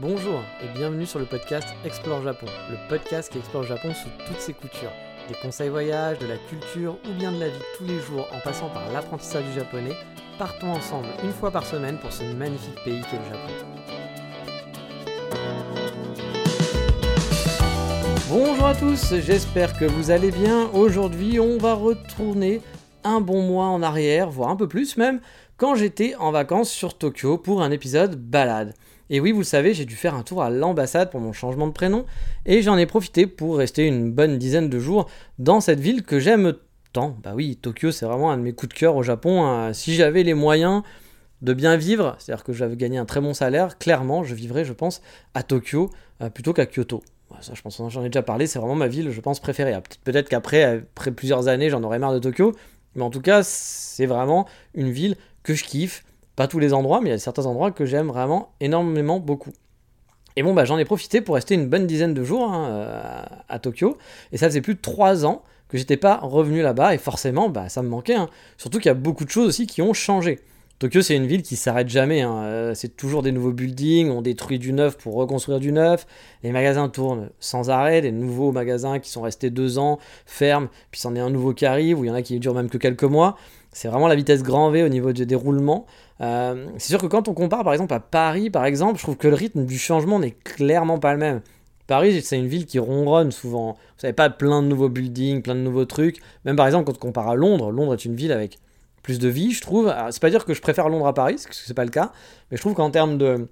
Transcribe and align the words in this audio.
Bonjour 0.00 0.42
et 0.62 0.78
bienvenue 0.78 1.04
sur 1.04 1.18
le 1.18 1.26
podcast 1.26 1.68
Explore 1.84 2.22
Japon, 2.22 2.46
le 2.70 2.88
podcast 2.88 3.30
qui 3.30 3.36
explore 3.36 3.64
Japon 3.64 3.92
sous 3.92 4.08
toutes 4.26 4.40
ses 4.40 4.54
coutures. 4.54 4.92
Des 5.28 5.34
conseils 5.34 5.68
voyage, 5.68 6.18
de 6.20 6.26
la 6.26 6.38
culture 6.38 6.96
ou 7.06 7.12
bien 7.18 7.30
de 7.30 7.38
la 7.38 7.48
vie 7.48 7.60
tous 7.76 7.84
les 7.84 7.98
jours 7.98 8.26
en 8.32 8.40
passant 8.40 8.70
par 8.70 8.90
l'apprentissage 8.94 9.44
du 9.44 9.52
japonais, 9.52 9.92
partons 10.38 10.72
ensemble 10.72 11.08
une 11.22 11.32
fois 11.32 11.50
par 11.50 11.66
semaine 11.66 11.98
pour 11.98 12.10
ce 12.12 12.22
magnifique 12.22 12.82
pays 12.82 13.02
qu'est 13.10 13.18
le 13.18 13.24
Japon. 13.24 13.52
Bonjour 18.30 18.66
à 18.66 18.74
tous, 18.74 19.16
j'espère 19.16 19.78
que 19.78 19.84
vous 19.84 20.10
allez 20.10 20.30
bien. 20.30 20.70
Aujourd'hui, 20.72 21.38
on 21.40 21.58
va 21.58 21.74
retourner 21.74 22.62
un 23.04 23.20
bon 23.20 23.42
mois 23.42 23.66
en 23.66 23.82
arrière, 23.82 24.30
voire 24.30 24.48
un 24.48 24.56
peu 24.56 24.66
plus 24.66 24.96
même, 24.96 25.20
quand 25.58 25.74
j'étais 25.74 26.14
en 26.14 26.30
vacances 26.32 26.70
sur 26.70 26.96
Tokyo 26.96 27.36
pour 27.36 27.60
un 27.60 27.70
épisode 27.70 28.16
balade. 28.16 28.72
Et 29.10 29.18
oui, 29.18 29.32
vous 29.32 29.40
le 29.40 29.44
savez, 29.44 29.74
j'ai 29.74 29.84
dû 29.84 29.96
faire 29.96 30.14
un 30.14 30.22
tour 30.22 30.40
à 30.40 30.50
l'ambassade 30.50 31.10
pour 31.10 31.18
mon 31.20 31.32
changement 31.32 31.66
de 31.66 31.72
prénom, 31.72 32.06
et 32.46 32.62
j'en 32.62 32.78
ai 32.78 32.86
profité 32.86 33.26
pour 33.26 33.58
rester 33.58 33.86
une 33.86 34.12
bonne 34.12 34.38
dizaine 34.38 34.70
de 34.70 34.78
jours 34.78 35.10
dans 35.40 35.60
cette 35.60 35.80
ville 35.80 36.04
que 36.04 36.20
j'aime 36.20 36.54
tant. 36.92 37.16
Bah 37.24 37.32
oui, 37.34 37.56
Tokyo, 37.56 37.90
c'est 37.90 38.06
vraiment 38.06 38.30
un 38.30 38.36
de 38.36 38.42
mes 38.42 38.52
coups 38.52 38.72
de 38.72 38.78
cœur 38.78 38.94
au 38.94 39.02
Japon. 39.02 39.44
Hein. 39.44 39.72
Si 39.72 39.94
j'avais 39.94 40.22
les 40.22 40.34
moyens 40.34 40.82
de 41.42 41.52
bien 41.52 41.76
vivre, 41.76 42.14
c'est-à-dire 42.18 42.44
que 42.44 42.52
j'avais 42.52 42.76
gagné 42.76 42.98
un 42.98 43.04
très 43.04 43.20
bon 43.20 43.34
salaire, 43.34 43.78
clairement, 43.78 44.22
je 44.22 44.34
vivrais, 44.36 44.64
je 44.64 44.72
pense, 44.72 45.02
à 45.34 45.42
Tokyo 45.42 45.90
euh, 46.22 46.30
plutôt 46.30 46.52
qu'à 46.52 46.66
Kyoto. 46.66 47.02
Ça, 47.40 47.54
je 47.54 47.62
pense, 47.62 47.80
j'en 47.88 48.04
ai 48.04 48.08
déjà 48.08 48.22
parlé, 48.22 48.46
c'est 48.46 48.58
vraiment 48.58 48.74
ma 48.76 48.88
ville, 48.88 49.10
je 49.10 49.20
pense, 49.20 49.40
préférée. 49.40 49.76
Peut-être 50.04 50.28
qu'après, 50.28 50.64
après 50.64 51.10
plusieurs 51.10 51.48
années, 51.48 51.70
j'en 51.70 51.82
aurais 51.82 51.98
marre 51.98 52.12
de 52.12 52.18
Tokyo, 52.18 52.54
mais 52.94 53.02
en 53.02 53.10
tout 53.10 53.20
cas, 53.20 53.42
c'est 53.42 54.06
vraiment 54.06 54.46
une 54.74 54.90
ville 54.90 55.16
que 55.42 55.54
je 55.54 55.64
kiffe 55.64 56.04
pas 56.40 56.48
tous 56.48 56.58
les 56.58 56.72
endroits, 56.72 57.02
mais 57.02 57.10
il 57.10 57.12
y 57.12 57.14
a 57.14 57.18
certains 57.18 57.44
endroits 57.44 57.70
que 57.70 57.84
j'aime 57.84 58.06
vraiment 58.06 58.54
énormément 58.60 59.20
beaucoup. 59.20 59.50
Et 60.36 60.42
bon, 60.42 60.54
bah, 60.54 60.64
j'en 60.64 60.78
ai 60.78 60.86
profité 60.86 61.20
pour 61.20 61.34
rester 61.34 61.54
une 61.54 61.68
bonne 61.68 61.86
dizaine 61.86 62.14
de 62.14 62.24
jours 62.24 62.50
hein, 62.50 62.66
euh, 62.70 63.22
à, 63.50 63.58
Tokyo. 63.58 63.98
Et 64.32 64.38
ça 64.38 64.46
faisait 64.46 64.62
plus 64.62 64.74
de 64.74 64.80
trois 64.80 65.26
ans 65.26 65.42
que 65.68 65.76
j'étais 65.76 65.98
pas 65.98 66.16
revenu 66.16 66.62
là-bas. 66.62 66.94
Et 66.94 66.98
forcément, 66.98 67.50
bah, 67.50 67.68
ça 67.68 67.82
me 67.82 67.88
manquait. 67.90 68.14
Hein. 68.14 68.30
Surtout 68.56 68.78
qu'il 68.78 68.86
y 68.86 68.90
a 68.90 68.94
beaucoup 68.94 69.26
de 69.26 69.30
choses 69.30 69.48
aussi 69.48 69.66
qui 69.66 69.82
ont 69.82 69.92
changé. 69.92 70.38
Tokyo, 70.78 71.02
c'est 71.02 71.14
une 71.14 71.26
ville 71.26 71.42
qui 71.42 71.56
s'arrête 71.56 71.90
jamais. 71.90 72.22
Hein. 72.22 72.38
Euh, 72.44 72.74
c'est 72.74 72.96
toujours 72.96 73.22
des 73.22 73.32
nouveaux 73.32 73.52
buildings, 73.52 74.08
on 74.08 74.22
détruit 74.22 74.58
du 74.58 74.72
neuf 74.72 74.96
pour 74.96 75.16
reconstruire 75.16 75.60
du 75.60 75.72
neuf. 75.72 76.06
Les 76.42 76.52
magasins 76.52 76.88
tournent 76.88 77.28
sans 77.38 77.68
arrêt. 77.68 78.00
Des 78.00 78.12
nouveaux 78.12 78.50
magasins 78.50 78.98
qui 78.98 79.10
sont 79.10 79.20
restés 79.20 79.50
deux 79.50 79.76
ans 79.76 79.98
ferment, 80.24 80.68
puis 80.90 81.02
c'en 81.02 81.14
est 81.14 81.20
un 81.20 81.28
nouveau 81.28 81.52
qui 81.52 81.66
arrive, 81.66 82.00
ou 82.00 82.04
il 82.04 82.08
y 82.08 82.10
en 82.10 82.14
a 82.14 82.22
qui 82.22 82.40
durent 82.40 82.54
même 82.54 82.70
que 82.70 82.78
quelques 82.78 83.04
mois. 83.04 83.36
C'est 83.72 83.88
vraiment 83.88 84.08
la 84.08 84.16
vitesse 84.16 84.42
grand 84.42 84.70
V 84.70 84.82
au 84.82 84.88
niveau 84.88 85.12
du 85.12 85.26
déroulement. 85.26 85.86
Euh, 86.20 86.66
c'est 86.78 86.88
sûr 86.88 87.00
que 87.00 87.06
quand 87.06 87.28
on 87.28 87.34
compare 87.34 87.62
par 87.64 87.72
exemple 87.72 87.94
à 87.94 88.00
Paris, 88.00 88.50
par 88.50 88.64
exemple, 88.64 88.98
je 88.98 89.02
trouve 89.04 89.16
que 89.16 89.28
le 89.28 89.34
rythme 89.34 89.64
du 89.64 89.78
changement 89.78 90.18
n'est 90.18 90.32
clairement 90.32 90.98
pas 90.98 91.12
le 91.12 91.18
même. 91.18 91.40
Paris, 91.86 92.20
c'est 92.22 92.38
une 92.38 92.46
ville 92.46 92.66
qui 92.66 92.78
ronronne 92.78 93.32
souvent. 93.32 93.72
Vous 93.72 94.00
savez 94.00 94.12
pas 94.12 94.30
plein 94.30 94.62
de 94.62 94.68
nouveaux 94.68 94.88
buildings, 94.88 95.42
plein 95.42 95.54
de 95.54 95.60
nouveaux 95.60 95.84
trucs. 95.84 96.20
Même 96.44 96.56
par 96.56 96.66
exemple, 96.66 96.86
quand 96.86 96.96
on 96.96 97.00
compare 97.00 97.28
à 97.28 97.34
Londres, 97.34 97.72
Londres 97.72 97.94
est 97.94 98.04
une 98.04 98.14
ville 98.14 98.32
avec 98.32 98.58
plus 99.02 99.18
de 99.18 99.28
vie, 99.28 99.52
je 99.52 99.60
trouve. 99.60 99.92
C'est 100.10 100.20
pas 100.20 100.30
dire 100.30 100.44
que 100.44 100.54
je 100.54 100.60
préfère 100.60 100.88
Londres 100.88 101.06
à 101.06 101.14
Paris, 101.14 101.34
parce 101.34 101.46
que 101.46 101.54
c'est 101.54 101.74
pas 101.74 101.84
le 101.84 101.90
cas, 101.90 102.12
mais 102.50 102.56
je 102.56 102.62
trouve 102.62 102.74
qu'en 102.74 102.90
termes 102.90 103.18
de, 103.18 103.48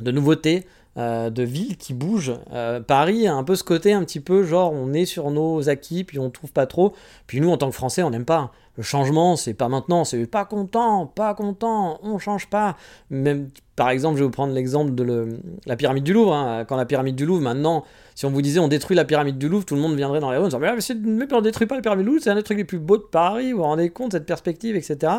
nouveautés, 0.00 0.66
euh, 0.96 1.30
de 1.30 1.42
villes 1.42 1.76
qui 1.76 1.94
bougent. 1.94 2.34
Euh, 2.52 2.80
Paris 2.80 3.26
a 3.26 3.34
un 3.34 3.44
peu 3.44 3.54
ce 3.54 3.64
côté 3.64 3.92
un 3.92 4.04
petit 4.04 4.20
peu 4.20 4.42
genre 4.42 4.72
on 4.72 4.92
est 4.92 5.04
sur 5.04 5.30
nos 5.30 5.68
acquis 5.68 6.02
puis 6.02 6.18
on 6.18 6.30
trouve 6.30 6.52
pas 6.52 6.66
trop. 6.66 6.92
Puis 7.28 7.40
nous 7.40 7.48
en 7.48 7.56
tant 7.56 7.70
que 7.70 7.76
Français 7.76 8.02
on 8.02 8.10
n'aime 8.10 8.24
pas. 8.24 8.50
Le 8.80 8.84
changement 8.84 9.36
c'est 9.36 9.52
pas 9.52 9.68
maintenant, 9.68 10.04
c'est 10.06 10.24
pas 10.24 10.46
content, 10.46 11.04
pas 11.04 11.34
content, 11.34 12.00
on 12.02 12.16
change 12.16 12.48
pas. 12.48 12.78
Même 13.10 13.50
par 13.76 13.90
exemple 13.90 14.16
je 14.16 14.20
vais 14.20 14.24
vous 14.24 14.30
prendre 14.30 14.54
l'exemple 14.54 14.94
de 14.94 15.28
la 15.66 15.76
pyramide 15.76 16.02
du 16.02 16.14
Louvre. 16.14 16.32
Hein. 16.32 16.64
Quand 16.64 16.76
la 16.76 16.86
pyramide 16.86 17.14
du 17.14 17.26
Louvre 17.26 17.42
maintenant, 17.42 17.84
si 18.14 18.24
on 18.24 18.30
vous 18.30 18.40
disait 18.40 18.58
on 18.58 18.68
détruit 18.68 18.96
la 18.96 19.04
pyramide 19.04 19.36
du 19.36 19.50
Louvre, 19.50 19.66
tout 19.66 19.74
le 19.74 19.82
monde 19.82 19.96
viendrait 19.96 20.20
dans 20.20 20.30
les 20.30 20.38
rues 20.38 20.44
en 20.44 20.46
disant 20.46 20.60
mais, 20.60 20.72
mais, 21.04 21.30
on 21.30 21.42
détruit 21.42 21.66
pas 21.66 21.74
la 21.74 21.82
pyramide 21.82 22.06
du 22.06 22.10
Louvre, 22.10 22.22
c'est 22.24 22.30
un 22.30 22.36
des 22.36 22.42
trucs 22.42 22.56
les 22.56 22.64
plus 22.64 22.78
beaux 22.78 22.96
de 22.96 23.02
Paris, 23.02 23.52
vous 23.52 23.58
vous 23.58 23.64
rendez 23.64 23.90
compte 23.90 24.12
cette 24.12 24.24
perspective, 24.24 24.76
etc. 24.76 25.12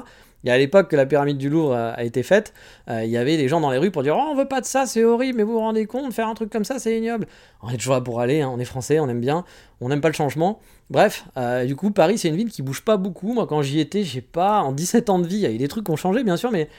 Il 0.44 0.47
y 0.47 0.50
a 0.52 0.53
à 0.53 0.57
l'époque 0.57 0.90
que 0.90 0.96
la 0.96 1.06
pyramide 1.06 1.38
du 1.38 1.50
Louvre 1.50 1.75
a 1.75 2.03
été 2.03 2.24
faite, 2.24 2.53
euh, 2.90 3.03
il 3.03 3.12
y 3.12 3.18
avait 3.18 3.38
des 3.38 3.47
gens 3.47 3.62
dans 3.62 3.72
les 3.72 3.78
rues 3.78 3.91
pour 3.91 4.03
dire 4.03 4.16
Oh, 4.18 4.29
on 4.31 4.35
veut 4.35 4.47
pas 4.47 4.62
de 4.62 4.66
ça, 4.66 4.85
c'est 4.85 5.03
horrible, 5.03 5.38
mais 5.38 5.44
vous 5.44 5.53
vous 5.53 5.59
rendez 5.59 5.85
compte, 5.85 6.12
faire 6.13 6.28
un 6.28 6.34
truc 6.34 6.50
comme 6.50 6.66
ça, 6.66 6.79
c'est 6.79 6.97
ignoble. 6.97 7.28
On 7.62 7.69
est 7.69 7.78
toujours 7.78 7.94
là 7.94 8.02
pour 8.02 8.22
aller, 8.22 8.41
hein, 8.41 8.52
on 8.53 8.59
est 8.59 8.66
français, 8.66 9.00
on 9.00 9.07
aime 9.09 9.22
bien, 9.22 9.46
on 9.79 9.90
n'aime 9.90 10.02
pas 10.02 10.09
le 10.09 10.13
changement. 10.13 10.59
Bref, 10.90 11.25
euh, 11.38 11.66
du 11.66 11.75
coup, 11.75 11.91
Paris, 11.91 12.18
c'est 12.18 12.29
une 12.29 12.35
ville 12.35 12.52
qui 12.52 12.62
bouge 12.62 12.81
pas 12.81 12.97
beaucoup. 12.97 13.34
Moi, 13.34 13.47
quand 13.47 13.62
j'y 13.62 13.79
étais, 13.79 14.03
j'ai 14.03 14.22
pas, 14.22 14.62
en 14.62 14.72
17 14.72 15.09
ans 15.09 15.19
de 15.19 15.28
vie, 15.28 15.38
il 15.38 15.41
y 15.41 15.46
a 15.46 15.52
eu 15.52 15.57
des 15.57 15.68
trucs 15.68 15.85
qui 15.85 15.91
ont 15.91 15.96
changé, 15.96 16.24
bien 16.24 16.38
sûr, 16.38 16.52
mais 16.52 16.69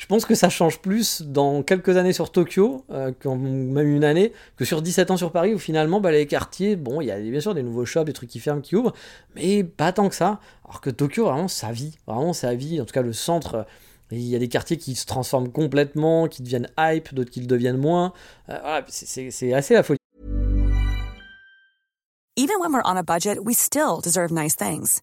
je 0.00 0.06
pense 0.06 0.24
que 0.24 0.34
ça 0.34 0.48
change 0.48 0.78
plus 0.78 1.20
dans 1.20 1.62
quelques 1.62 1.98
années 1.98 2.14
sur 2.14 2.32
Tokyo, 2.32 2.86
euh, 2.90 3.12
même 3.26 3.86
une 3.86 4.02
année, 4.02 4.32
que 4.56 4.64
sur 4.64 4.80
17 4.80 5.10
ans 5.10 5.18
sur 5.18 5.30
Paris, 5.30 5.52
où 5.52 5.58
finalement, 5.58 6.00
bah, 6.00 6.10
les 6.10 6.26
quartiers, 6.26 6.74
bon, 6.74 7.02
il 7.02 7.08
y 7.08 7.10
a 7.10 7.20
bien 7.20 7.40
sûr 7.40 7.52
des 7.52 7.62
nouveaux 7.62 7.84
shops, 7.84 8.04
des 8.04 8.14
trucs 8.14 8.30
qui 8.30 8.40
ferment, 8.40 8.62
qui 8.62 8.76
ouvrent, 8.76 8.94
mais 9.36 9.62
pas 9.62 9.92
tant 9.92 10.08
que 10.08 10.14
ça. 10.14 10.40
Alors 10.64 10.80
que 10.80 10.88
Tokyo, 10.88 11.26
vraiment, 11.26 11.48
ça 11.48 11.70
vit, 11.70 11.98
vraiment, 12.06 12.32
ça 12.32 12.54
vit. 12.54 12.80
En 12.80 12.86
tout 12.86 12.94
cas, 12.94 13.02
le 13.02 13.12
centre, 13.12 13.66
il 14.10 14.22
y 14.22 14.34
a 14.34 14.38
des 14.38 14.48
quartiers 14.48 14.78
qui 14.78 14.94
se 14.94 15.04
transforment 15.04 15.52
complètement, 15.52 16.28
qui 16.28 16.42
deviennent 16.42 16.70
hype, 16.78 17.14
d'autres 17.14 17.30
qui 17.30 17.40
le 17.40 17.46
deviennent 17.46 17.76
moins. 17.76 18.14
Euh, 18.48 18.80
c'est 18.88 19.52
assez 19.52 19.74
la 19.74 19.82
folie. 19.82 19.98
Even 22.36 22.56
when 22.58 22.72
we're 22.72 22.80
on 22.86 22.96
a 22.96 23.02
budget, 23.02 23.38
we 23.38 23.54
still 23.54 24.00
deserve 24.02 24.32
nice 24.32 24.56
things. 24.56 25.02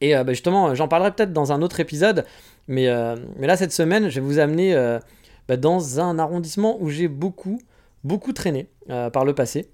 Et 0.00 0.16
euh, 0.16 0.24
bah 0.24 0.32
justement, 0.32 0.74
j'en 0.74 0.88
parlerai 0.88 1.12
peut-être 1.12 1.32
dans 1.32 1.52
un 1.52 1.62
autre 1.62 1.80
épisode, 1.80 2.24
mais, 2.68 2.88
euh, 2.88 3.16
là 3.38 3.56
cette 3.56 3.72
semaine, 3.72 4.08
je 4.08 4.20
vais 4.20 4.26
vous 4.26 4.38
amener 4.38 4.74
euh, 4.74 4.98
bah, 5.48 5.56
dans 5.56 6.00
un 6.00 6.18
arrondissement 6.18 6.76
où 6.80 6.90
j'ai 6.90 7.08
beaucoup, 7.08 7.60
beaucoup 8.04 8.32
traîné 8.32 8.68
par 9.12 9.24
le 9.24 9.34
passé. 9.34 9.70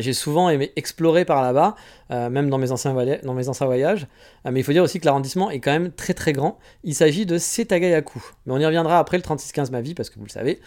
J'ai 0.00 0.12
souvent 0.12 0.50
aimé 0.50 0.70
explorer 0.76 1.24
par 1.24 1.40
là-bas, 1.40 1.74
même 2.10 2.50
dans 2.50 2.58
mes 2.58 2.72
anciens, 2.72 2.92
voyages. 2.92 4.06
Mais 4.44 4.60
il 4.60 4.62
faut 4.62 4.72
dire 4.72 4.82
aussi 4.82 5.00
que 5.00 5.06
l'arrondissement 5.06 5.50
est 5.50 5.60
quand 5.60 5.70
même 5.70 5.92
très 5.92 6.12
très 6.12 6.34
grand. 6.34 6.58
Il 6.84 6.94
s'agit 6.94 7.24
de 7.24 7.38
Setagayaku. 7.38 8.22
Mais 8.44 8.52
on 8.52 8.58
y 8.58 8.66
reviendra 8.66 8.98
après 8.98 9.16
le 9.16 9.22
3615 9.22 9.70
ma 9.70 9.80
vie, 9.80 9.94
parce 9.94 10.10
que 10.10 10.18
vous 10.18 10.26
le 10.26 10.30
savez, 10.30 10.60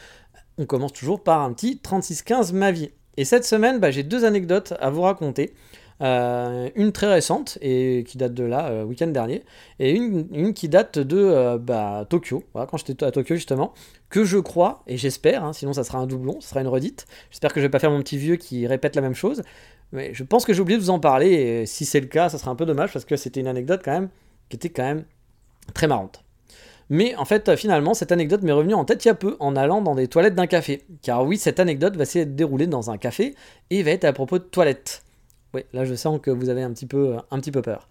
on 0.57 0.65
commence 0.65 0.91
toujours 0.91 1.23
par 1.23 1.41
un 1.41 1.53
petit 1.53 1.77
3615 1.77 2.51
ma 2.53 2.71
vie. 2.71 2.89
Et 3.17 3.23
cette 3.23 3.45
semaine, 3.45 3.79
bah, 3.79 3.91
j'ai 3.91 4.01
deux 4.01 4.25
anecdotes 4.25 4.73
à 4.79 4.89
vous 4.89 5.01
raconter. 5.01 5.53
Euh, 6.01 6.69
une 6.75 6.91
très 6.91 7.07
récente 7.07 7.59
et 7.61 8.03
qui 8.07 8.17
date 8.17 8.33
de 8.33 8.43
là, 8.43 8.69
euh, 8.69 8.83
week-end 8.83 9.07
dernier, 9.07 9.43
et 9.77 9.91
une, 9.91 10.53
qui 10.55 10.67
date 10.67 10.97
de 10.97 11.17
euh, 11.17 11.59
bah, 11.59 12.07
Tokyo, 12.09 12.43
quand 12.53 12.77
j'étais 12.77 13.05
à 13.05 13.11
Tokyo 13.11 13.35
justement, 13.35 13.73
que 14.09 14.23
je 14.23 14.39
crois, 14.39 14.81
et 14.87 14.97
j'espère, 14.97 15.43
hein, 15.43 15.53
sinon 15.53 15.73
ça 15.73 15.83
sera 15.83 15.99
un 15.99 16.07
doublon, 16.07 16.41
ce 16.41 16.49
sera 16.49 16.61
une 16.61 16.67
redite, 16.67 17.05
j'espère 17.29 17.53
que 17.53 17.59
je 17.59 17.65
vais 17.65 17.69
pas 17.69 17.77
faire 17.77 17.91
mon 17.91 17.99
petit 17.99 18.17
vieux 18.17 18.35
qui 18.35 18.65
répète 18.65 18.95
la 18.95 19.03
même 19.03 19.13
chose, 19.13 19.43
mais 19.91 20.11
je 20.15 20.23
pense 20.23 20.43
que 20.43 20.53
j'ai 20.53 20.61
oublié 20.61 20.79
de 20.79 20.83
vous 20.83 20.89
en 20.89 20.99
parler, 20.99 21.29
et 21.29 21.65
si 21.67 21.85
c'est 21.85 21.99
le 21.99 22.07
cas, 22.07 22.29
ça 22.29 22.39
sera 22.39 22.49
un 22.49 22.55
peu 22.55 22.65
dommage, 22.65 22.91
parce 22.91 23.05
que 23.05 23.15
c'était 23.15 23.39
une 23.39 23.47
anecdote 23.47 23.81
quand 23.85 23.91
même, 23.91 24.09
qui 24.49 24.55
était 24.55 24.69
quand 24.69 24.83
même 24.83 25.05
très 25.75 25.85
marrante. 25.85 26.23
Mais 26.89 27.15
en 27.15 27.25
fait, 27.25 27.55
finalement, 27.55 27.93
cette 27.93 28.11
anecdote 28.11 28.41
m'est 28.41 28.51
revenue 28.51 28.73
en 28.73 28.85
tête 28.85 29.05
il 29.05 29.07
y 29.07 29.11
a 29.11 29.15
peu 29.15 29.37
en 29.39 29.55
allant 29.55 29.81
dans 29.81 29.95
des 29.95 30.09
toilettes 30.09 30.35
d'un 30.35 30.47
café. 30.47 30.81
Car 31.01 31.23
oui, 31.23 31.37
cette 31.37 31.61
anecdote 31.61 31.95
va 31.95 32.03
se 32.03 32.19
dérouler 32.19 32.67
dans 32.67 32.91
un 32.91 32.97
café 32.97 33.33
et 33.69 33.81
va 33.81 33.91
être 33.91 34.03
à 34.03 34.11
propos 34.11 34.39
de 34.39 34.43
toilettes. 34.43 35.01
Oui, 35.53 35.61
là 35.73 35.85
je 35.85 35.95
sens 35.95 36.19
que 36.21 36.31
vous 36.31 36.49
avez 36.49 36.63
un 36.63 36.71
petit 36.71 36.85
peu, 36.85 37.17
un 37.29 37.39
petit 37.39 37.51
peu 37.51 37.61
peur. 37.61 37.87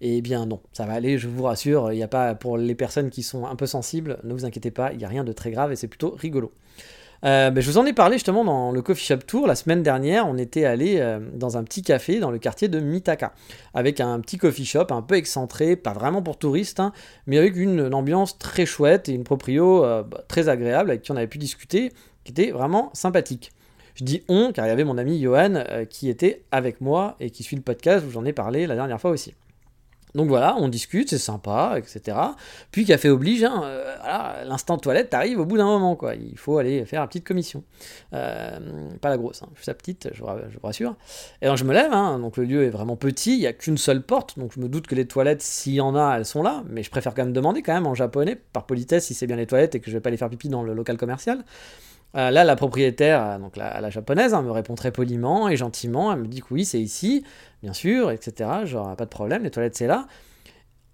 Eh 0.00 0.20
bien 0.20 0.46
non, 0.46 0.60
ça 0.72 0.86
va 0.86 0.92
aller, 0.92 1.18
je 1.18 1.28
vous 1.28 1.42
rassure, 1.42 1.92
il 1.92 1.96
n'y 1.96 2.02
a 2.02 2.08
pas 2.08 2.34
pour 2.34 2.58
les 2.58 2.74
personnes 2.74 3.10
qui 3.10 3.22
sont 3.22 3.46
un 3.46 3.56
peu 3.56 3.66
sensibles, 3.66 4.18
ne 4.24 4.32
vous 4.32 4.44
inquiétez 4.44 4.70
pas, 4.70 4.92
il 4.92 4.98
n'y 4.98 5.04
a 5.04 5.08
rien 5.08 5.24
de 5.24 5.32
très 5.32 5.50
grave 5.50 5.72
et 5.72 5.76
c'est 5.76 5.88
plutôt 5.88 6.10
rigolo. 6.10 6.52
Euh, 7.24 7.50
ben, 7.50 7.60
je 7.60 7.70
vous 7.70 7.78
en 7.78 7.86
ai 7.86 7.92
parlé 7.92 8.16
justement 8.16 8.44
dans 8.44 8.70
le 8.70 8.80
Coffee 8.80 9.04
Shop 9.04 9.18
Tour 9.18 9.46
la 9.46 9.54
semaine 9.54 9.82
dernière. 9.82 10.26
On 10.28 10.38
était 10.38 10.64
allé 10.64 10.98
euh, 10.98 11.18
dans 11.34 11.56
un 11.56 11.64
petit 11.64 11.82
café 11.82 12.20
dans 12.20 12.30
le 12.30 12.38
quartier 12.38 12.68
de 12.68 12.78
Mitaka 12.78 13.32
avec 13.74 14.00
un 14.00 14.20
petit 14.20 14.38
coffee 14.38 14.64
shop 14.64 14.86
un 14.90 15.02
peu 15.02 15.16
excentré, 15.16 15.76
pas 15.76 15.92
vraiment 15.92 16.22
pour 16.22 16.38
touristes, 16.38 16.80
hein, 16.80 16.92
mais 17.26 17.38
avec 17.38 17.56
une, 17.56 17.92
ambiance 17.94 18.38
très 18.38 18.66
chouette 18.66 19.08
et 19.08 19.12
une 19.12 19.24
proprio 19.24 19.84
euh, 19.84 20.02
bah, 20.02 20.22
très 20.28 20.48
agréable 20.48 20.90
avec 20.90 21.02
qui 21.02 21.10
on 21.10 21.16
avait 21.16 21.26
pu 21.26 21.38
discuter, 21.38 21.92
qui 22.24 22.32
était 22.32 22.50
vraiment 22.50 22.90
sympathique. 22.94 23.52
Je 23.98 24.04
dis 24.04 24.22
on 24.28 24.52
car 24.52 24.64
il 24.66 24.68
y 24.68 24.72
avait 24.72 24.84
mon 24.84 24.96
ami 24.96 25.20
Johan 25.20 25.54
euh, 25.56 25.84
qui 25.84 26.08
était 26.08 26.44
avec 26.52 26.80
moi 26.80 27.16
et 27.18 27.30
qui 27.30 27.42
suit 27.42 27.56
le 27.56 27.62
podcast 27.62 28.06
où 28.06 28.10
j'en 28.10 28.24
ai 28.24 28.32
parlé 28.32 28.66
la 28.68 28.76
dernière 28.76 29.00
fois 29.00 29.10
aussi. 29.10 29.34
Donc 30.14 30.28
voilà, 30.28 30.56
on 30.58 30.68
discute, 30.68 31.10
c'est 31.10 31.18
sympa, 31.18 31.74
etc. 31.76 32.16
Puis 32.70 32.84
café 32.84 33.10
oblige, 33.10 33.44
hein, 33.44 33.62
euh, 33.64 33.94
voilà, 34.00 34.44
l'instant 34.46 34.78
toilette 34.78 35.10
t'arrive 35.10 35.38
au 35.38 35.44
bout 35.44 35.58
d'un 35.58 35.66
moment, 35.66 35.96
quoi. 35.96 36.14
Il 36.14 36.38
faut 36.38 36.58
aller 36.58 36.84
faire 36.86 37.02
une 37.02 37.08
petite 37.08 37.26
commission. 37.26 37.62
Euh, 38.14 38.88
pas 39.00 39.10
la 39.10 39.18
grosse, 39.18 39.42
hein, 39.42 39.48
juste 39.54 39.68
la 39.68 39.74
petite, 39.74 40.08
je 40.12 40.22
vous, 40.22 40.28
rassure. 40.62 40.96
Et 41.42 41.46
donc 41.46 41.58
je 41.58 41.64
me 41.64 41.74
lève, 41.74 41.92
hein, 41.92 42.18
donc 42.20 42.36
le 42.36 42.44
lieu 42.44 42.64
est 42.64 42.70
vraiment 42.70 42.96
petit, 42.96 43.34
il 43.34 43.40
n'y 43.40 43.46
a 43.46 43.52
qu'une 43.52 43.76
seule 43.76 44.02
porte, 44.02 44.38
donc 44.38 44.52
je 44.54 44.60
me 44.60 44.68
doute 44.68 44.86
que 44.86 44.94
les 44.94 45.06
toilettes, 45.06 45.42
s'il 45.42 45.74
y 45.74 45.80
en 45.80 45.94
a, 45.94 46.16
elles 46.16 46.24
sont 46.24 46.42
là, 46.42 46.64
mais 46.68 46.82
je 46.82 46.90
préfère 46.90 47.14
quand 47.14 47.24
même 47.24 47.34
demander 47.34 47.62
quand 47.62 47.74
même 47.74 47.86
en 47.86 47.94
japonais, 47.94 48.36
par 48.36 48.64
politesse, 48.64 49.06
si 49.06 49.14
c'est 49.14 49.26
bien 49.26 49.36
les 49.36 49.46
toilettes 49.46 49.74
et 49.74 49.80
que 49.80 49.90
je 49.90 49.96
vais 49.96 50.00
pas 50.00 50.08
aller 50.08 50.16
faire 50.16 50.30
pipi 50.30 50.48
dans 50.48 50.62
le 50.62 50.72
local 50.72 50.96
commercial. 50.96 51.44
Euh, 52.16 52.30
là, 52.30 52.42
la 52.42 52.56
propriétaire, 52.56 53.38
donc 53.38 53.56
la, 53.56 53.90
japonaise, 53.90 54.32
me 54.32 54.50
répond 54.50 54.74
très 54.74 54.92
poliment 54.92 55.48
et 55.48 55.56
gentiment. 55.56 56.12
Elle 56.12 56.20
me 56.20 56.26
dit 56.26 56.40
que 56.40 56.46
oui, 56.50 56.64
c'est 56.64 56.80
ici 56.80 57.24
bien 57.62 57.72
sûr, 57.72 58.10
etc. 58.10 58.50
Genre, 58.64 58.96
pas 58.96 59.04
de 59.04 59.10
problème, 59.10 59.42
les 59.42 59.50
toilettes 59.50 59.76
c'est 59.76 59.86
là. 59.86 60.06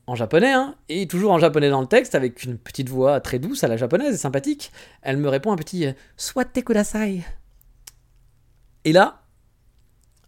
En 0.06 0.14
japonais, 0.14 0.52
hein, 0.52 0.74
et 0.90 1.06
toujours 1.06 1.32
en 1.32 1.38
japonais 1.38 1.70
dans 1.70 1.80
le 1.80 1.86
texte, 1.86 2.14
avec 2.14 2.44
une 2.44 2.58
petite 2.58 2.90
voix 2.90 3.20
très 3.20 3.38
douce 3.38 3.64
à 3.64 3.68
la 3.68 3.78
japonaise 3.78 4.14
et 4.14 4.18
sympathique, 4.18 4.70
elle 5.00 5.16
me 5.16 5.28
répond 5.28 5.50
un 5.50 5.56
petit 5.56 5.86
Soit 6.16 6.44
te 6.44 6.60
kudasai. 6.60 7.22
Et 8.84 8.92
là, 8.92 9.22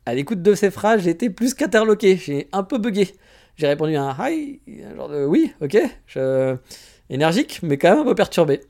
à 0.06 0.14
l'écoute 0.14 0.40
de 0.40 0.54
ces 0.54 0.70
phrases, 0.70 1.06
été 1.06 1.28
plus 1.28 1.52
qu'interloqué, 1.52 2.16
j'ai 2.16 2.48
un 2.52 2.62
peu 2.62 2.78
bugué. 2.78 3.14
J'ai 3.56 3.66
répondu 3.66 3.96
un 3.96 4.16
hi, 4.18 4.60
genre 4.96 5.08
de 5.08 5.24
oui, 5.26 5.52
ok, 5.60 5.76
énergique, 7.10 7.60
mais 7.62 7.76
quand 7.76 7.90
même 7.90 8.00
un 8.00 8.04
peu 8.04 8.14
perturbé. 8.14 8.60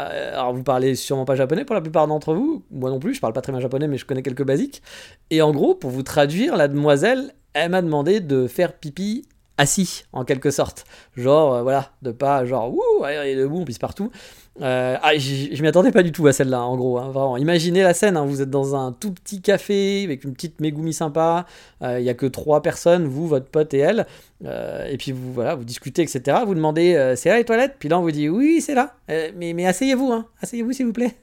Euh, 0.00 0.32
alors 0.32 0.54
vous 0.54 0.62
parlez 0.62 0.94
sûrement 0.94 1.24
pas 1.24 1.36
japonais 1.36 1.64
pour 1.64 1.74
la 1.74 1.80
plupart 1.80 2.06
d'entre 2.06 2.34
vous, 2.34 2.64
moi 2.70 2.90
non 2.90 2.98
plus, 2.98 3.14
je 3.14 3.20
parle 3.20 3.34
pas 3.34 3.42
très 3.42 3.52
bien 3.52 3.60
japonais 3.60 3.88
mais 3.88 3.98
je 3.98 4.06
connais 4.06 4.22
quelques 4.22 4.44
basiques. 4.44 4.82
Et 5.30 5.42
en 5.42 5.52
gros, 5.52 5.74
pour 5.74 5.90
vous 5.90 6.02
traduire, 6.02 6.56
la 6.56 6.68
demoiselle, 6.68 7.34
elle 7.52 7.70
m'a 7.70 7.82
demandé 7.82 8.20
de 8.20 8.46
faire 8.46 8.72
pipi 8.72 9.26
assis 9.58 10.04
en 10.12 10.24
quelque 10.24 10.50
sorte. 10.50 10.84
Genre, 11.16 11.54
euh, 11.54 11.62
voilà, 11.62 11.92
de 12.02 12.10
pas 12.10 12.44
genre, 12.44 12.72
ouh, 12.74 13.04
et 13.06 13.36
debout, 13.36 13.60
on 13.60 13.64
pisse 13.64 13.78
partout. 13.78 14.10
Euh, 14.60 14.96
ah, 15.00 15.16
je 15.16 15.62
m'y 15.62 15.68
attendais 15.68 15.92
pas 15.92 16.02
du 16.02 16.12
tout 16.12 16.26
à 16.26 16.32
celle-là, 16.32 16.62
en 16.62 16.76
gros. 16.76 16.98
Hein, 16.98 17.10
vraiment. 17.10 17.36
Imaginez 17.36 17.82
la 17.82 17.94
scène, 17.94 18.16
hein, 18.16 18.24
vous 18.26 18.42
êtes 18.42 18.50
dans 18.50 18.76
un 18.76 18.92
tout 18.92 19.12
petit 19.12 19.40
café 19.40 20.04
avec 20.04 20.24
une 20.24 20.34
petite 20.34 20.60
Megumi 20.60 20.92
sympa. 20.92 21.46
Euh, 21.82 21.98
il 21.98 22.04
y 22.04 22.10
a 22.10 22.14
que 22.14 22.26
trois 22.26 22.62
personnes, 22.62 23.06
vous, 23.06 23.26
votre 23.26 23.46
pote 23.46 23.72
et 23.74 23.78
elle. 23.78 24.06
et 24.44 24.96
puis 24.98 25.12
vous, 25.12 25.32
voilà, 25.32 25.54
vous 25.54 25.64
discutez, 25.64 26.02
etc. 26.02 26.38
Vous 26.46 26.54
demandez, 26.54 27.14
c'est 27.16 27.30
là 27.30 27.38
les 27.38 27.44
toilettes? 27.44 27.76
Puis 27.78 27.88
là, 27.88 27.98
on 27.98 28.02
vous 28.02 28.10
dit, 28.10 28.28
oui, 28.28 28.60
c'est 28.60 28.74
là. 28.74 28.94
mais, 29.08 29.52
mais 29.54 29.66
asseyez-vous, 29.66 30.12
hein, 30.12 30.26
asseyez-vous 30.42 30.72
s'il 30.72 30.86
vous 30.86 30.92
plaît. 30.92 31.16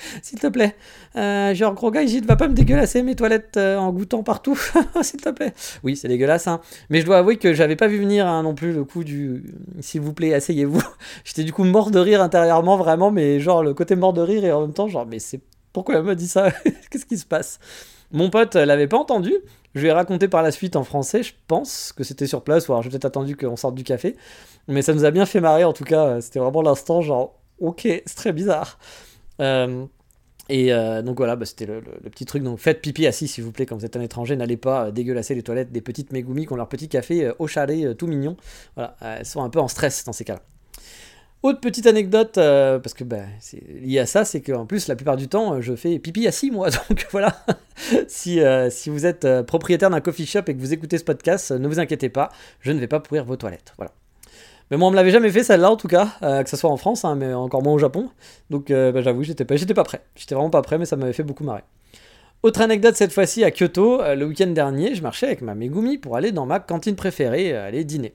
s'il 0.22 0.38
te 0.38 0.46
plaît. 0.46 0.74
Euh, 1.16 1.54
genre, 1.54 1.74
gros 1.74 1.90
gars, 1.90 2.02
il 2.02 2.24
va 2.24 2.36
pas 2.36 2.48
me 2.48 2.54
dégueulasser 2.54 3.02
mes 3.02 3.14
toilettes 3.14 3.56
euh, 3.56 3.76
en 3.76 3.92
goûtant 3.92 4.22
partout, 4.22 4.58
s'il 5.02 5.20
te 5.20 5.30
plaît. 5.30 5.52
Oui, 5.82 5.96
c'est 5.96 6.08
dégueulasse, 6.08 6.46
hein. 6.46 6.60
Mais 6.88 7.00
je 7.00 7.06
dois 7.06 7.18
avouer 7.18 7.36
que 7.36 7.52
j'avais 7.52 7.76
pas 7.76 7.88
vu 7.88 7.98
venir 7.98 8.26
hein, 8.26 8.42
non 8.42 8.54
plus 8.54 8.72
le 8.72 8.84
coup 8.84 9.04
du 9.04 9.44
s'il 9.80 10.00
vous 10.00 10.12
plaît, 10.12 10.34
asseyez-vous. 10.34 10.82
J'étais 11.24 11.44
du 11.44 11.52
coup 11.52 11.64
mort 11.64 11.90
de 11.90 11.98
rire 11.98 12.22
intérieurement, 12.22 12.69
vraiment, 12.76 13.10
mais 13.10 13.40
genre 13.40 13.62
le 13.62 13.74
côté 13.74 13.96
mort 13.96 14.12
de 14.12 14.20
rire 14.20 14.44
et 14.44 14.52
en 14.52 14.60
même 14.62 14.72
temps, 14.72 14.88
genre, 14.88 15.06
mais 15.06 15.18
c'est 15.18 15.40
pourquoi 15.72 15.96
elle 15.96 16.02
m'a 16.02 16.14
dit 16.14 16.28
ça? 16.28 16.50
Qu'est-ce 16.90 17.06
qui 17.06 17.18
se 17.18 17.26
passe? 17.26 17.58
Mon 18.12 18.30
pote 18.30 18.56
l'avait 18.56 18.88
pas 18.88 18.98
entendu. 18.98 19.32
Je 19.74 19.82
lui 19.82 19.88
ai 19.88 19.92
raconté 19.92 20.26
par 20.26 20.42
la 20.42 20.50
suite 20.50 20.74
en 20.74 20.82
français, 20.82 21.22
je 21.22 21.32
pense 21.46 21.92
que 21.92 22.02
c'était 22.02 22.26
sur 22.26 22.42
place, 22.42 22.68
ou 22.68 22.72
alors 22.72 22.82
j'ai 22.82 22.90
peut-être 22.90 23.04
attendu 23.04 23.36
qu'on 23.36 23.54
sorte 23.54 23.76
du 23.76 23.84
café. 23.84 24.16
Mais 24.66 24.82
ça 24.82 24.94
nous 24.94 25.04
a 25.04 25.12
bien 25.12 25.26
fait 25.26 25.40
marrer 25.40 25.64
en 25.64 25.72
tout 25.72 25.84
cas, 25.84 26.20
c'était 26.20 26.40
vraiment 26.40 26.62
l'instant 26.62 27.02
genre, 27.02 27.40
ok, 27.60 27.82
c'est 27.82 28.16
très 28.16 28.32
bizarre. 28.32 28.78
Euh, 29.40 29.86
et 30.48 30.72
euh, 30.72 31.02
donc 31.02 31.18
voilà, 31.18 31.36
bah, 31.36 31.46
c'était 31.46 31.66
le, 31.66 31.80
petit 32.10 32.24
truc. 32.24 32.42
Donc 32.42 32.58
faites 32.58 32.80
pipi 32.80 33.06
assis 33.06 33.28
s'il 33.28 33.44
vous 33.44 33.52
plaît 33.52 33.66
quand 33.66 33.76
vous 33.76 33.84
êtes 33.84 33.96
un 33.96 34.00
étranger. 34.00 34.34
N'allez 34.36 34.56
pas 34.56 34.86
euh, 34.86 34.90
dégueulasser 34.90 35.34
les 35.34 35.42
toilettes 35.42 35.70
des 35.70 35.80
petites 35.80 36.12
Megumi 36.12 36.46
qui 36.46 36.52
ont 36.52 36.56
leur 36.56 36.68
petit 36.68 36.88
café 36.88 37.32
au 37.38 37.46
chalet 37.46 37.96
tout 37.96 38.08
mignon. 38.08 38.36
Voilà, 38.74 38.96
elles 39.00 39.26
sont 39.26 39.42
un 39.42 39.50
peu 39.50 39.60
en 39.60 39.68
stress 39.68 40.04
dans 40.04 40.12
ces 40.12 40.24
cas-là. 40.24 40.40
Autre 41.42 41.60
petite 41.60 41.86
anecdote, 41.86 42.34
parce 42.34 42.92
que 42.92 43.02
bah, 43.02 43.22
c'est 43.38 43.62
lié 43.80 43.98
à 43.98 44.06
ça, 44.06 44.26
c'est 44.26 44.42
qu'en 44.42 44.66
plus 44.66 44.88
la 44.88 44.96
plupart 44.96 45.16
du 45.16 45.26
temps 45.26 45.60
je 45.62 45.74
fais 45.74 45.98
pipi 45.98 46.26
assis 46.26 46.50
moi. 46.50 46.68
Donc 46.88 47.06
voilà, 47.12 47.34
si, 48.08 48.40
si 48.70 48.90
vous 48.90 49.06
êtes 49.06 49.26
propriétaire 49.46 49.88
d'un 49.88 50.00
coffee 50.00 50.26
shop 50.26 50.42
et 50.48 50.54
que 50.54 50.60
vous 50.60 50.74
écoutez 50.74 50.98
ce 50.98 51.04
podcast, 51.04 51.50
ne 51.50 51.66
vous 51.66 51.80
inquiétez 51.80 52.10
pas, 52.10 52.30
je 52.60 52.72
ne 52.72 52.78
vais 52.78 52.88
pas 52.88 53.00
pourrir 53.00 53.24
vos 53.24 53.36
toilettes. 53.36 53.72
Voilà. 53.78 53.92
Mais 54.70 54.76
moi, 54.76 54.88
on 54.88 54.90
me 54.92 54.96
l'avait 54.96 55.10
jamais 55.10 55.30
fait 55.30 55.42
celle-là 55.42 55.70
en 55.70 55.76
tout 55.76 55.88
cas, 55.88 56.16
euh, 56.22 56.42
que 56.44 56.50
ce 56.50 56.56
soit 56.56 56.70
en 56.70 56.76
France, 56.76 57.04
hein, 57.04 57.16
mais 57.16 57.34
encore 57.34 57.62
moins 57.62 57.72
au 57.72 57.78
Japon. 57.78 58.08
Donc 58.50 58.70
euh, 58.70 58.92
bah, 58.92 59.02
j'avoue, 59.02 59.24
j'étais 59.24 59.44
pas, 59.44 59.56
j'étais 59.56 59.74
pas 59.74 59.82
prêt. 59.82 60.02
J'étais 60.14 60.34
vraiment 60.34 60.50
pas 60.50 60.62
prêt, 60.62 60.78
mais 60.78 60.84
ça 60.84 60.96
m'avait 60.96 61.12
fait 61.12 61.24
beaucoup 61.24 61.42
marrer. 61.42 61.64
Autre 62.42 62.60
anecdote 62.60 62.94
cette 62.94 63.12
fois-ci 63.12 63.42
à 63.42 63.50
Kyoto, 63.50 64.00
euh, 64.00 64.14
le 64.14 64.26
week-end 64.26 64.46
dernier, 64.46 64.94
je 64.94 65.02
marchais 65.02 65.26
avec 65.26 65.42
ma 65.42 65.54
Megumi 65.54 65.98
pour 65.98 66.16
aller 66.16 66.30
dans 66.30 66.46
ma 66.46 66.60
cantine 66.60 66.94
préférée, 66.94 67.52
aller 67.52 67.84
dîner. 67.84 68.14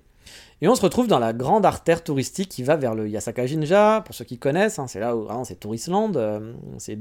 Et 0.66 0.68
on 0.68 0.74
se 0.74 0.82
retrouve 0.82 1.06
dans 1.06 1.20
la 1.20 1.32
grande 1.32 1.64
artère 1.64 2.04
touristique 2.04 2.50
qui 2.50 2.64
va 2.64 2.76
vers 2.76 2.96
le 2.96 3.08
Yasaka 3.08 3.46
Jinja, 3.46 4.02
pour 4.04 4.16
ceux 4.16 4.26
qui 4.26 4.40
connaissent, 4.40 4.80
hein, 4.80 4.88
c'est 4.88 5.00
là 5.00 5.16
où 5.16 5.28
c'est 5.44 5.60
Tourisland, 5.60 6.16
euh, 6.16 6.54
c'est, 6.80 6.96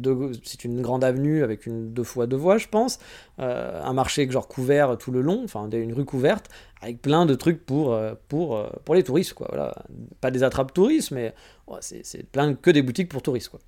une 0.65 0.83
grande 0.83 1.03
avenue 1.03 1.43
avec 1.43 1.63
deux 1.67 2.03
fois 2.03 2.27
deux 2.27 2.37
voies, 2.37 2.59
je 2.59 2.69
pense, 2.69 2.99
euh, 3.39 3.81
un 3.83 3.95
marché 3.95 4.31
genre 4.31 4.49
couvert 4.49 4.99
tout 4.99 5.13
le 5.13 5.23
long, 5.23 5.41
enfin 5.45 5.67
une 5.71 5.95
rue 5.95 6.05
couverte, 6.05 6.51
avec 6.83 7.01
plein 7.01 7.25
de 7.25 7.35
trucs 7.35 7.65
pour, 7.65 7.95
euh, 7.95 8.13
pour, 8.29 8.63
pour 8.85 8.95
les 8.95 9.03
touristes, 9.03 9.33
quoi. 9.33 9.47
Voilà. 9.49 9.75
Pas 10.21 10.31
des 10.31 10.43
attrapes 10.43 10.75
touristes, 10.75 11.13
mais 11.13 11.33
c'est 11.81 12.31
plein 12.31 12.53
que 12.53 12.71
des 12.71 12.83
boutiques 12.83 13.09
pour 13.09 13.23
touristes, 13.23 13.49
quoi. 13.49 13.61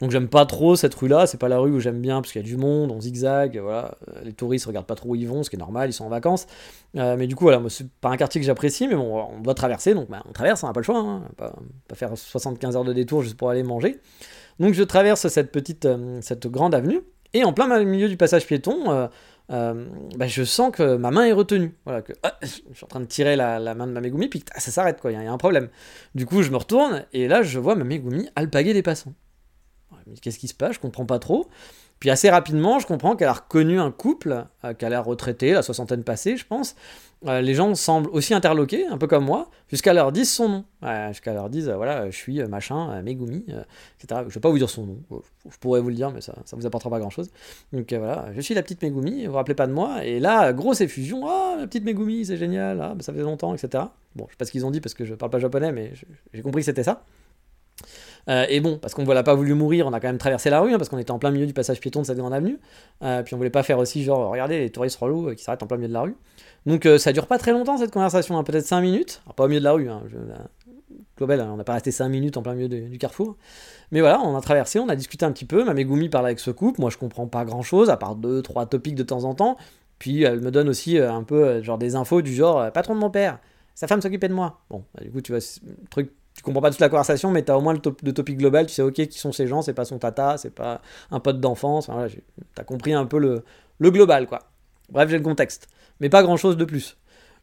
Donc 0.00 0.12
j'aime 0.12 0.28
pas 0.28 0.46
trop 0.46 0.76
cette 0.76 0.94
rue-là, 0.94 1.26
c'est 1.26 1.38
pas 1.38 1.48
la 1.48 1.58
rue 1.58 1.72
où 1.72 1.80
j'aime 1.80 2.00
bien 2.00 2.20
parce 2.20 2.32
qu'il 2.32 2.40
y 2.40 2.44
a 2.44 2.46
du 2.46 2.56
monde, 2.56 2.92
on 2.92 3.00
zigzag, 3.00 3.58
voilà. 3.58 3.96
Euh, 4.08 4.20
les 4.24 4.32
touristes 4.32 4.66
regardent 4.66 4.86
pas 4.86 4.94
trop 4.94 5.10
où 5.10 5.14
ils 5.16 5.26
vont, 5.26 5.42
ce 5.42 5.50
qui 5.50 5.56
est 5.56 5.58
normal, 5.58 5.90
ils 5.90 5.92
sont 5.92 6.04
en 6.04 6.08
vacances. 6.08 6.46
Euh, 6.96 7.16
mais 7.18 7.26
du 7.26 7.34
coup, 7.34 7.44
voilà, 7.44 7.60
c'est 7.68 7.88
pas 8.00 8.10
un 8.10 8.16
quartier 8.16 8.40
que 8.40 8.46
j'apprécie, 8.46 8.86
mais 8.86 8.94
bon, 8.94 9.26
on 9.36 9.40
doit 9.40 9.54
traverser, 9.54 9.94
donc 9.94 10.08
bah, 10.08 10.22
on 10.28 10.32
traverse, 10.32 10.62
on 10.62 10.68
n'a 10.68 10.72
pas 10.72 10.80
le 10.80 10.84
choix, 10.84 10.98
hein, 10.98 11.22
pas, 11.36 11.52
pas, 11.88 11.94
faire 11.96 12.16
75 12.16 12.76
heures 12.76 12.84
de 12.84 12.92
détour 12.92 13.22
juste 13.22 13.36
pour 13.36 13.50
aller 13.50 13.64
manger. 13.64 14.00
Donc 14.60 14.74
je 14.74 14.82
traverse 14.84 15.26
cette 15.26 15.50
petite, 15.50 15.86
euh, 15.86 16.20
cette 16.22 16.46
grande 16.46 16.74
avenue, 16.74 17.00
et 17.34 17.44
en 17.44 17.52
plein 17.52 17.82
milieu 17.84 18.08
du 18.08 18.16
passage 18.16 18.46
piéton, 18.46 19.08
bah, 19.48 20.26
je 20.26 20.44
sens 20.44 20.70
que 20.72 20.96
ma 20.96 21.10
main 21.10 21.24
est 21.24 21.32
retenue. 21.32 21.74
Voilà, 21.84 22.02
que 22.02 22.12
ah, 22.22 22.38
je 22.42 22.46
suis 22.46 22.84
en 22.84 22.86
train 22.86 23.00
de 23.00 23.06
tirer 23.06 23.34
la, 23.34 23.58
main 23.74 23.86
de 23.86 23.92
ma 23.92 24.00
Megumi, 24.00 24.28
puis 24.28 24.44
ça 24.56 24.70
s'arrête, 24.70 25.00
quoi, 25.00 25.10
il 25.10 25.20
y, 25.20 25.26
a 25.26 25.32
un 25.32 25.38
problème. 25.38 25.68
Du 26.14 26.24
coup, 26.24 26.42
je 26.42 26.50
me 26.50 26.56
retourne, 26.56 27.04
et 27.12 27.26
là, 27.26 27.42
je 27.42 27.58
vois 27.58 27.74
ma 27.74 27.84
Megumi 27.84 28.28
alpaguer 28.36 28.72
des 28.72 28.82
passants 28.82 29.12
qu'est-ce 30.20 30.38
qui 30.38 30.48
se 30.48 30.54
passe? 30.54 30.74
Je 30.74 30.80
comprends 30.80 31.06
pas 31.06 31.18
trop. 31.18 31.48
Puis 32.00 32.10
assez 32.10 32.30
rapidement, 32.30 32.78
je 32.78 32.86
comprends 32.86 33.16
qu'elle 33.16 33.28
a 33.28 33.32
reconnu 33.32 33.80
un 33.80 33.90
couple 33.90 34.44
euh, 34.64 34.74
qu'elle 34.74 34.94
a 34.94 35.00
retraité, 35.00 35.52
la 35.52 35.62
soixantaine 35.62 36.04
passée, 36.04 36.36
je 36.36 36.46
pense. 36.46 36.76
Euh, 37.26 37.40
les 37.40 37.54
gens 37.54 37.74
semblent 37.74 38.10
aussi 38.10 38.34
interloqués, 38.34 38.86
un 38.86 38.96
peu 38.96 39.08
comme 39.08 39.24
moi, 39.24 39.50
jusqu'à 39.68 39.92
leur 39.92 40.12
dire 40.12 40.24
son 40.24 40.48
nom. 40.48 40.64
jusqu'à 41.08 41.34
leur 41.34 41.50
dire, 41.50 41.76
voilà, 41.76 42.08
je 42.10 42.16
suis 42.16 42.40
machin, 42.44 43.02
Megumi, 43.02 43.44
etc. 44.00 44.22
Je 44.28 44.34
vais 44.34 44.40
pas 44.40 44.50
vous 44.50 44.58
dire 44.58 44.70
son 44.70 44.86
nom, 44.86 44.98
je 45.50 45.58
pourrais 45.58 45.80
vous 45.80 45.88
le 45.88 45.96
dire, 45.96 46.12
mais 46.12 46.20
ça, 46.20 46.34
ça 46.44 46.54
vous 46.54 46.64
apportera 46.64 46.90
pas 46.90 47.00
grand 47.00 47.10
chose. 47.10 47.28
Donc 47.72 47.92
voilà, 47.92 48.26
je 48.36 48.40
suis 48.40 48.54
la 48.54 48.62
petite 48.62 48.80
Megumi, 48.82 49.24
vous 49.24 49.32
vous 49.32 49.36
rappelez 49.36 49.56
pas 49.56 49.66
de 49.66 49.72
moi. 49.72 50.04
Et 50.04 50.20
là, 50.20 50.52
grosse 50.52 50.80
effusion, 50.80 51.26
ah, 51.26 51.56
la 51.58 51.66
petite 51.66 51.82
Megumi, 51.82 52.24
c'est 52.24 52.36
génial, 52.36 52.80
ah, 52.80 52.94
bah, 52.94 53.02
ça 53.02 53.12
fait 53.12 53.22
longtemps, 53.22 53.52
etc. 53.52 53.82
Bon, 54.14 54.26
je 54.28 54.34
sais 54.34 54.36
pas 54.36 54.44
ce 54.44 54.52
qu'ils 54.52 54.64
ont 54.64 54.70
dit 54.70 54.80
parce 54.80 54.94
que 54.94 55.04
je 55.04 55.14
parle 55.14 55.32
pas 55.32 55.40
japonais, 55.40 55.72
mais 55.72 55.94
j'ai 56.32 56.42
compris 56.42 56.60
que 56.60 56.66
c'était 56.66 56.84
ça. 56.84 57.02
Euh, 58.28 58.46
et 58.48 58.60
bon, 58.60 58.78
parce 58.78 58.94
qu'on 58.94 59.04
ne 59.04 59.22
pas 59.22 59.34
voulu 59.34 59.54
mourir, 59.54 59.86
on 59.86 59.92
a 59.92 60.00
quand 60.00 60.08
même 60.08 60.18
traversé 60.18 60.50
la 60.50 60.60
rue, 60.60 60.72
hein, 60.72 60.78
parce 60.78 60.88
qu'on 60.88 60.98
était 60.98 61.10
en 61.10 61.18
plein 61.18 61.30
milieu 61.30 61.46
du 61.46 61.52
passage 61.52 61.80
piéton 61.80 62.02
de 62.02 62.06
cette 62.06 62.18
grande 62.18 62.34
avenue. 62.34 62.58
Euh, 63.02 63.22
puis 63.22 63.34
on 63.34 63.36
voulait 63.36 63.50
pas 63.50 63.62
faire 63.62 63.78
aussi 63.78 64.02
genre, 64.02 64.30
regardez 64.30 64.58
les 64.58 64.70
touristes 64.70 64.98
relous 64.98 65.28
euh, 65.28 65.34
qui 65.34 65.44
s'arrêtent 65.44 65.62
en 65.62 65.66
plein 65.66 65.76
milieu 65.76 65.88
de 65.88 65.94
la 65.94 66.02
rue. 66.02 66.16
Donc 66.66 66.86
ça 66.98 67.12
dure 67.12 67.26
pas 67.26 67.38
très 67.38 67.52
longtemps 67.52 67.78
cette 67.78 67.92
conversation, 67.92 68.36
hein, 68.36 68.42
peut-être 68.42 68.66
5 68.66 68.82
minutes. 68.82 69.22
pas 69.36 69.44
au 69.44 69.48
milieu 69.48 69.60
de 69.60 69.64
la 69.64 69.72
rue, 69.72 69.88
hein, 69.88 70.02
Global, 71.16 71.40
on 71.40 71.56
n'a 71.56 71.64
pas 71.64 71.74
resté 71.74 71.90
5 71.90 72.08
minutes 72.08 72.36
en 72.36 72.42
plein 72.42 72.54
milieu 72.54 72.68
du 72.68 72.98
carrefour. 72.98 73.36
Mais 73.90 74.00
voilà, 74.00 74.20
on 74.20 74.36
a 74.36 74.40
traversé, 74.40 74.78
on 74.78 74.88
a 74.88 74.96
discuté 74.96 75.24
un 75.24 75.32
petit 75.32 75.46
peu. 75.46 75.64
Ma 75.64 75.72
Megumi 75.72 76.08
parle 76.08 76.26
avec 76.26 76.40
ce 76.40 76.50
couple, 76.50 76.80
moi 76.80 76.90
je 76.90 76.98
comprends 76.98 77.26
pas 77.26 77.44
grand 77.44 77.62
chose, 77.62 77.88
à 77.88 77.96
part 77.96 78.16
2-3 78.16 78.68
topics 78.68 78.94
de 78.94 79.02
temps 79.02 79.24
en 79.24 79.34
temps. 79.34 79.56
Puis 79.98 80.22
elle 80.22 80.40
me 80.40 80.50
donne 80.50 80.68
aussi 80.68 80.98
un 80.98 81.22
peu 81.22 81.62
genre 81.62 81.78
des 81.78 81.94
infos 81.94 82.22
du 82.22 82.34
genre 82.34 82.70
patron 82.70 82.94
de 82.94 83.00
mon 83.00 83.10
père, 83.10 83.38
sa 83.78 83.86
femme 83.86 84.02
s'occupait 84.02 84.28
de 84.28 84.34
moi. 84.34 84.60
Bon, 84.70 84.84
bah, 84.92 85.04
du 85.04 85.10
coup, 85.12 85.20
tu 85.20 85.30
vois, 85.30 85.40
truc 85.88 86.10
tu 86.38 86.44
comprends 86.44 86.62
pas 86.62 86.70
toute 86.70 86.78
la 86.78 86.88
conversation, 86.88 87.32
mais 87.32 87.44
tu 87.44 87.50
as 87.50 87.58
au 87.58 87.60
moins 87.60 87.72
le, 87.72 87.80
top, 87.80 88.00
topic 88.14 88.38
global, 88.38 88.66
tu 88.66 88.72
sais, 88.72 88.82
ok, 88.82 88.94
qui 88.94 89.18
sont 89.18 89.32
ces 89.32 89.48
gens, 89.48 89.60
c'est 89.60 89.74
pas 89.74 89.84
son 89.84 89.98
tata, 89.98 90.38
c'est 90.38 90.54
pas 90.54 90.80
un 91.10 91.18
pote 91.18 91.40
d'enfance, 91.40 91.88
enfin, 91.88 92.06
compris 92.64 92.92
un 92.92 93.06
peu 93.06 93.18
le, 93.18 93.42
le 93.78 93.90
global, 93.90 94.28
quoi. 94.28 94.44
Bref, 94.88 95.10
j'ai 95.10 95.18
le 95.18 95.24
contexte. 95.24 95.66
Mais 95.98 96.08
pas 96.08 96.22
grand 96.22 96.36
chose 96.36 96.56
de 96.56 96.64
plus. 96.64 96.96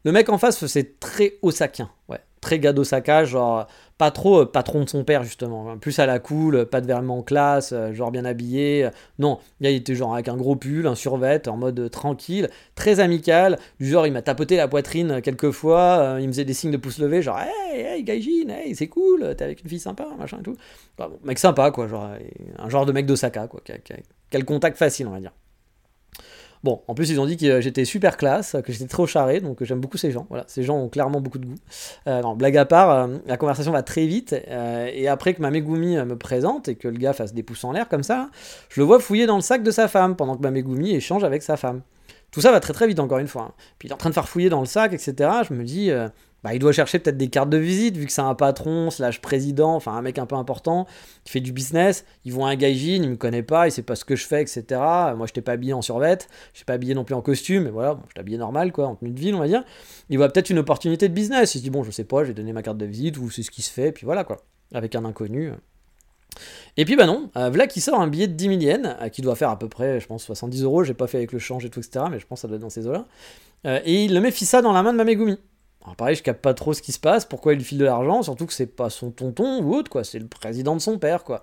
Le 0.05 0.13
mec 0.13 0.29
en 0.29 0.37
face, 0.37 0.65
c'est 0.65 0.97
très 1.01 1.33
osakien, 1.41 1.89
ouais 2.07 2.21
très 2.45 2.59
gars 2.59 2.73
d'Osaka, 2.73 3.25
genre 3.25 3.65
pas 3.97 4.11
trop 4.11 4.41
euh, 4.41 4.45
patron 4.45 4.83
de 4.83 4.89
son 4.89 5.03
père 5.03 5.23
justement, 5.23 5.77
plus 5.79 5.97
à 5.97 6.05
la 6.05 6.19
cool, 6.19 6.67
pas 6.67 6.79
de 6.79 6.85
vermont 6.85 7.19
en 7.19 7.23
classe, 7.23 7.71
euh, 7.73 7.91
genre 7.91 8.11
bien 8.11 8.23
habillé. 8.23 8.87
Non, 9.17 9.39
il 9.61 9.67
était 9.67 9.95
genre 9.95 10.13
avec 10.13 10.27
un 10.27 10.37
gros 10.37 10.55
pull, 10.55 10.85
un 10.85 10.93
survêt, 10.93 11.47
en 11.49 11.57
mode 11.57 11.89
tranquille, 11.89 12.49
très 12.75 12.99
amical, 12.99 13.57
du 13.79 13.89
genre 13.89 14.05
il 14.05 14.13
m'a 14.13 14.21
tapoté 14.21 14.57
la 14.57 14.67
poitrine 14.67 15.23
quelques 15.23 15.49
fois, 15.49 15.97
euh, 15.99 16.19
il 16.21 16.27
me 16.27 16.33
faisait 16.33 16.45
des 16.45 16.53
signes 16.53 16.71
de 16.71 16.77
pouce 16.77 16.99
levé, 16.99 17.23
genre 17.23 17.39
hey, 17.39 17.81
hey 17.81 18.03
Gaijin, 18.03 18.49
hey, 18.49 18.75
c'est 18.75 18.87
cool, 18.87 19.33
t'es 19.35 19.43
avec 19.43 19.63
une 19.63 19.69
fille 19.69 19.79
sympa, 19.79 20.05
machin 20.19 20.37
et 20.39 20.43
tout. 20.43 20.55
bon, 20.99 21.09
mec 21.23 21.39
sympa 21.39 21.71
quoi, 21.71 21.87
genre 21.87 22.09
un 22.59 22.69
genre 22.69 22.85
de 22.85 22.91
mec 22.91 23.07
d'Osaka 23.07 23.47
quoi, 23.47 23.61
qui 23.65 24.43
contact 24.43 24.77
facile 24.77 25.07
on 25.07 25.11
va 25.11 25.19
dire. 25.19 25.31
Bon, 26.65 26.81
en 26.87 26.95
plus, 26.95 27.11
ils 27.11 27.19
ont 27.19 27.27
dit 27.27 27.37
que 27.37 27.61
j'étais 27.61 27.85
super 27.85 28.17
classe, 28.17 28.55
que 28.65 28.73
j'étais 28.73 28.87
trop 28.87 29.05
charré, 29.05 29.39
donc 29.39 29.63
j'aime 29.63 29.79
beaucoup 29.79 29.99
ces 29.99 30.09
gens. 30.09 30.25
Voilà, 30.29 30.45
ces 30.47 30.63
gens 30.63 30.75
ont 30.75 30.89
clairement 30.89 31.21
beaucoup 31.21 31.37
de 31.37 31.45
goût. 31.45 31.53
Euh, 32.07 32.23
non, 32.23 32.35
blague 32.35 32.57
à 32.57 32.65
part, 32.65 32.89
euh, 32.89 33.17
la 33.27 33.37
conversation 33.37 33.71
va 33.71 33.83
très 33.83 34.07
vite, 34.07 34.35
euh, 34.47 34.89
et 34.91 35.07
après 35.07 35.35
que 35.35 35.43
ma 35.43 35.51
Megumi 35.51 35.95
me 35.97 36.17
présente 36.17 36.67
et 36.67 36.73
que 36.73 36.87
le 36.87 36.97
gars 36.97 37.13
fasse 37.13 37.35
des 37.35 37.43
pouces 37.43 37.63
en 37.65 37.71
l'air 37.71 37.87
comme 37.87 38.01
ça, 38.01 38.31
je 38.69 38.81
le 38.81 38.85
vois 38.87 38.99
fouiller 38.99 39.27
dans 39.27 39.35
le 39.35 39.43
sac 39.43 39.61
de 39.61 39.69
sa 39.69 39.87
femme 39.87 40.15
pendant 40.15 40.35
que 40.35 40.41
ma 40.41 40.49
Megumi 40.49 40.95
échange 40.95 41.23
avec 41.23 41.43
sa 41.43 41.55
femme. 41.55 41.81
Tout 42.31 42.41
ça 42.41 42.51
va 42.51 42.59
très 42.59 42.73
très 42.73 42.87
vite 42.87 42.99
encore 42.99 43.19
une 43.19 43.27
fois. 43.27 43.43
hein. 43.43 43.53
Puis 43.77 43.87
il 43.87 43.91
est 43.91 43.93
en 43.93 43.97
train 43.97 44.09
de 44.09 44.15
faire 44.15 44.27
fouiller 44.27 44.49
dans 44.49 44.59
le 44.59 44.65
sac, 44.65 44.91
etc. 44.91 45.29
Je 45.47 45.53
me 45.53 45.63
dis, 45.63 45.91
bah, 46.45 46.53
il 46.53 46.59
doit 46.59 46.73
chercher 46.73 46.99
peut-être 46.99 47.17
des 47.17 47.29
cartes 47.29 47.49
de 47.49 47.57
visite, 47.57 47.97
vu 47.97 48.05
que 48.05 48.11
c'est 48.11 48.21
un 48.21 48.35
patron, 48.35 48.91
slash 48.91 49.19
président, 49.19 49.73
enfin 49.73 49.93
un 49.93 50.03
mec 50.03 50.19
un 50.19 50.27
peu 50.27 50.35
important, 50.35 50.85
qui 51.23 51.31
fait 51.31 51.39
du 51.39 51.51
business. 51.51 52.05
Ils 52.23 52.33
vont 52.33 52.45
à 52.45 52.51
un 52.51 52.55
gaijin, 52.55 53.01
il 53.01 53.09
me 53.09 53.15
connaît 53.15 53.41
pas, 53.41 53.67
il 53.67 53.71
sait 53.71 53.81
pas 53.81 53.95
ce 53.95 54.05
que 54.05 54.15
je 54.15 54.27
fais, 54.27 54.43
etc. 54.43 54.63
Moi, 55.17 55.25
je 55.25 55.33
t'ai 55.33 55.41
pas 55.41 55.53
habillé 55.53 55.73
en 55.73 55.81
survêt, 55.81 56.19
je 56.53 56.59
t'ai 56.59 56.65
pas 56.65 56.73
habillé 56.73 56.93
non 56.93 57.03
plus 57.03 57.15
en 57.15 57.23
costume, 57.23 57.63
mais 57.63 57.71
voilà, 57.71 57.95
bon, 57.95 58.03
je 58.13 58.21
habillé 58.21 58.37
normal, 58.37 58.71
quoi, 58.71 58.85
en 58.85 58.93
tenue 58.93 59.09
de 59.09 59.19
ville, 59.19 59.33
on 59.33 59.39
va 59.39 59.47
dire. 59.47 59.63
Il 60.11 60.19
voit 60.19 60.29
peut-être 60.29 60.51
une 60.51 60.59
opportunité 60.59 61.09
de 61.09 61.15
business. 61.15 61.55
Il 61.55 61.57
se 61.57 61.63
dit, 61.63 61.71
bon, 61.71 61.83
je 61.83 61.89
sais 61.89 62.03
pas, 62.03 62.21
je 62.21 62.27
vais 62.27 62.35
donner 62.35 62.53
ma 62.53 62.61
carte 62.61 62.77
de 62.77 62.85
visite, 62.85 63.17
ou 63.17 63.31
c'est 63.31 63.41
ce 63.41 63.49
qui 63.49 63.63
se 63.63 63.71
fait, 63.71 63.91
puis 63.91 64.05
voilà, 64.05 64.23
quoi. 64.23 64.37
Avec 64.71 64.93
un 64.93 65.03
inconnu. 65.03 65.51
Et 66.77 66.85
puis 66.85 66.95
bah 66.95 67.07
non, 67.07 67.31
euh, 67.37 67.49
voilà 67.49 67.65
qui 67.65 67.81
sort 67.81 67.99
un 67.99 68.07
billet 68.07 68.27
de 68.27 68.33
10 68.33 68.45
000 68.49 68.59
yens, 68.59 68.95
euh, 69.01 69.09
qui 69.09 69.23
doit 69.23 69.35
faire 69.35 69.49
à 69.49 69.57
peu 69.57 69.67
près, 69.67 69.99
je 69.99 70.05
pense, 70.05 70.23
70 70.25 70.61
euros, 70.61 70.83
j'ai 70.83 70.93
pas 70.93 71.07
fait 71.07 71.17
avec 71.17 71.31
le 71.31 71.39
change 71.39 71.65
et 71.65 71.71
tout, 71.71 71.79
etc., 71.79 72.05
mais 72.11 72.19
je 72.19 72.27
pense 72.27 72.37
que 72.37 72.41
ça 72.41 72.47
doit 72.47 72.57
être 72.57 72.61
dans 72.61 72.69
ces 72.69 72.85
eaux-là. 72.85 73.05
Euh, 73.65 73.79
et 73.83 74.05
il 74.05 74.13
le 74.13 74.19
met 74.19 74.29
Fissa 74.29 74.61
dans 74.61 74.73
la 74.73 74.83
main 74.83 74.91
de 74.91 74.97
ma 74.97 75.05
Megumi. 75.05 75.39
Alors 75.85 75.95
pareil, 75.95 76.15
je 76.15 76.23
capte 76.23 76.41
pas 76.41 76.53
trop 76.53 76.73
ce 76.73 76.81
qui 76.81 76.91
se 76.91 76.99
passe, 76.99 77.25
pourquoi 77.25 77.53
il 77.53 77.63
file 77.63 77.77
de 77.77 77.85
l'argent, 77.85 78.23
surtout 78.23 78.45
que 78.45 78.53
c'est 78.53 78.65
pas 78.65 78.89
son 78.89 79.11
tonton 79.11 79.61
ou 79.63 79.73
autre, 79.75 79.89
quoi, 79.89 80.03
c'est 80.03 80.19
le 80.19 80.27
président 80.27 80.75
de 80.75 80.81
son 80.81 80.97
père, 80.97 81.23
quoi. 81.23 81.41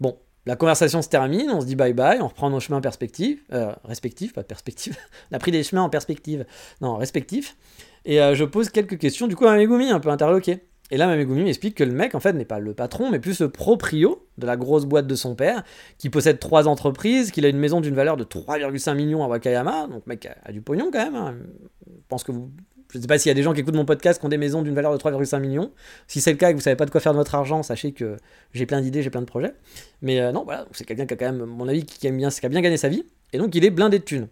Bon, 0.00 0.16
la 0.46 0.56
conversation 0.56 1.02
se 1.02 1.08
termine, 1.08 1.50
on 1.50 1.60
se 1.60 1.66
dit 1.66 1.76
bye 1.76 1.92
bye, 1.92 2.20
on 2.20 2.28
reprend 2.28 2.48
nos 2.48 2.60
chemins 2.60 2.80
perspective, 2.80 3.42
euh, 3.52 3.72
respectifs, 3.84 4.32
pas 4.32 4.44
perspective, 4.44 4.96
on 5.30 5.36
a 5.36 5.38
pris 5.38 5.50
des 5.50 5.62
chemins 5.62 5.82
en 5.82 5.90
perspective, 5.90 6.46
non, 6.80 6.96
respectifs, 6.96 7.56
et 8.06 8.20
euh, 8.20 8.34
je 8.34 8.44
pose 8.44 8.70
quelques 8.70 8.98
questions, 8.98 9.26
du 9.26 9.36
coup, 9.36 9.46
à 9.46 9.54
Megumi, 9.56 9.90
un 9.90 10.00
peu 10.00 10.08
interloqué. 10.08 10.62
Et 10.92 10.96
là, 10.96 11.08
ma 11.08 11.16
Megumi 11.16 11.42
m'explique 11.42 11.74
que 11.74 11.82
le 11.82 11.90
mec, 11.90 12.14
en 12.14 12.20
fait, 12.20 12.32
n'est 12.32 12.44
pas 12.44 12.60
le 12.60 12.72
patron, 12.72 13.10
mais 13.10 13.18
plus 13.18 13.40
le 13.40 13.48
proprio 13.50 14.24
de 14.38 14.46
la 14.46 14.56
grosse 14.56 14.84
boîte 14.84 15.08
de 15.08 15.16
son 15.16 15.34
père, 15.34 15.64
qui 15.98 16.10
possède 16.10 16.38
trois 16.38 16.68
entreprises, 16.68 17.32
qu'il 17.32 17.44
a 17.44 17.48
une 17.48 17.58
maison 17.58 17.80
d'une 17.80 17.96
valeur 17.96 18.16
de 18.16 18.22
3,5 18.22 18.94
millions 18.94 19.24
à 19.24 19.26
Wakayama, 19.26 19.88
donc 19.88 20.06
mec 20.06 20.26
a, 20.26 20.36
a 20.44 20.52
du 20.52 20.62
pognon 20.62 20.90
quand 20.92 21.04
même. 21.04 21.16
hein. 21.16 21.34
Je 21.88 21.92
pense 22.08 22.22
que 22.22 22.30
vous. 22.30 22.50
Je 22.92 23.00
sais 23.00 23.06
pas 23.06 23.18
s'il 23.18 23.30
y 23.30 23.32
a 23.32 23.34
des 23.34 23.42
gens 23.42 23.52
qui 23.52 23.60
écoutent 23.60 23.74
mon 23.74 23.84
podcast 23.84 24.20
qui 24.20 24.26
ont 24.26 24.28
des 24.28 24.38
maisons 24.38 24.62
d'une 24.62 24.74
valeur 24.74 24.92
de 24.92 24.98
3,5 24.98 25.40
millions. 25.40 25.72
Si 26.06 26.20
c'est 26.20 26.30
le 26.30 26.36
cas 26.36 26.50
et 26.50 26.52
que 26.52 26.56
vous 26.56 26.62
savez 26.62 26.76
pas 26.76 26.86
de 26.86 26.90
quoi 26.90 27.00
faire 27.00 27.12
de 27.12 27.18
votre 27.18 27.34
argent, 27.34 27.62
sachez 27.62 27.92
que 27.92 28.16
j'ai 28.52 28.66
plein 28.66 28.80
d'idées, 28.80 29.02
j'ai 29.02 29.10
plein 29.10 29.20
de 29.20 29.26
projets. 29.26 29.54
Mais 30.02 30.20
euh, 30.20 30.32
non, 30.32 30.44
voilà, 30.44 30.66
c'est 30.72 30.84
quelqu'un 30.84 31.06
qui 31.06 31.14
a 31.14 31.16
quand 31.16 31.26
même, 31.32 31.42
à 31.42 31.46
mon 31.46 31.68
avis, 31.68 31.84
qui 31.84 32.06
aime 32.06 32.16
bien, 32.16 32.30
qui 32.30 32.46
a 32.46 32.48
bien 32.48 32.60
gagné 32.60 32.76
sa 32.76 32.88
vie, 32.88 33.04
et 33.32 33.38
donc 33.38 33.54
il 33.54 33.64
est 33.64 33.70
blindé 33.70 33.98
de 33.98 34.04
thunes. 34.04 34.28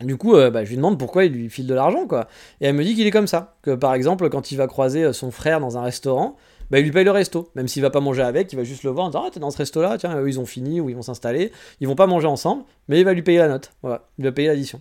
Du 0.00 0.16
coup, 0.16 0.36
euh, 0.36 0.50
bah, 0.50 0.64
je 0.64 0.70
lui 0.70 0.76
demande 0.76 0.98
pourquoi 0.98 1.24
il 1.24 1.32
lui 1.32 1.50
file 1.50 1.66
de 1.66 1.74
l'argent, 1.74 2.06
quoi. 2.06 2.28
Et 2.60 2.66
elle 2.66 2.74
me 2.74 2.84
dit 2.84 2.94
qu'il 2.94 3.06
est 3.06 3.10
comme 3.10 3.26
ça. 3.26 3.56
Que 3.62 3.74
par 3.74 3.94
exemple, 3.94 4.28
quand 4.28 4.52
il 4.52 4.56
va 4.56 4.68
croiser 4.68 5.04
euh, 5.04 5.12
son 5.12 5.32
frère 5.32 5.58
dans 5.58 5.76
un 5.76 5.82
restaurant, 5.82 6.36
bah, 6.70 6.78
il 6.78 6.84
lui 6.84 6.92
paye 6.92 7.04
le 7.04 7.10
resto. 7.10 7.50
Même 7.56 7.66
s'il 7.66 7.82
va 7.82 7.90
pas 7.90 8.00
manger 8.00 8.22
avec, 8.22 8.52
il 8.52 8.56
va 8.56 8.62
juste 8.62 8.84
le 8.84 8.90
voir 8.90 9.06
en 9.06 9.08
disant 9.08 9.24
Ah, 9.26 9.30
t'es 9.32 9.40
dans 9.40 9.50
ce 9.50 9.58
resto-là, 9.58 9.98
tiens, 9.98 10.20
eux 10.20 10.28
ils 10.28 10.38
ont 10.38 10.46
fini 10.46 10.80
ou 10.80 10.88
ils 10.88 10.94
vont 10.94 11.02
s'installer. 11.02 11.50
Ils 11.80 11.88
vont 11.88 11.96
pas 11.96 12.06
manger 12.06 12.28
ensemble, 12.28 12.62
mais 12.86 13.00
il 13.00 13.04
va 13.04 13.12
lui 13.12 13.22
payer 13.22 13.38
la 13.38 13.48
note. 13.48 13.72
Voilà, 13.82 14.06
il 14.18 14.24
va 14.24 14.30
payer 14.30 14.48
l'addition. 14.48 14.80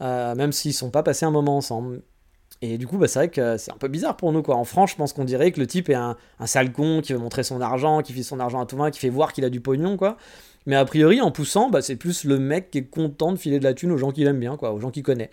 Même 0.00 0.52
s'ils 0.52 0.74
sont 0.74 0.90
pas 0.90 1.02
passés 1.02 1.26
un 1.26 1.30
moment 1.30 1.56
ensemble. 1.56 2.02
Et 2.60 2.76
du 2.76 2.86
coup, 2.88 2.98
bah, 2.98 3.06
c'est 3.06 3.18
vrai 3.20 3.28
que 3.28 3.56
c'est 3.56 3.72
un 3.72 3.76
peu 3.76 3.88
bizarre 3.88 4.16
pour 4.16 4.32
nous, 4.32 4.42
quoi. 4.42 4.56
En 4.56 4.64
France, 4.64 4.90
je 4.90 4.96
pense 4.96 5.12
qu'on 5.12 5.24
dirait 5.24 5.52
que 5.52 5.60
le 5.60 5.66
type 5.66 5.88
est 5.90 5.94
un, 5.94 6.16
un 6.40 6.46
sale 6.46 6.72
con 6.72 7.00
qui 7.00 7.12
veut 7.12 7.18
montrer 7.18 7.44
son 7.44 7.60
argent, 7.60 8.02
qui 8.02 8.12
fait 8.12 8.24
son 8.24 8.40
argent 8.40 8.60
à 8.60 8.66
tout 8.66 8.76
va, 8.76 8.90
qui 8.90 8.98
fait 8.98 9.10
voir 9.10 9.32
qu'il 9.32 9.44
a 9.44 9.50
du 9.50 9.60
pognon, 9.60 9.96
quoi. 9.96 10.16
Mais 10.66 10.74
a 10.76 10.84
priori, 10.84 11.20
en 11.20 11.30
poussant, 11.30 11.70
bah, 11.70 11.82
c'est 11.82 11.96
plus 11.96 12.24
le 12.24 12.38
mec 12.38 12.70
qui 12.70 12.78
est 12.78 12.84
content 12.90 13.32
de 13.32 13.38
filer 13.38 13.58
de 13.60 13.64
la 13.64 13.74
thune 13.74 13.92
aux 13.92 13.96
gens 13.96 14.10
qu'il 14.10 14.26
aime 14.26 14.40
bien, 14.40 14.56
quoi, 14.56 14.72
aux 14.72 14.80
gens 14.80 14.90
qu'il 14.90 15.04
connaît. 15.04 15.30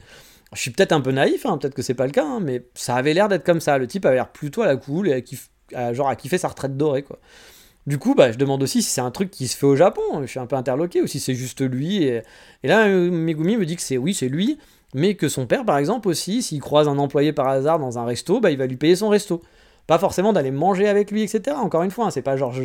Je 0.54 0.62
suis 0.62 0.72
peut-être 0.72 0.92
un 0.94 1.02
peu 1.02 1.12
naïf, 1.12 1.46
hein, 1.46 1.58
peut-être 1.58 1.74
que 1.74 1.82
c'est 1.82 1.96
pas 1.96 2.06
le 2.06 2.12
cas, 2.12 2.26
hein, 2.26 2.40
mais 2.42 2.64
ça 2.76 2.96
avait 2.96 3.14
l'air 3.14 3.28
d'être 3.28 3.44
comme 3.44 3.60
ça. 3.60 3.78
Le 3.78 3.88
type 3.88 4.06
avait 4.06 4.16
l'air 4.16 4.32
plutôt 4.32 4.62
à 4.62 4.68
la 4.68 4.78
cool 4.78 5.08
et 5.10 5.14
à 5.14 5.22
à- 5.74 5.94
genre 5.94 6.08
à 6.08 6.16
kiffer 6.16 6.38
sa 6.38 6.48
retraite 6.48 6.78
dorée, 6.78 7.02
quoi. 7.04 7.20
Du 7.88 8.00
coup, 8.00 8.16
bah, 8.16 8.32
je 8.32 8.38
demande 8.38 8.64
aussi 8.64 8.82
si 8.82 8.90
c'est 8.90 9.02
un 9.02 9.12
truc 9.12 9.30
qui 9.32 9.48
se 9.48 9.56
fait 9.58 9.66
au 9.68 9.76
Japon. 9.76 10.02
Je 10.22 10.28
suis 10.28 10.40
un 10.40 10.48
peu 10.48 10.56
interloqué, 10.56 11.02
ou 11.02 11.08
si 11.08 11.20
c'est 11.20 11.36
juste 11.36 11.62
lui. 11.62 12.04
Et, 12.04 12.22
et 12.64 12.68
là, 12.68 12.88
euh, 12.88 13.12
Megumi 13.12 13.58
me 13.58 13.66
dit 13.66 13.76
que 13.76 13.82
c'est 13.84 13.98
oui, 13.98 14.14
c'est 14.16 14.30
lui, 14.30 14.58
mais 14.96 15.16
que 15.16 15.28
son 15.28 15.46
père, 15.46 15.66
par 15.66 15.78
exemple, 15.78 16.08
aussi, 16.08 16.42
s'il 16.42 16.62
croise 16.62 16.88
un 16.88 16.98
employé 16.98 17.34
par 17.34 17.50
hasard 17.50 17.80
dans 17.80 18.00
un 18.00 18.06
resto, 18.06 18.40
bah, 18.40 18.50
il 18.52 18.58
va 18.58 18.66
lui 18.66 18.78
payer 18.78 18.96
son 18.96 19.10
resto. 19.10 19.42
Pas 19.88 20.00
forcément 20.00 20.32
d'aller 20.32 20.52
manger 20.52 20.88
avec 20.88 21.12
lui, 21.12 21.22
etc. 21.22 21.58
Encore 21.60 21.84
une 21.84 21.92
fois, 21.92 22.06
hein, 22.06 22.12
c'est 22.12 22.22
pas 22.22 22.38
genre 22.38 22.54
je, 22.54 22.64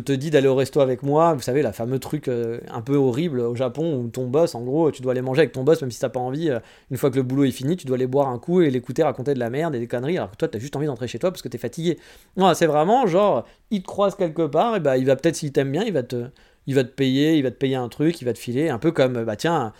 te 0.00 0.12
dis 0.12 0.30
d'aller 0.30 0.48
au 0.48 0.56
resto 0.56 0.80
avec 0.80 1.04
moi, 1.04 1.34
vous 1.34 1.40
savez, 1.40 1.62
la 1.62 1.72
fameux 1.72 2.00
truc 2.00 2.26
euh, 2.26 2.58
un 2.68 2.82
peu 2.82 2.96
horrible 2.96 3.38
au 3.38 3.54
Japon 3.54 3.94
où 3.96 4.08
ton 4.08 4.26
boss, 4.26 4.56
en 4.56 4.62
gros, 4.62 4.90
tu 4.90 5.02
dois 5.02 5.12
aller 5.12 5.22
manger 5.22 5.42
avec 5.42 5.52
ton 5.52 5.62
boss 5.62 5.80
même 5.82 5.92
si 5.92 6.00
t'as 6.00 6.08
pas 6.08 6.18
envie. 6.18 6.50
euh, 6.50 6.58
une 6.90 6.96
fois 6.96 7.12
que 7.12 7.16
le 7.16 7.22
boulot 7.22 7.44
est 7.44 7.52
fini, 7.52 7.76
tu 7.76 7.86
dois 7.86 7.94
aller 7.94 8.08
boire 8.08 8.28
un 8.28 8.40
coup 8.40 8.60
et 8.60 8.68
l'écouter 8.68 9.04
raconter 9.04 9.32
de 9.32 9.38
la 9.38 9.48
merde 9.48 9.76
et 9.76 9.78
des 9.78 9.86
conneries, 9.86 10.18
alors 10.18 10.32
que 10.32 10.36
toi 10.36 10.48
t'as 10.48 10.58
juste 10.58 10.74
envie 10.74 10.86
d'entrer 10.86 11.06
chez 11.06 11.20
toi 11.20 11.30
parce 11.30 11.42
que 11.42 11.48
t'es 11.48 11.58
fatigué. 11.58 11.96
Non, 12.36 12.52
c'est 12.54 12.66
vraiment 12.66 13.06
genre, 13.06 13.46
il 13.70 13.82
te 13.82 13.86
croise 13.86 14.16
quelque 14.16 14.46
part, 14.46 14.74
et 14.76 14.80
bah 14.80 14.98
il 14.98 15.06
va 15.06 15.14
peut-être, 15.14 15.36
s'il 15.36 15.52
t'aime 15.52 15.70
bien, 15.70 15.84
il 15.84 15.92
va 15.92 16.02
te. 16.02 16.26
Il 16.68 16.76
va 16.76 16.84
te 16.84 16.90
payer, 16.90 17.36
il 17.36 17.42
va 17.42 17.50
te 17.50 17.56
payer 17.56 17.74
un 17.74 17.88
truc, 17.88 18.20
il 18.20 18.24
va 18.24 18.32
te 18.32 18.38
filer, 18.38 18.68
un 18.68 18.78
peu 18.78 18.92
comme, 18.92 19.24
bah 19.24 19.34
tiens, 19.34 19.72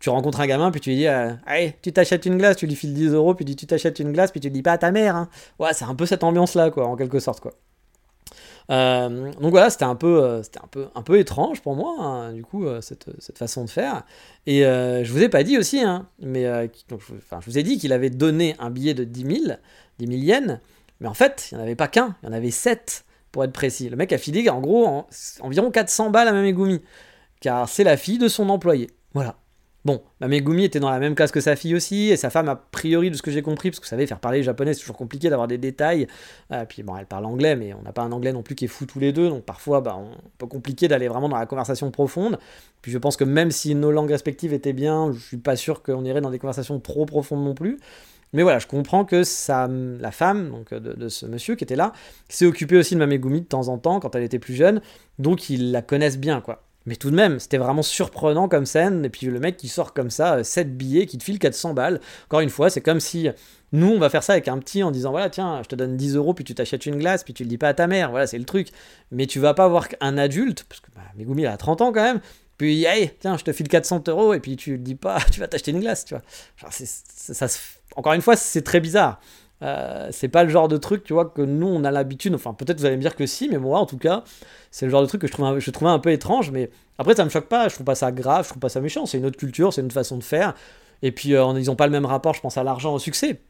tu 0.00 0.10
rencontres 0.10 0.40
un 0.40 0.46
gamin, 0.46 0.70
puis 0.70 0.80
tu 0.80 0.90
lui 0.90 0.96
dis, 0.96 1.06
euh, 1.08 1.32
allez, 1.46 1.74
tu 1.82 1.92
t'achètes 1.92 2.24
une 2.26 2.38
glace, 2.38 2.56
tu 2.56 2.66
lui 2.66 2.76
files 2.76 2.94
10 2.94 3.08
euros, 3.12 3.34
puis 3.34 3.44
tu 3.44 3.56
tu 3.56 3.66
t'achètes 3.66 3.98
une 3.98 4.12
glace, 4.12 4.30
puis 4.30 4.40
tu 4.40 4.48
le 4.48 4.52
dis 4.54 4.62
pas 4.62 4.72
à 4.72 4.78
ta 4.78 4.90
mère. 4.92 5.16
Hein. 5.16 5.28
Ouais, 5.58 5.72
c'est 5.74 5.84
un 5.84 5.94
peu 5.94 6.06
cette 6.06 6.22
ambiance-là, 6.24 6.70
quoi, 6.70 6.86
en 6.86 6.96
quelque 6.96 7.18
sorte, 7.20 7.40
quoi. 7.40 7.52
Euh, 8.70 9.32
donc 9.40 9.50
voilà, 9.50 9.70
c'était 9.70 9.84
un 9.86 9.94
peu, 9.94 10.22
euh, 10.22 10.42
c'était 10.42 10.58
un 10.62 10.66
peu, 10.70 10.88
un 10.94 11.02
peu 11.02 11.18
étrange 11.18 11.62
pour 11.62 11.74
moi, 11.74 11.94
hein, 11.98 12.32
du 12.32 12.42
coup, 12.44 12.66
euh, 12.66 12.80
cette, 12.82 13.06
cette 13.18 13.38
façon 13.38 13.64
de 13.64 13.70
faire. 13.70 14.02
Et 14.46 14.60
je 14.60 15.10
vous 15.10 15.22
ai 15.22 15.28
pas 15.28 15.42
dit 15.42 15.56
aussi, 15.58 15.80
hein, 15.80 16.06
mais 16.20 16.44
je, 16.44 16.94
enfin, 16.94 17.38
je 17.40 17.46
vous 17.50 17.58
ai 17.58 17.62
dit 17.62 17.78
qu'il 17.78 17.92
avait 17.92 18.10
donné 18.10 18.56
un 18.58 18.70
billet 18.70 18.94
de 18.94 19.04
10 19.04 19.20
000, 19.46 19.56
10 19.98 20.06
000 20.06 20.18
yens, 20.20 20.58
mais 21.00 21.08
en 21.08 21.14
fait, 21.14 21.48
il 21.50 21.54
n'y 21.56 21.60
en 21.60 21.64
avait 21.64 21.76
pas 21.76 21.88
qu'un, 21.88 22.14
il 22.22 22.26
y 22.26 22.28
en 22.30 22.32
avait 22.32 22.50
7 22.50 23.04
pour 23.32 23.44
être 23.44 23.52
précis. 23.52 23.88
Le 23.88 23.96
mec 23.96 24.12
a 24.12 24.18
filé 24.18 24.48
en 24.50 24.60
gros 24.60 24.86
en- 24.86 25.06
environ 25.40 25.70
400 25.70 26.10
balles 26.10 26.28
à 26.28 26.32
Mamegumi, 26.32 26.82
car 27.40 27.68
c'est 27.68 27.84
la 27.84 27.96
fille 27.96 28.18
de 28.18 28.28
son 28.28 28.48
employé. 28.50 28.90
Voilà. 29.14 29.36
Bon, 29.88 30.02
ma 30.20 30.28
Megumi 30.28 30.64
était 30.64 30.80
dans 30.80 30.90
la 30.90 30.98
même 30.98 31.14
classe 31.14 31.32
que 31.32 31.40
sa 31.40 31.56
fille 31.56 31.74
aussi, 31.74 32.10
et 32.10 32.18
sa 32.18 32.28
femme, 32.28 32.46
a 32.50 32.56
priori, 32.56 33.10
de 33.10 33.16
ce 33.16 33.22
que 33.22 33.30
j'ai 33.30 33.40
compris, 33.40 33.70
parce 33.70 33.80
que 33.80 33.86
vous 33.86 33.88
savez, 33.88 34.06
faire 34.06 34.20
parler 34.20 34.42
japonais, 34.42 34.74
c'est 34.74 34.80
toujours 34.80 34.98
compliqué 34.98 35.30
d'avoir 35.30 35.48
des 35.48 35.56
détails. 35.56 36.06
Euh, 36.52 36.66
puis 36.66 36.82
bon, 36.82 36.94
elle 36.94 37.06
parle 37.06 37.24
anglais, 37.24 37.56
mais 37.56 37.72
on 37.72 37.80
n'a 37.80 37.92
pas 37.92 38.02
un 38.02 38.12
anglais 38.12 38.34
non 38.34 38.42
plus 38.42 38.54
qui 38.54 38.66
est 38.66 38.68
fou 38.68 38.84
tous 38.84 38.98
les 38.98 39.14
deux, 39.14 39.30
donc 39.30 39.44
parfois, 39.44 39.80
bah, 39.80 39.98
on 39.98 40.46
compliqué 40.46 40.88
d'aller 40.88 41.08
vraiment 41.08 41.30
dans 41.30 41.38
la 41.38 41.46
conversation 41.46 41.90
profonde. 41.90 42.38
Puis 42.82 42.92
je 42.92 42.98
pense 42.98 43.16
que 43.16 43.24
même 43.24 43.50
si 43.50 43.74
nos 43.74 43.90
langues 43.90 44.10
respectives 44.10 44.52
étaient 44.52 44.74
bien, 44.74 45.10
je 45.10 45.20
suis 45.20 45.38
pas 45.38 45.56
sûr 45.56 45.82
qu'on 45.82 46.04
irait 46.04 46.20
dans 46.20 46.30
des 46.30 46.38
conversations 46.38 46.78
trop 46.80 47.06
profondes 47.06 47.42
non 47.42 47.54
plus. 47.54 47.78
Mais 48.34 48.42
voilà, 48.42 48.58
je 48.58 48.66
comprends 48.66 49.06
que 49.06 49.22
la 50.02 50.10
femme 50.10 50.50
donc 50.50 50.74
de, 50.74 50.92
de 50.92 51.08
ce 51.08 51.24
monsieur 51.24 51.54
qui 51.54 51.64
était 51.64 51.76
là, 51.76 51.94
s'est 52.28 52.44
occupée 52.44 52.76
aussi 52.76 52.92
de 52.92 52.98
ma 52.98 53.06
Megumi 53.06 53.40
de 53.40 53.46
temps 53.46 53.68
en 53.68 53.78
temps 53.78 54.00
quand 54.00 54.14
elle 54.14 54.22
était 54.22 54.38
plus 54.38 54.52
jeune, 54.52 54.82
donc 55.18 55.48
ils 55.48 55.72
la 55.72 55.80
connaissent 55.80 56.18
bien, 56.18 56.42
quoi. 56.42 56.67
Mais 56.88 56.96
tout 56.96 57.10
de 57.10 57.16
même, 57.16 57.38
c'était 57.38 57.58
vraiment 57.58 57.82
surprenant 57.82 58.48
comme 58.48 58.64
scène. 58.64 59.04
Et 59.04 59.10
puis 59.10 59.26
le 59.26 59.38
mec 59.38 59.58
qui 59.58 59.68
sort 59.68 59.92
comme 59.92 60.08
ça, 60.08 60.42
7 60.42 60.74
billets, 60.74 61.04
qui 61.04 61.18
te 61.18 61.22
file 61.22 61.38
400 61.38 61.74
balles. 61.74 62.00
Encore 62.24 62.40
une 62.40 62.48
fois, 62.48 62.70
c'est 62.70 62.80
comme 62.80 62.98
si 62.98 63.28
nous, 63.72 63.88
on 63.88 63.98
va 63.98 64.08
faire 64.08 64.22
ça 64.22 64.32
avec 64.32 64.48
un 64.48 64.56
petit 64.58 64.82
en 64.82 64.90
disant 64.90 65.10
voilà, 65.10 65.28
tiens, 65.28 65.60
je 65.62 65.68
te 65.68 65.76
donne 65.76 65.98
10 65.98 66.16
euros, 66.16 66.32
puis 66.32 66.44
tu 66.44 66.54
t'achètes 66.54 66.86
une 66.86 66.96
glace, 66.96 67.24
puis 67.24 67.34
tu 67.34 67.42
le 67.42 67.48
dis 67.50 67.58
pas 67.58 67.68
à 67.68 67.74
ta 67.74 67.86
mère. 67.86 68.10
Voilà, 68.10 68.26
c'est 68.26 68.38
le 68.38 68.46
truc. 68.46 68.68
Mais 69.10 69.26
tu 69.26 69.38
vas 69.38 69.52
pas 69.52 69.68
voir 69.68 69.86
un 70.00 70.16
adulte, 70.16 70.64
parce 70.66 70.80
que 70.80 70.86
bah, 70.96 71.02
Megumi 71.14 71.42
il 71.42 71.46
a 71.46 71.58
30 71.58 71.82
ans 71.82 71.92
quand 71.92 72.02
même. 72.02 72.20
Puis, 72.56 72.86
hey, 72.86 73.10
tiens, 73.20 73.36
je 73.36 73.44
te 73.44 73.52
file 73.52 73.68
400 73.68 74.04
euros, 74.08 74.32
et 74.32 74.40
puis 74.40 74.56
tu 74.56 74.72
le 74.72 74.78
dis 74.78 74.94
pas, 74.94 75.18
tu 75.30 75.40
vas 75.40 75.46
t'acheter 75.46 75.72
une 75.72 75.80
glace, 75.80 76.06
tu 76.06 76.14
vois. 76.14 76.22
Encore 77.96 78.14
une 78.14 78.22
fois, 78.22 78.34
c'est 78.34 78.62
très 78.62 78.80
bizarre. 78.80 79.20
Euh, 79.62 80.08
c'est 80.12 80.28
pas 80.28 80.44
le 80.44 80.50
genre 80.50 80.68
de 80.68 80.76
truc, 80.76 81.04
tu 81.04 81.12
vois, 81.12 81.26
que 81.26 81.42
nous 81.42 81.66
on 81.66 81.84
a 81.84 81.90
l'habitude. 81.90 82.34
Enfin, 82.34 82.54
peut-être 82.54 82.78
vous 82.78 82.86
allez 82.86 82.96
me 82.96 83.02
dire 83.02 83.16
que 83.16 83.26
si, 83.26 83.48
mais 83.48 83.58
moi 83.58 83.80
en 83.80 83.86
tout 83.86 83.98
cas, 83.98 84.22
c'est 84.70 84.86
le 84.86 84.90
genre 84.90 85.02
de 85.02 85.06
truc 85.06 85.20
que 85.20 85.26
je, 85.26 85.32
trouve 85.32 85.58
je 85.58 85.70
trouvais 85.70 85.90
un 85.90 85.98
peu 85.98 86.12
étrange. 86.12 86.50
Mais 86.50 86.70
après, 86.98 87.14
ça 87.14 87.24
me 87.24 87.30
choque 87.30 87.46
pas. 87.46 87.68
Je 87.68 87.74
trouve 87.74 87.86
pas 87.86 87.94
ça 87.94 88.12
grave, 88.12 88.44
je 88.44 88.50
trouve 88.50 88.60
pas 88.60 88.68
ça 88.68 88.80
méchant. 88.80 89.06
C'est 89.06 89.18
une 89.18 89.26
autre 89.26 89.38
culture, 89.38 89.72
c'est 89.72 89.80
une 89.80 89.86
autre 89.86 89.94
façon 89.94 90.16
de 90.16 90.24
faire. 90.24 90.54
Et 91.02 91.12
puis, 91.12 91.34
euh, 91.34 91.52
ils 91.58 91.70
ont 91.70 91.76
pas 91.76 91.86
le 91.86 91.92
même 91.92 92.06
rapport, 92.06 92.34
je 92.34 92.40
pense, 92.40 92.56
à 92.56 92.64
l'argent, 92.64 92.94
au 92.94 92.98
succès. 92.98 93.40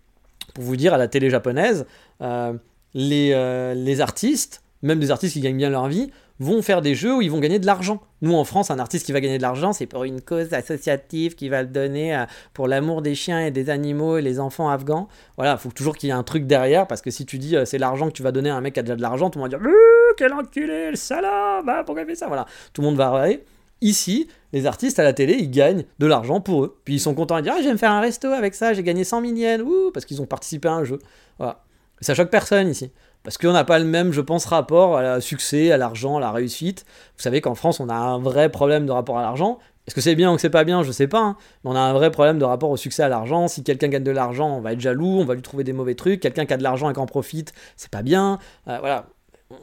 Pour 0.55 0.65
vous 0.65 0.77
dire, 0.77 0.95
à 0.95 0.99
la 0.99 1.09
télé 1.09 1.31
japonaise, 1.31 1.87
euh, 2.23 2.55
les, 2.95 3.75
les 3.75 4.01
artistes, 4.01 4.63
même 4.83 4.99
des 5.01 5.11
artistes 5.11 5.35
qui 5.35 5.41
gagnent 5.41 5.57
bien 5.57 5.71
leur 5.71 5.89
vie, 5.89 6.11
vont 6.41 6.63
faire 6.63 6.83
des 6.83 6.95
jeux 6.95 7.17
où 7.17 7.23
ils 7.23 7.31
vont 7.31 7.41
gagner 7.41 7.59
de 7.59 7.67
l'argent. 7.67 8.01
Nous, 8.23 8.35
en 8.35 8.45
France, 8.45 8.71
un 8.71 8.79
artiste 8.79 9.07
qui 9.07 9.13
va 9.13 9.21
gagner 9.21 9.39
de 9.39 9.43
l'argent, 9.43 9.73
c'est 9.73 9.87
pour 9.87 10.05
une 10.05 10.21
cause 10.21 10.53
associative 10.53 11.35
qui 11.35 11.49
va 11.49 11.63
le 11.63 11.69
donner 11.69 12.17
euh, 12.17 12.25
pour 12.53 12.69
l'amour 12.69 13.03
des 13.03 13.15
chiens 13.15 13.45
et 13.45 13.51
des 13.51 13.71
animaux 13.71 14.19
et 14.19 14.23
les 14.23 14.41
enfants 14.41 14.69
afghans. 14.69 15.09
Voilà, 15.37 15.53
il 15.53 15.59
faut 15.59 15.71
toujours 15.71 15.97
qu'il 15.97 16.09
y 16.09 16.11
ait 16.11 16.15
un 16.15 16.23
truc 16.23 16.47
derrière, 16.47 16.87
parce 16.87 17.03
que 17.03 17.11
si 17.11 17.27
tu 17.27 17.39
dis 17.39 17.57
euh, 17.57 17.65
c'est 17.65 17.79
l'argent 17.79 18.09
que 18.09 18.13
tu 18.13 18.23
vas 18.23 18.33
donner 18.33 18.51
à 18.51 18.57
un 18.57 18.61
mec 18.61 18.75
qui 18.75 18.81
a 18.81 18.83
déjà 18.83 18.97
de 18.97 19.03
l'argent, 19.03 19.31
tout 19.31 19.39
le 19.39 19.45
monde 19.45 19.53
va 19.53 19.59
dire 19.59 19.69
quel 20.17 20.33
enculé, 20.33 20.91
le 20.91 20.97
salaud, 20.97 21.65
bah, 21.65 21.83
pourquoi 21.85 22.03
il 22.03 22.07
fait 22.07 22.15
ça? 22.15 22.27
Voilà, 22.27 22.47
tout 22.73 22.83
le 22.83 22.89
monde 22.89 22.97
va 22.97 23.11
râler. 23.11 23.45
Ici, 23.81 24.27
les 24.53 24.67
artistes 24.67 24.99
à 24.99 25.05
la 25.05 25.13
télé, 25.13 25.37
ils 25.39 25.51
gagnent 25.51 25.85
de 26.01 26.07
l'argent 26.07 26.41
pour 26.41 26.65
eux. 26.65 26.79
Puis 26.85 26.95
ils 26.95 27.01
sont 27.01 27.15
contents 27.15 27.37
à 27.37 27.43
dire 27.43 27.55
ah, 27.57 27.61
je 27.61 27.67
vais 27.67 27.73
me 27.73 27.79
faire 27.79 27.93
un 27.93 28.01
resto 28.01 28.29
avec 28.29 28.55
ça, 28.55 28.73
j'ai 28.73 28.83
gagné 28.83 29.05
100 29.05 29.21
000 29.21 29.35
yens, 29.35 29.63
parce 29.95 30.05
qu'ils 30.05 30.21
ont 30.21 30.27
participé 30.27 30.69
à 30.69 30.73
un 30.73 30.85
jeu. 30.85 30.99
Voilà. 31.39 31.63
Ça 32.01 32.15
choque 32.15 32.31
personne 32.31 32.69
ici. 32.69 32.91
Parce 33.23 33.37
qu'on 33.37 33.53
n'a 33.53 33.65
pas 33.65 33.79
le 33.79 33.85
même, 33.85 34.13
je 34.13 34.21
pense, 34.21 34.47
rapport 34.47 34.97
à 34.97 35.21
succès, 35.21 35.71
à 35.71 35.77
l'argent, 35.77 36.17
à 36.17 36.21
la 36.21 36.33
réussite. 36.33 36.85
Vous 37.17 37.23
savez 37.23 37.41
qu'en 37.41 37.55
France, 37.55 37.81
on 37.81 37.89
a 37.89 37.95
un 37.95 38.19
vrai 38.19 38.49
problème 38.49 38.87
de 38.87 38.93
rapport 38.93 39.19
à 39.19 39.23
l'argent. 39.23 39.59
Est-ce 39.87 39.95
que 39.95 40.01
c'est 40.03 40.15
bien 40.15 40.31
ou 40.31 40.35
que 40.35 40.41
c'est 40.41 40.51
pas 40.51 40.65
bien? 40.65 40.83
Je 40.83 40.93
sais 40.93 41.09
pas. 41.09 41.21
Hein. 41.21 41.37
Mais 41.65 41.71
on 41.71 41.75
a 41.75 41.81
un 41.81 41.95
vrai 41.95 42.11
problème 42.11 42.39
de 42.39 42.45
rapport 42.45 42.69
au 42.69 42.77
succès 42.77 43.03
à 43.03 43.09
l'argent. 43.09 43.49
Si 43.49 43.65
quelqu'un 43.65 43.89
gagne 43.89 44.05
de 44.05 44.11
l'argent, 44.11 44.57
on 44.57 44.61
va 44.61 44.75
être 44.75 44.81
jaloux, 44.81 45.19
on 45.19 45.25
va 45.25 45.35
lui 45.35 45.41
trouver 45.41 45.65
des 45.65 45.73
mauvais 45.73 45.95
trucs. 45.95 46.21
Quelqu'un 46.21 46.45
qui 46.45 46.53
a 46.53 46.59
de 46.59 46.63
l'argent 46.63 46.91
et 46.91 46.93
qui 46.93 47.01
en 47.01 47.07
profite, 47.07 47.55
c'est 47.77 47.91
pas 47.91 48.03
bien. 48.03 48.39
Euh, 48.69 48.77
voilà. 48.81 49.07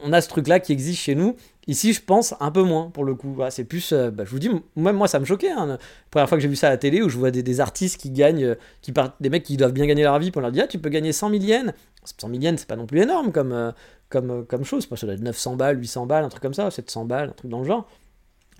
On 0.04 0.14
a 0.14 0.22
ce 0.22 0.30
truc-là 0.30 0.60
qui 0.60 0.72
existe 0.72 1.00
chez 1.00 1.14
nous. 1.14 1.36
Ici, 1.68 1.94
je 1.94 2.02
pense 2.02 2.36
un 2.40 2.52
peu 2.52 2.62
moins 2.62 2.92
pour 2.92 3.06
le 3.06 3.16
coup. 3.16 3.38
c'est 3.50 3.64
plus, 3.64 3.92
euh, 3.92 4.12
bah, 4.12 4.24
je 4.24 4.30
vous 4.30 4.40
dis, 4.40 4.50
moi, 4.76 5.08
ça 5.08 5.20
me 5.20 5.26
choquait. 5.26 5.50
Hein. 5.50 5.66
La 5.66 5.78
première 6.12 6.30
fois 6.30 6.38
que 6.38 6.42
j'ai 6.42 6.48
vu 6.48 6.56
ça 6.56 6.68
à 6.68 6.70
la 6.72 6.78
télé, 6.78 7.02
où 7.02 7.10
je 7.10 7.18
vois 7.18 7.32
des, 7.32 7.60
artistes 7.60 8.00
qui 8.00 8.12
gagnent, 8.12 8.44
euh, 8.44 8.56
qui 8.82 8.92
partent, 8.92 9.16
des 9.20 9.30
mecs 9.30 9.44
qui 9.44 9.58
doivent 9.58 9.74
bien 9.74 9.88
gagner 9.88 10.04
leur 10.04 10.20
vie, 10.20 10.30
pour 10.30 10.42
leur 10.42 10.52
dire, 10.52 10.64
ah, 10.66 10.68
tu 10.68 10.78
peux 10.78 10.90
gagner 10.90 11.12
100 11.12 11.32
000 11.32 11.44
yens. 11.44 11.74
100 12.04 12.30
000 12.30 12.40
yens, 12.40 12.60
c'est 12.60 12.68
pas 12.68 12.76
non 12.76 12.86
plus 12.86 13.02
énorme 13.02 13.32
comme, 13.32 13.74
comme, 14.10 14.46
comme 14.46 14.64
chose. 14.64 14.88
Ça 14.96 15.06
doit 15.08 15.16
être 15.16 15.22
900 15.22 15.56
balles, 15.56 15.80
800 15.80 16.06
balles, 16.06 16.24
un 16.24 16.30
truc 16.30 16.44
comme 16.44 16.54
ça, 16.54 16.70
700 16.70 17.06
balles, 17.06 17.30
un 17.30 17.34
truc 17.34 17.50
dans 17.50 17.60
le 17.60 17.66
genre. 17.66 17.88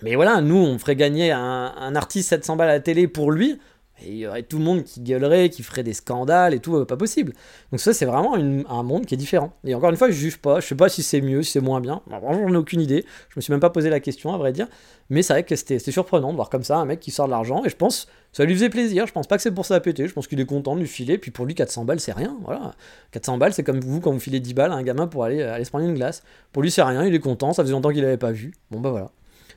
Mais 0.02 0.16
voilà, 0.16 0.40
nous, 0.40 0.56
on 0.56 0.78
ferait 0.78 0.96
gagner 0.96 1.30
un 1.30 1.94
artiste 1.94 2.28
700 2.30 2.56
balles 2.56 2.68
à 2.68 2.72
la 2.72 2.80
télé 2.80 3.06
pour 3.06 3.30
lui. 3.30 3.58
Et 4.02 4.10
il 4.10 4.16
y 4.18 4.26
aurait 4.26 4.42
tout 4.42 4.58
le 4.58 4.64
monde 4.64 4.84
qui 4.84 5.00
gueulerait, 5.00 5.48
qui 5.48 5.62
ferait 5.62 5.82
des 5.82 5.94
scandales 5.94 6.52
et 6.52 6.60
tout, 6.60 6.76
euh, 6.76 6.84
pas 6.84 6.96
possible. 6.96 7.32
Donc 7.70 7.80
ça, 7.80 7.94
c'est 7.94 8.04
vraiment 8.04 8.34
un 8.34 8.82
monde 8.82 9.06
qui 9.06 9.14
est 9.14 9.16
différent. 9.16 9.52
Et 9.64 9.74
encore 9.74 9.90
une 9.90 9.96
fois, 9.96 10.08
je 10.08 10.14
juge 10.14 10.36
pas, 10.36 10.60
je 10.60 10.66
sais 10.66 10.74
pas 10.74 10.88
si 10.88 11.02
c'est 11.02 11.20
mieux, 11.20 11.42
si 11.42 11.52
c'est 11.52 11.60
moins 11.60 11.80
bien. 11.80 12.02
vraiment, 12.06 12.46
j'en 12.46 12.54
ai 12.54 12.56
aucune 12.56 12.80
idée. 12.80 13.04
Je 13.30 13.34
me 13.36 13.40
suis 13.40 13.52
même 13.52 13.60
pas 13.60 13.70
posé 13.70 13.88
la 13.88 14.00
question, 14.00 14.34
à 14.34 14.38
vrai 14.38 14.52
dire. 14.52 14.68
Mais 15.08 15.22
c'est 15.22 15.32
vrai 15.32 15.44
que 15.44 15.56
c'était 15.56 15.78
surprenant 15.78 16.30
de 16.30 16.36
voir 16.36 16.50
comme 16.50 16.64
ça 16.64 16.76
un 16.76 16.84
mec 16.84 17.00
qui 17.00 17.10
sort 17.10 17.26
de 17.26 17.30
l'argent. 17.30 17.62
Et 17.64 17.70
je 17.70 17.76
pense, 17.76 18.06
ça 18.32 18.44
lui 18.44 18.54
faisait 18.54 18.68
plaisir. 18.68 19.06
Je 19.06 19.12
pense 19.12 19.26
pas 19.26 19.36
que 19.36 19.42
c'est 19.42 19.52
pour 19.52 19.64
ça 19.64 19.76
à 19.76 19.80
péter. 19.80 20.06
Je 20.06 20.12
pense 20.12 20.26
qu'il 20.26 20.40
est 20.40 20.46
content 20.46 20.74
de 20.74 20.80
lui 20.80 20.88
filer. 20.88 21.16
Puis 21.16 21.30
pour 21.30 21.46
lui, 21.46 21.54
400 21.54 21.84
balles, 21.86 22.00
c'est 22.00 22.12
rien. 22.12 22.36
Voilà. 22.44 22.74
400 23.12 23.38
balles, 23.38 23.54
c'est 23.54 23.62
comme 23.62 23.80
vous 23.80 24.00
quand 24.00 24.12
vous 24.12 24.20
filez 24.20 24.40
10 24.40 24.52
balles 24.52 24.72
à 24.72 24.74
un 24.74 24.82
gamin 24.82 25.06
pour 25.06 25.24
aller, 25.24 25.42
aller 25.42 25.64
se 25.64 25.70
prendre 25.70 25.86
une 25.86 25.94
glace. 25.94 26.22
Pour 26.52 26.62
lui, 26.62 26.70
c'est 26.70 26.82
rien. 26.82 27.04
Il 27.04 27.14
est 27.14 27.20
content. 27.20 27.52
Ça 27.54 27.62
faisait 27.62 27.72
longtemps 27.72 27.92
qu'il 27.92 28.04
avait 28.04 28.18
pas 28.18 28.32
vu. 28.32 28.52
Bon, 28.70 28.80
bah 28.80 28.90
voilà. 28.90 29.10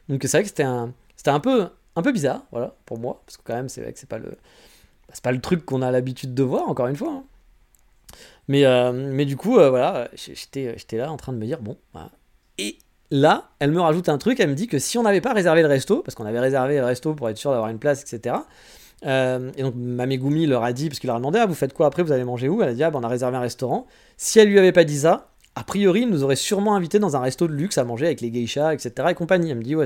Donc 0.07 0.21
c'est 0.23 0.31
vrai 0.31 0.43
que 0.43 0.49
c'était 0.49 0.63
un, 0.63 0.93
c'était 1.15 1.29
un 1.29 1.39
peu, 1.39 1.67
un 1.95 2.01
peu 2.01 2.11
bizarre, 2.11 2.43
voilà, 2.51 2.75
pour 2.85 2.99
moi, 2.99 3.21
parce 3.25 3.37
que 3.37 3.43
quand 3.43 3.55
même, 3.55 3.69
c'est 3.69 3.81
vrai 3.81 3.93
que 3.93 3.99
c'est 3.99 4.09
pas 4.09 4.17
le, 4.17 4.29
bah, 4.29 5.13
c'est 5.13 5.23
pas 5.23 5.31
le 5.31 5.41
truc 5.41 5.65
qu'on 5.65 5.81
a 5.81 5.91
l'habitude 5.91 6.33
de 6.33 6.43
voir, 6.43 6.67
encore 6.69 6.87
une 6.87 6.95
fois. 6.95 7.11
Hein. 7.11 7.23
Mais, 8.47 8.65
euh, 8.65 8.91
mais 8.91 9.25
du 9.25 9.37
coup, 9.37 9.57
euh, 9.57 9.69
voilà, 9.69 10.09
j'étais, 10.13 10.77
j'étais 10.77 10.97
là 10.97 11.11
en 11.11 11.17
train 11.17 11.33
de 11.33 11.37
me 11.37 11.45
dire, 11.45 11.61
bon, 11.61 11.77
et 12.57 12.77
là, 13.11 13.49
elle 13.59 13.71
me 13.71 13.81
rajoute 13.81 14.09
un 14.09 14.17
truc, 14.17 14.39
elle 14.39 14.49
me 14.49 14.55
dit 14.55 14.67
que 14.67 14.79
si 14.79 14.97
on 14.97 15.03
n'avait 15.03 15.21
pas 15.21 15.33
réservé 15.33 15.61
le 15.61 15.67
resto, 15.67 16.01
parce 16.01 16.15
qu'on 16.15 16.25
avait 16.25 16.39
réservé 16.39 16.77
le 16.77 16.85
resto 16.85 17.13
pour 17.13 17.29
être 17.29 17.37
sûr 17.37 17.51
d'avoir 17.51 17.69
une 17.69 17.79
place, 17.79 18.01
etc. 18.01 18.37
Euh, 19.05 19.51
et 19.55 19.61
donc 19.63 19.75
Mamegumi 19.75 20.45
leur 20.45 20.63
a 20.63 20.73
dit, 20.73 20.89
parce 20.89 20.99
qu'il 20.99 21.07
leur 21.07 21.15
a 21.15 21.19
demandé, 21.19 21.39
ah, 21.39 21.45
vous 21.45 21.53
faites 21.53 21.73
quoi 21.73 21.87
après, 21.87 22.03
vous 22.03 22.11
allez 22.11 22.23
manger 22.23 22.49
où 22.49 22.61
Elle 22.61 22.69
a 22.69 22.73
dit, 22.73 22.83
ah, 22.83 22.91
ben, 22.91 22.99
on 22.99 23.03
a 23.03 23.07
réservé 23.07 23.37
un 23.37 23.41
restaurant. 23.41 23.87
Si 24.17 24.39
elle 24.39 24.49
lui 24.49 24.59
avait 24.59 24.71
pas 24.71 24.83
dit 24.83 24.99
ça, 24.99 25.29
a 25.59 25.63
priori, 25.63 26.03
il 26.03 26.09
nous 26.09 26.23
aurait 26.23 26.37
sûrement 26.37 26.73
invité 26.73 26.99
dans 26.99 27.17
un 27.17 27.19
resto 27.19 27.45
de 27.45 27.51
luxe 27.51 27.77
à 27.77 27.83
manger 27.83 28.05
avec 28.05 28.21
les 28.21 28.31
geishas, 28.31 28.73
etc. 28.73 29.09
et 29.11 29.13
compagnie. 29.13 29.51
Elle 29.51 29.57
me 29.57 29.63
dit, 29.63 29.75
ouais, 29.75 29.83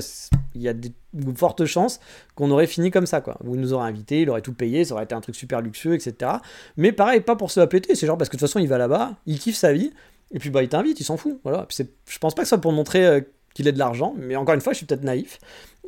il 0.54 0.62
y 0.62 0.68
a 0.68 0.72
de 0.72 0.92
fortes 1.34 1.64
chances 1.64 1.98
qu'on 2.36 2.52
aurait 2.52 2.68
fini 2.68 2.92
comme 2.92 3.06
ça, 3.06 3.20
quoi. 3.20 3.38
Il 3.44 3.60
nous 3.60 3.72
aurait 3.72 3.88
invité, 3.88 4.22
il 4.22 4.30
aurait 4.30 4.40
tout 4.40 4.52
payé, 4.52 4.84
ça 4.84 4.94
aurait 4.94 5.02
été 5.02 5.16
un 5.16 5.20
truc 5.20 5.34
super 5.34 5.60
luxueux, 5.62 5.94
etc. 5.94 6.30
Mais 6.76 6.92
pareil, 6.92 7.22
pas 7.22 7.34
pour 7.34 7.50
se 7.50 7.58
la 7.58 7.66
péter, 7.66 7.96
c'est 7.96 8.06
genre 8.06 8.16
parce 8.16 8.28
que 8.28 8.36
de 8.36 8.38
toute 8.38 8.48
façon, 8.48 8.60
il 8.60 8.68
va 8.68 8.78
là-bas, 8.78 9.16
il 9.26 9.40
kiffe 9.40 9.56
sa 9.56 9.72
vie, 9.72 9.92
et 10.30 10.38
puis 10.38 10.50
bah, 10.50 10.62
il 10.62 10.68
t'invite, 10.68 11.00
il 11.00 11.04
s'en 11.04 11.16
fout. 11.16 11.40
Voilà. 11.42 11.66
je 11.68 12.18
pense 12.20 12.36
pas 12.36 12.42
que 12.42 12.46
ce 12.46 12.50
soit 12.50 12.60
pour 12.60 12.70
montrer 12.70 13.04
euh, 13.04 13.20
qu'il 13.52 13.66
ait 13.66 13.72
de 13.72 13.78
l'argent, 13.80 14.14
mais 14.16 14.36
encore 14.36 14.54
une 14.54 14.60
fois, 14.60 14.74
je 14.74 14.76
suis 14.76 14.86
peut-être 14.86 15.02
naïf. 15.02 15.40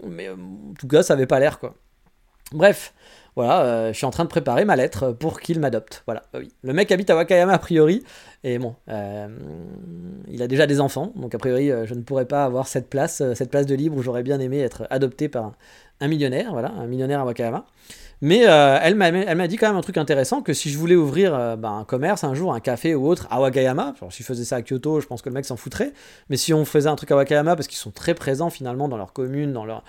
Mais 0.05 0.27
euh, 0.27 0.35
en 0.35 0.75
tout 0.77 0.89
cas, 0.89 1.05
ça 1.05 1.13
avait 1.13 1.27
pas 1.27 1.39
l'air, 1.39 1.61
quoi. 1.61 1.77
Bref, 2.51 2.93
voilà, 3.37 3.61
euh, 3.61 3.93
je 3.93 3.99
suis 3.99 4.07
en 4.07 4.11
train 4.11 4.25
de 4.25 4.31
préparer 4.31 4.65
ma 4.65 4.77
lettre 4.77 5.13
pour 5.13 5.41
qu'il 5.41 5.61
m'adopte. 5.61 6.03
Voilà, 6.07 6.23
bah 6.33 6.39
oui. 6.41 6.51
Le 6.63 6.73
mec 6.73 6.91
habite 6.91 7.11
à 7.11 7.17
Wakayama 7.17 7.53
a 7.53 7.59
priori, 7.59 8.03
et 8.45 8.59
bon, 8.59 8.75
euh, 8.89 9.29
il 10.29 10.43
a 10.43 10.49
déjà 10.49 10.67
des 10.67 10.81
enfants, 10.81 11.13
donc 11.17 11.35
a 11.35 11.39
priori 11.39 11.71
euh, 11.71 11.85
je 11.85 11.93
ne 11.93 12.01
pourrais 12.01 12.25
pas 12.25 12.45
avoir 12.45 12.67
cette 12.67 12.89
place, 12.89 13.23
cette 13.35 13.51
place 13.51 13.67
de 13.67 13.75
libre 13.75 13.95
où 13.99 14.03
j'aurais 14.03 14.23
bien 14.23 14.41
aimé 14.41 14.61
être 14.61 14.87
adopté 14.89 15.29
par 15.29 15.53
un 16.01 16.09
millionnaire, 16.09 16.51
voilà, 16.53 16.71
un 16.71 16.87
millionnaire 16.87 17.21
à 17.21 17.25
Wakayama. 17.27 17.67
Mais 18.23 18.39
elle 18.39 18.95
m'a 18.95 19.47
dit 19.47 19.57
quand 19.59 19.67
même 19.67 19.77
un 19.77 19.83
truc 19.83 19.99
intéressant, 19.99 20.41
que 20.41 20.55
si 20.55 20.71
je 20.71 20.79
voulais 20.79 20.95
ouvrir 20.95 21.59
bah, 21.59 21.69
un 21.69 21.85
commerce 21.85 22.25
un 22.25 22.33
jour, 22.33 22.55
un 22.55 22.61
café 22.61 22.95
ou 22.95 23.07
autre 23.07 23.27
à 23.31 23.43
Wakayama, 23.43 23.95
si 24.09 24.23
je 24.23 24.27
faisais 24.27 24.45
ça 24.45 24.57
à 24.57 24.63
Kyoto, 24.63 25.01
je 25.01 25.07
pense 25.07 25.21
que 25.21 25.29
le 25.29 25.35
mec 25.35 25.45
s'en 25.45 25.57
foutrait, 25.57 25.93
mais 26.31 26.39
si 26.39 26.55
on 26.55 26.65
faisait 26.65 26.89
un 26.89 26.97
truc 26.97 27.11
à 27.11 27.17
Wakayama, 27.17 27.57
parce 27.57 27.69
qu'ils 27.69 27.77
sont 27.77 27.91
très 27.91 28.15
présents 28.15 28.49
finalement 28.49 28.89
dans 28.89 28.97
leur 28.97 29.13
commune, 29.13 29.53
dans 29.53 29.67
leur 29.67 29.79
euh, 29.79 29.81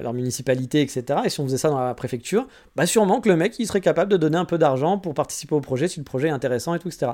leur 0.00 0.12
municipalité, 0.12 0.80
etc. 0.80 1.20
Et 1.24 1.28
si 1.28 1.40
on 1.40 1.44
faisait 1.44 1.58
ça 1.58 1.68
dans 1.68 1.80
la 1.80 1.94
préfecture, 1.94 2.46
bah 2.76 2.86
sûrement 2.86 3.20
que 3.20 3.28
le 3.28 3.36
mec 3.36 3.58
il 3.58 3.66
serait 3.66 3.80
capable 3.80 4.10
de 4.10 4.16
donner 4.16 4.36
un 4.36 4.44
peu 4.44 4.58
d'argent 4.58 4.98
pour 4.98 5.14
participer 5.14 5.54
au 5.54 5.60
projet 5.60 5.88
si 5.88 6.00
le 6.00 6.04
projet 6.04 6.28
est 6.28 6.32
intéressant 6.32 6.74
et 6.74 6.78
tout, 6.78 6.88
etc. 6.88 7.12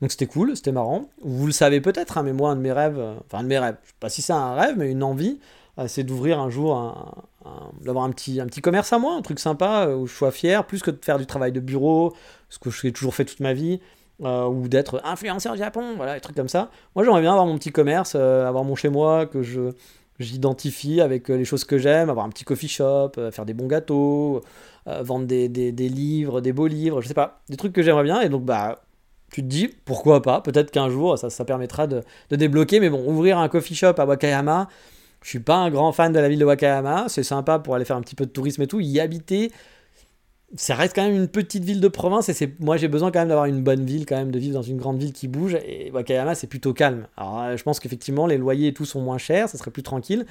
Donc 0.00 0.10
c'était 0.10 0.26
cool, 0.26 0.56
c'était 0.56 0.72
marrant. 0.72 1.08
Vous 1.22 1.46
le 1.46 1.52
savez 1.52 1.80
peut-être, 1.80 2.18
hein, 2.18 2.22
mais 2.22 2.32
moi 2.32 2.50
un 2.50 2.56
de 2.56 2.60
mes 2.60 2.72
rêves, 2.72 2.98
euh, 2.98 3.14
enfin 3.26 3.38
un 3.38 3.42
de 3.42 3.48
mes 3.48 3.58
rêves, 3.58 3.76
je 3.82 3.88
sais 3.88 3.94
pas 3.98 4.08
si 4.08 4.22
c'est 4.22 4.32
un 4.32 4.54
rêve, 4.54 4.74
mais 4.76 4.90
une 4.90 5.02
envie, 5.02 5.38
euh, 5.78 5.86
c'est 5.88 6.04
d'ouvrir 6.04 6.38
un 6.40 6.50
jour 6.50 6.76
un, 6.76 7.12
d'avoir 7.82 8.04
un 8.04 8.10
petit, 8.10 8.40
un 8.40 8.46
petit 8.46 8.60
commerce 8.60 8.92
à 8.92 8.98
moi, 8.98 9.14
un 9.14 9.22
truc 9.22 9.40
sympa 9.40 9.88
où 9.88 10.06
je 10.06 10.14
sois 10.14 10.30
fier, 10.30 10.64
plus 10.66 10.82
que 10.82 10.90
de 10.90 10.98
faire 11.02 11.18
du 11.18 11.26
travail 11.26 11.52
de 11.52 11.60
bureau, 11.60 12.14
ce 12.48 12.58
que 12.58 12.70
j'ai 12.70 12.92
toujours 12.92 13.14
fait 13.14 13.24
toute 13.24 13.40
ma 13.40 13.54
vie. 13.54 13.80
ou 14.20 14.68
d'être 14.68 15.00
influenceur 15.04 15.56
Japon, 15.56 15.94
voilà, 15.96 16.14
des 16.14 16.20
trucs 16.20 16.36
comme 16.36 16.50
ça. 16.50 16.70
Moi, 16.94 17.04
j'aimerais 17.04 17.22
bien 17.22 17.30
avoir 17.30 17.46
mon 17.46 17.56
petit 17.56 17.72
commerce, 17.72 18.14
avoir 18.14 18.64
mon 18.64 18.76
chez 18.76 18.90
moi, 18.90 19.24
que 19.24 19.42
je, 19.42 19.72
j'identifie 20.24 21.00
avec 21.00 21.30
euh, 21.30 21.36
les 21.36 21.44
choses 21.44 21.64
que 21.64 21.78
j'aime, 21.78 22.10
avoir 22.10 22.26
un 22.26 22.28
petit 22.28 22.44
coffee 22.44 22.68
shop, 22.68 23.12
euh, 23.18 23.30
faire 23.30 23.46
des 23.46 23.54
bons 23.54 23.66
gâteaux, 23.66 24.42
euh, 24.86 25.02
vendre 25.02 25.26
des, 25.26 25.48
livres, 25.72 26.40
des 26.40 26.52
beaux 26.52 26.66
livres, 26.66 27.00
je 27.00 27.08
sais 27.08 27.14
pas, 27.14 27.42
des 27.48 27.56
trucs 27.56 27.72
que 27.72 27.82
j'aimerais 27.82 28.04
bien. 28.04 28.20
Et 28.20 28.28
donc, 28.28 28.44
bah, 28.44 28.82
tu 29.32 29.42
te 29.42 29.46
dis, 29.46 29.68
pourquoi 29.84 30.22
pas, 30.22 30.40
peut-être 30.40 30.70
qu'un 30.70 30.88
jour, 30.88 31.18
ça, 31.18 31.30
ça 31.30 31.44
permettra 31.44 31.86
de, 31.86 32.02
de, 32.30 32.36
débloquer. 32.36 32.80
Mais 32.80 32.90
bon, 32.90 33.04
ouvrir 33.10 33.38
un 33.38 33.48
coffee 33.48 33.74
shop 33.74 33.94
à 33.98 34.04
Wakayama, 34.04 34.68
je 35.22 35.28
suis 35.28 35.40
pas 35.40 35.56
un 35.56 35.70
grand 35.70 35.92
fan 35.92 36.12
de 36.12 36.18
la 36.18 36.28
ville 36.28 36.38
de 36.38 36.44
Wakayama, 36.44 37.06
c'est 37.08 37.22
sympa 37.22 37.58
pour 37.58 37.74
aller 37.74 37.84
faire 37.84 37.96
un 37.96 38.02
petit 38.02 38.14
peu 38.14 38.26
de 38.26 38.30
tourisme 38.30 38.62
et 38.62 38.66
tout. 38.66 38.80
Y 38.80 39.00
habiter, 39.00 39.52
ça 40.56 40.74
reste 40.74 40.96
quand 40.96 41.04
même 41.04 41.14
une 41.14 41.28
petite 41.28 41.64
ville 41.64 41.80
de 41.80 41.88
province 41.88 42.28
et 42.28 42.32
c'est 42.32 42.58
moi 42.60 42.76
j'ai 42.76 42.88
besoin 42.88 43.10
quand 43.12 43.20
même 43.20 43.28
d'avoir 43.28 43.46
une 43.46 43.62
bonne 43.62 43.84
ville 43.84 44.04
quand 44.04 44.16
même 44.16 44.32
de 44.32 44.38
vivre 44.38 44.54
dans 44.54 44.62
une 44.62 44.78
grande 44.78 44.98
ville 44.98 45.12
qui 45.12 45.28
bouge 45.28 45.54
et 45.54 45.90
Wakayama 45.92 46.34
c'est 46.34 46.48
plutôt 46.48 46.72
calme. 46.72 47.06
Alors 47.16 47.40
euh, 47.40 47.56
je 47.56 47.62
pense 47.62 47.78
qu'effectivement 47.78 48.26
les 48.26 48.36
loyers 48.36 48.68
et 48.68 48.74
tout 48.74 48.84
sont 48.84 49.00
moins 49.00 49.18
chers 49.18 49.48
ça 49.48 49.58
serait 49.58 49.70
plus 49.70 49.84
tranquille 49.84 50.26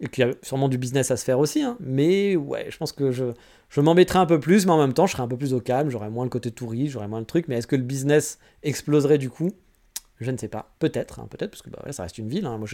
et 0.00 0.08
qu'il 0.08 0.26
y 0.26 0.30
a 0.30 0.32
sûrement 0.42 0.68
du 0.68 0.78
business 0.78 1.10
à 1.10 1.16
se 1.16 1.24
faire 1.24 1.38
aussi 1.38 1.62
hein. 1.62 1.76
mais 1.80 2.36
ouais 2.36 2.66
je 2.68 2.76
pense 2.76 2.92
que 2.92 3.10
je, 3.10 3.24
je 3.68 3.80
un 3.80 4.26
peu 4.26 4.40
plus 4.40 4.66
mais 4.66 4.72
en 4.72 4.78
même 4.78 4.92
temps 4.92 5.06
je 5.06 5.12
serais 5.12 5.22
un 5.22 5.28
peu 5.28 5.36
plus 5.36 5.54
au 5.54 5.60
calme 5.60 5.90
j'aurais 5.90 6.10
moins 6.10 6.24
le 6.24 6.30
côté 6.30 6.50
touriste 6.52 6.92
j'aurais 6.92 7.08
moins 7.08 7.20
le 7.20 7.26
truc. 7.26 7.46
Mais 7.48 7.56
est-ce 7.56 7.66
que 7.66 7.76
le 7.76 7.82
business 7.82 8.38
exploserait 8.62 9.18
du 9.18 9.30
coup? 9.30 9.50
Je 10.24 10.30
ne 10.30 10.36
sais 10.36 10.48
pas. 10.48 10.74
Peut-être, 10.78 11.20
hein, 11.20 11.28
peut-être, 11.30 11.50
parce 11.50 11.62
que 11.62 11.70
bah, 11.70 11.80
ça 11.92 12.02
reste 12.02 12.18
une 12.18 12.28
ville. 12.28 12.46
Hein. 12.46 12.58
Moi, 12.58 12.66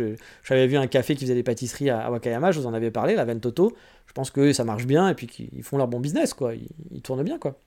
j'avais 0.42 0.66
vu 0.66 0.76
un 0.76 0.86
café 0.86 1.14
qui 1.14 1.24
faisait 1.24 1.34
des 1.34 1.42
pâtisseries 1.42 1.90
à, 1.90 2.10
Wakayama, 2.10 2.52
je 2.52 2.60
vous 2.60 2.66
en 2.66 2.74
avais 2.74 2.90
parlé, 2.90 3.14
la 3.14 3.24
Ventoto. 3.24 3.74
Je 4.06 4.12
pense 4.12 4.30
que 4.30 4.52
ça 4.52 4.64
marche 4.64 4.86
bien 4.86 5.08
et 5.08 5.14
puis 5.14 5.26
qu'ils 5.26 5.62
font 5.62 5.76
leur 5.76 5.88
bon 5.88 6.00
business, 6.00 6.34
quoi. 6.34 6.54
Ils, 6.54 7.02
tournent 7.02 7.22
bien, 7.22 7.38
quoi. 7.38 7.58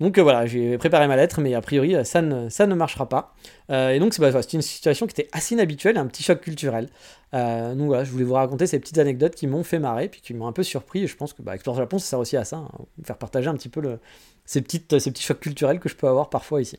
Donc 0.00 0.16
euh, 0.16 0.22
voilà, 0.22 0.46
j'ai 0.46 0.78
préparé 0.78 1.06
ma 1.08 1.16
lettre, 1.16 1.40
mais 1.42 1.54
a 1.54 1.60
priori, 1.60 1.94
euh, 1.94 2.04
ça 2.04 2.22
ne, 2.22 2.74
marchera 2.74 3.08
pas. 3.08 3.34
Euh, 3.70 3.90
et 3.90 3.98
donc, 3.98 4.14
c'est 4.14 4.22
bah, 4.22 4.40
une 4.52 4.62
situation 4.62 5.06
qui 5.06 5.20
était 5.20 5.28
assez 5.32 5.54
inhabituelle, 5.54 5.98
un 5.98 6.06
petit 6.06 6.22
choc 6.22 6.40
culturel. 6.40 6.88
donc 7.32 7.86
voilà, 7.86 8.04
je 8.04 8.10
voulais 8.10 8.24
vous 8.24 8.34
raconter 8.34 8.66
ces 8.66 8.80
petites 8.80 8.98
anecdotes 8.98 9.34
qui 9.34 9.46
m'ont 9.46 9.62
fait 9.62 9.78
marrer, 9.78 10.08
puis 10.08 10.20
qui 10.22 10.32
m'ont 10.32 10.46
un 10.46 10.52
peu 10.52 10.62
surpris. 10.62 11.04
Et 11.04 11.06
je 11.06 11.16
pense 11.16 11.34
que 11.34 11.42
bah, 11.42 11.54
Explore 11.54 11.76
Japon, 11.76 11.98
ça 11.98 12.06
sert 12.06 12.18
aussi 12.18 12.36
à 12.36 12.44
ça, 12.44 12.56
hein, 12.56 12.70
faire 13.04 13.18
partager 13.18 13.48
un 13.48 13.54
petit 13.54 13.68
peu 13.68 13.98
ces 14.46 14.62
petits 14.62 15.22
chocs 15.22 15.40
culturels 15.40 15.80
que 15.80 15.88
je 15.88 15.96
peux 15.96 16.08
avoir 16.08 16.30
parfois 16.30 16.62
ici. 16.62 16.78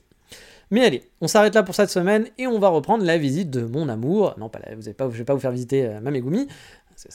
Mais 0.71 0.86
allez, 0.86 1.03
on 1.19 1.27
s'arrête 1.27 1.53
là 1.53 1.63
pour 1.63 1.75
cette 1.75 1.89
semaine 1.89 2.27
et 2.38 2.47
on 2.47 2.57
va 2.57 2.69
reprendre 2.69 3.03
la 3.03 3.17
visite 3.17 3.49
de 3.49 3.65
mon 3.65 3.89
amour. 3.89 4.34
Non, 4.38 4.47
pas 4.47 4.60
vous 4.73 4.93
pas, 4.93 5.10
je 5.10 5.17
vais 5.17 5.25
pas 5.25 5.34
vous 5.34 5.39
faire 5.41 5.51
visiter 5.51 5.86
euh, 5.86 5.99
Mamegumi, 5.99 6.47
ça 6.95 7.10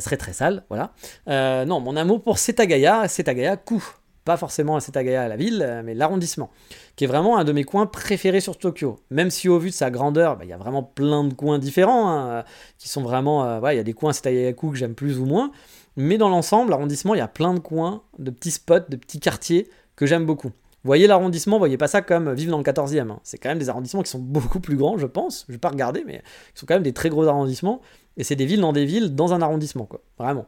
serait, 0.00 0.16
très 0.16 0.32
sale, 0.32 0.64
voilà. 0.70 0.92
Euh, 1.28 1.66
non, 1.66 1.80
mon 1.80 1.94
amour 1.96 2.22
pour 2.22 2.38
Setagaya, 2.38 3.06
Setagaya 3.08 3.58
Ku. 3.58 3.82
Pas 4.24 4.36
forcément 4.36 4.80
Setagaya, 4.80 5.28
la 5.28 5.36
ville, 5.36 5.62
euh, 5.62 5.82
mais 5.84 5.94
l'arrondissement, 5.94 6.50
qui 6.96 7.04
est 7.04 7.06
vraiment 7.06 7.36
un 7.36 7.44
de 7.44 7.52
mes 7.52 7.64
coins 7.64 7.86
préférés 7.86 8.40
sur 8.40 8.56
Tokyo. 8.56 9.00
Même 9.10 9.30
si 9.30 9.48
au 9.48 9.58
vu 9.58 9.70
de 9.70 9.74
sa 9.74 9.90
grandeur, 9.90 10.36
bah, 10.36 10.44
il 10.44 10.50
y 10.50 10.54
a 10.54 10.56
vraiment 10.56 10.82
plein 10.82 11.24
de 11.24 11.34
coins 11.34 11.58
différents, 11.58 12.08
hein, 12.08 12.44
qui 12.78 12.88
sont 12.88 13.02
vraiment... 13.02 13.60
Il 13.68 13.76
y 13.76 13.80
a 13.80 13.82
des 13.82 13.94
coins 13.94 14.12
Setagaya-ku 14.12 14.70
que 14.70 14.76
j'aime 14.76 14.94
plus 14.94 15.18
ou 15.18 15.26
moins, 15.26 15.50
mais 15.96 16.16
dans 16.16 16.28
l'ensemble, 16.28 16.70
l'arrondissement, 16.70 17.14
il 17.14 17.18
y 17.18 17.22
a 17.22 17.28
plein 17.28 17.52
de 17.52 17.58
coins, 17.58 18.04
de 18.18 18.30
petits 18.30 18.52
spots, 18.52 18.88
de 18.88 18.96
petits 18.96 19.20
quartiers 19.20 19.68
que 19.96 20.06
j'aime 20.06 20.24
beaucoup 20.24 20.52
voyez 20.84 21.06
l'arrondissement, 21.06 21.58
voyez 21.58 21.76
pas 21.76 21.88
ça 21.88 22.02
comme 22.02 22.32
vivre 22.32 22.50
dans 22.50 22.58
le 22.58 22.64
14e. 22.64 23.10
Hein. 23.10 23.20
C'est 23.22 23.38
quand 23.38 23.48
même 23.48 23.58
des 23.58 23.68
arrondissements 23.68 24.02
qui 24.02 24.10
sont 24.10 24.18
beaucoup 24.18 24.60
plus 24.60 24.76
grands, 24.76 24.98
je 24.98 25.06
pense. 25.06 25.44
Je 25.48 25.52
vais 25.52 25.58
pas 25.58 25.70
regarder, 25.70 26.04
mais 26.06 26.22
ils 26.54 26.58
sont 26.58 26.66
quand 26.66 26.74
même 26.74 26.82
des 26.82 26.92
très 26.92 27.08
gros 27.08 27.26
arrondissements. 27.26 27.80
Et 28.16 28.24
c'est 28.24 28.36
des 28.36 28.46
villes 28.46 28.60
dans 28.60 28.72
des 28.72 28.84
villes 28.84 29.14
dans 29.14 29.32
un 29.32 29.42
arrondissement, 29.42 29.86
quoi. 29.86 30.00
Vraiment. 30.18 30.46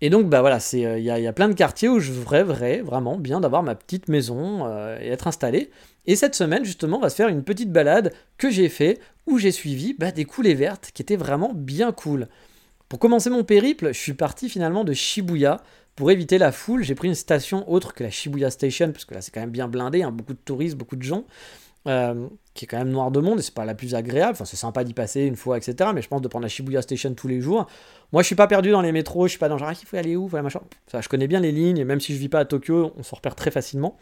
Et 0.00 0.08
donc, 0.08 0.28
bah 0.28 0.40
voilà, 0.40 0.58
euh, 0.74 0.98
il 0.98 1.04
y, 1.04 1.26
a 1.26 1.32
plein 1.32 1.48
de 1.48 1.54
quartiers 1.54 1.88
où 1.88 2.00
je 2.00 2.12
rêverais 2.26 2.80
vraiment 2.80 3.18
bien 3.18 3.40
d'avoir 3.40 3.62
ma 3.62 3.74
petite 3.74 4.08
maison 4.08 4.64
euh, 4.64 4.98
et 5.00 5.08
être 5.08 5.26
installé. 5.26 5.70
Et 6.06 6.16
cette 6.16 6.34
semaine, 6.34 6.64
justement, 6.64 6.96
on 6.96 7.00
va 7.00 7.10
se 7.10 7.16
faire 7.16 7.28
une 7.28 7.44
petite 7.44 7.70
balade 7.70 8.12
que 8.38 8.50
j'ai 8.50 8.70
fait 8.70 8.98
où 9.26 9.38
j'ai 9.38 9.52
suivi 9.52 9.94
bah, 9.98 10.10
des 10.10 10.24
coulées 10.24 10.54
vertes 10.54 10.90
qui 10.94 11.02
étaient 11.02 11.16
vraiment 11.16 11.52
bien 11.54 11.92
cool. 11.92 12.28
Pour 12.88 12.98
commencer 12.98 13.30
mon 13.30 13.44
périple, 13.44 13.88
je 13.92 13.98
suis 13.98 14.14
parti 14.14 14.48
finalement 14.48 14.82
de 14.84 14.92
Shibuya, 14.94 15.60
pour 15.96 16.10
éviter 16.10 16.38
la 16.38 16.52
foule, 16.52 16.82
j'ai 16.82 16.94
pris 16.94 17.08
une 17.08 17.14
station 17.14 17.70
autre 17.70 17.94
que 17.94 18.02
la 18.04 18.10
Shibuya 18.10 18.50
Station, 18.50 18.92
parce 18.92 19.04
que 19.04 19.14
là 19.14 19.20
c'est 19.20 19.30
quand 19.32 19.40
même 19.40 19.50
bien 19.50 19.68
blindé, 19.68 20.02
hein, 20.02 20.10
beaucoup 20.10 20.32
de 20.32 20.38
touristes, 20.38 20.76
beaucoup 20.76 20.96
de 20.96 21.02
gens. 21.02 21.24
euh, 21.88 22.28
qui 22.54 22.64
est 22.64 22.68
quand 22.68 22.78
même 22.78 22.90
noire 22.90 23.10
de 23.10 23.20
monde 23.20 23.38
et 23.38 23.42
c'est 23.42 23.54
pas 23.54 23.64
la 23.64 23.74
plus 23.74 23.94
agréable. 23.94 24.32
Enfin, 24.32 24.44
c'est 24.44 24.56
sympa 24.56 24.84
d'y 24.84 24.92
passer 24.92 25.22
une 25.22 25.36
fois, 25.36 25.56
etc. 25.56 25.90
Mais 25.94 26.02
je 26.02 26.08
pense 26.08 26.20
de 26.20 26.28
prendre 26.28 26.42
la 26.42 26.48
Shibuya 26.48 26.82
Station 26.82 27.14
tous 27.14 27.28
les 27.28 27.40
jours. 27.40 27.66
Moi, 28.12 28.22
je 28.22 28.26
suis 28.26 28.34
pas 28.34 28.46
perdu 28.46 28.70
dans 28.70 28.82
les 28.82 28.92
métros, 28.92 29.26
je 29.26 29.30
suis 29.30 29.38
pas 29.38 29.48
dans 29.48 29.56
genre, 29.58 29.68
ah, 29.70 29.74
il 29.80 29.86
faut 29.86 29.96
aller 29.96 30.16
où, 30.16 30.26
voilà, 30.26 30.42
machin. 30.42 30.60
Ça, 30.88 31.00
je 31.00 31.08
connais 31.08 31.26
bien 31.26 31.40
les 31.40 31.52
lignes 31.52 31.78
et 31.78 31.84
même 31.84 32.00
si 32.00 32.14
je 32.14 32.18
vis 32.18 32.28
pas 32.28 32.40
à 32.40 32.44
Tokyo, 32.44 32.92
on 32.96 33.02
s'en 33.02 33.16
repère 33.16 33.34
très 33.34 33.50
facilement. 33.50 33.96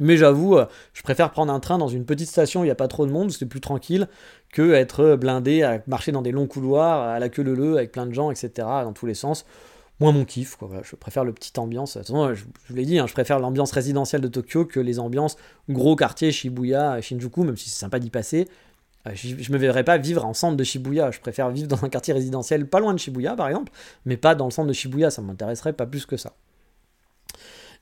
Mais 0.00 0.16
j'avoue, 0.16 0.56
euh, 0.56 0.66
je 0.92 1.02
préfère 1.02 1.30
prendre 1.30 1.52
un 1.52 1.60
train 1.60 1.78
dans 1.78 1.88
une 1.88 2.04
petite 2.04 2.28
station 2.28 2.62
où 2.62 2.64
il 2.64 2.68
n'y 2.68 2.72
a 2.72 2.76
pas 2.76 2.88
trop 2.88 3.06
de 3.06 3.12
monde, 3.12 3.30
c'est 3.30 3.46
plus 3.46 3.60
tranquille, 3.60 4.08
que 4.52 4.72
être 4.72 5.14
blindé, 5.16 5.62
à 5.62 5.82
marcher 5.86 6.10
dans 6.10 6.22
des 6.22 6.32
longs 6.32 6.48
couloirs, 6.48 7.02
à 7.02 7.18
la 7.20 7.28
queue 7.28 7.42
leu 7.42 7.76
avec 7.76 7.92
plein 7.92 8.06
de 8.06 8.12
gens, 8.12 8.30
etc., 8.30 8.50
dans 8.56 8.92
tous 8.92 9.06
les 9.06 9.14
sens. 9.14 9.44
Moins 10.00 10.12
mon 10.12 10.24
kiff, 10.24 10.56
quoi. 10.56 10.68
je 10.82 10.96
préfère 10.96 11.24
le 11.24 11.32
petit 11.32 11.52
ambiance. 11.58 11.96
je, 12.02 12.34
je 12.34 12.44
vous 12.68 12.74
l'ai 12.74 12.84
dit, 12.84 12.98
hein, 12.98 13.06
je 13.06 13.12
préfère 13.12 13.38
l'ambiance 13.38 13.70
résidentielle 13.70 14.20
de 14.20 14.28
Tokyo 14.28 14.64
que 14.64 14.80
les 14.80 14.98
ambiances 14.98 15.36
gros 15.68 15.94
quartier 15.94 16.32
Shibuya, 16.32 17.00
Shinjuku, 17.00 17.44
même 17.44 17.56
si 17.56 17.68
c'est 17.70 17.78
sympa 17.78 18.00
d'y 18.00 18.10
passer. 18.10 18.48
Euh, 19.06 19.10
je, 19.14 19.36
je 19.38 19.52
me 19.52 19.58
verrais 19.58 19.84
pas 19.84 19.98
vivre 19.98 20.24
en 20.24 20.34
centre 20.34 20.56
de 20.56 20.64
Shibuya. 20.64 21.10
Je 21.10 21.20
préfère 21.20 21.50
vivre 21.50 21.68
dans 21.68 21.84
un 21.84 21.88
quartier 21.88 22.12
résidentiel 22.12 22.66
pas 22.68 22.80
loin 22.80 22.92
de 22.92 22.98
Shibuya, 22.98 23.36
par 23.36 23.48
exemple, 23.48 23.72
mais 24.04 24.16
pas 24.16 24.34
dans 24.34 24.46
le 24.46 24.50
centre 24.50 24.68
de 24.68 24.72
Shibuya. 24.72 25.10
Ça 25.10 25.22
m'intéresserait 25.22 25.74
pas 25.74 25.86
plus 25.86 26.06
que 26.06 26.16
ça. 26.16 26.34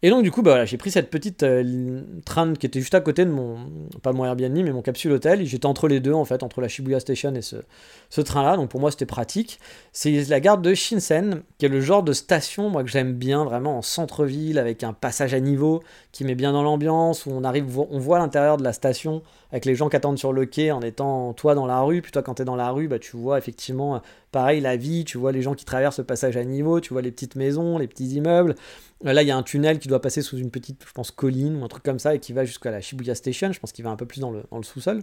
Et 0.04 0.10
donc, 0.10 0.24
du 0.24 0.32
coup, 0.32 0.42
bah, 0.42 0.64
j'ai 0.64 0.76
pris 0.76 0.90
cette 0.90 1.10
petite 1.10 1.44
euh, 1.44 2.00
train 2.24 2.54
qui 2.54 2.66
était 2.66 2.80
juste 2.80 2.94
à 2.94 3.00
côté 3.00 3.24
de 3.24 3.30
mon, 3.30 3.58
pas 4.02 4.12
mon 4.12 4.24
Airbnb, 4.24 4.56
mais 4.56 4.72
mon 4.72 4.82
capsule 4.82 5.12
hôtel. 5.12 5.46
J'étais 5.46 5.66
entre 5.66 5.86
les 5.86 6.00
deux, 6.00 6.12
en 6.12 6.24
fait, 6.24 6.42
entre 6.42 6.60
la 6.60 6.66
Shibuya 6.66 6.98
Station 6.98 7.32
et 7.36 7.42
ce, 7.42 8.20
train-là. 8.20 8.56
Donc, 8.56 8.68
pour 8.68 8.80
moi, 8.80 8.90
c'était 8.90 9.06
pratique. 9.06 9.60
C'est 9.92 10.28
la 10.28 10.40
gare 10.40 10.58
de 10.58 10.74
Shinsen, 10.74 11.42
qui 11.58 11.66
est 11.66 11.68
le 11.68 11.80
genre 11.80 12.02
de 12.02 12.12
station, 12.12 12.68
moi, 12.68 12.82
que 12.82 12.90
j'aime 12.90 13.12
bien, 13.12 13.44
vraiment 13.44 13.78
en 13.78 13.82
centre-ville, 13.82 14.58
avec 14.58 14.82
un 14.82 14.92
passage 14.92 15.34
à 15.34 15.40
niveau 15.40 15.84
qui 16.10 16.24
met 16.24 16.34
bien 16.34 16.52
dans 16.52 16.64
l'ambiance, 16.64 17.24
où 17.24 17.30
on 17.30 17.44
arrive, 17.44 17.78
on 17.78 17.98
voit 18.00 18.18
l'intérieur 18.18 18.56
de 18.56 18.64
la 18.64 18.72
station 18.72 19.22
avec 19.52 19.66
les 19.66 19.74
gens 19.74 19.90
qui 19.90 19.96
attendent 19.96 20.18
sur 20.18 20.32
le 20.32 20.46
quai 20.46 20.72
en 20.72 20.80
étant 20.80 21.34
toi 21.34 21.54
dans 21.54 21.66
la 21.66 21.80
rue. 21.82 22.00
Puis 22.00 22.10
toi, 22.10 22.22
quand 22.22 22.34
tu 22.34 22.42
es 22.42 22.44
dans 22.44 22.56
la 22.56 22.70
rue, 22.70 22.88
bah, 22.88 22.98
tu 22.98 23.16
vois 23.16 23.36
effectivement, 23.36 24.00
pareil, 24.32 24.62
la 24.62 24.76
vie, 24.76 25.04
tu 25.04 25.18
vois 25.18 25.30
les 25.30 25.42
gens 25.42 25.54
qui 25.54 25.66
traversent 25.66 25.98
le 25.98 26.04
passage 26.04 26.38
à 26.38 26.44
niveau, 26.44 26.80
tu 26.80 26.94
vois 26.94 27.02
les 27.02 27.10
petites 27.10 27.36
maisons, 27.36 27.76
les 27.76 27.86
petits 27.86 28.08
immeubles. 28.14 28.54
Là, 29.02 29.22
il 29.22 29.26
y 29.26 29.30
a 29.30 29.36
un 29.36 29.42
tunnel 29.42 29.78
qui 29.78 29.88
doit 29.88 30.00
passer 30.00 30.22
sous 30.22 30.38
une 30.38 30.50
petite, 30.50 30.84
je 30.86 30.92
pense, 30.92 31.10
colline 31.10 31.60
ou 31.60 31.64
un 31.64 31.68
truc 31.68 31.82
comme 31.82 31.98
ça 31.98 32.14
et 32.14 32.20
qui 32.20 32.32
va 32.32 32.44
jusqu'à 32.44 32.70
la 32.70 32.80
Shibuya 32.80 33.14
Station. 33.14 33.52
Je 33.52 33.58
pense 33.58 33.72
qu'il 33.72 33.84
va 33.84 33.90
un 33.90 33.96
peu 33.96 34.06
plus 34.06 34.20
dans 34.20 34.30
le, 34.30 34.44
sous-sol. 34.62 35.02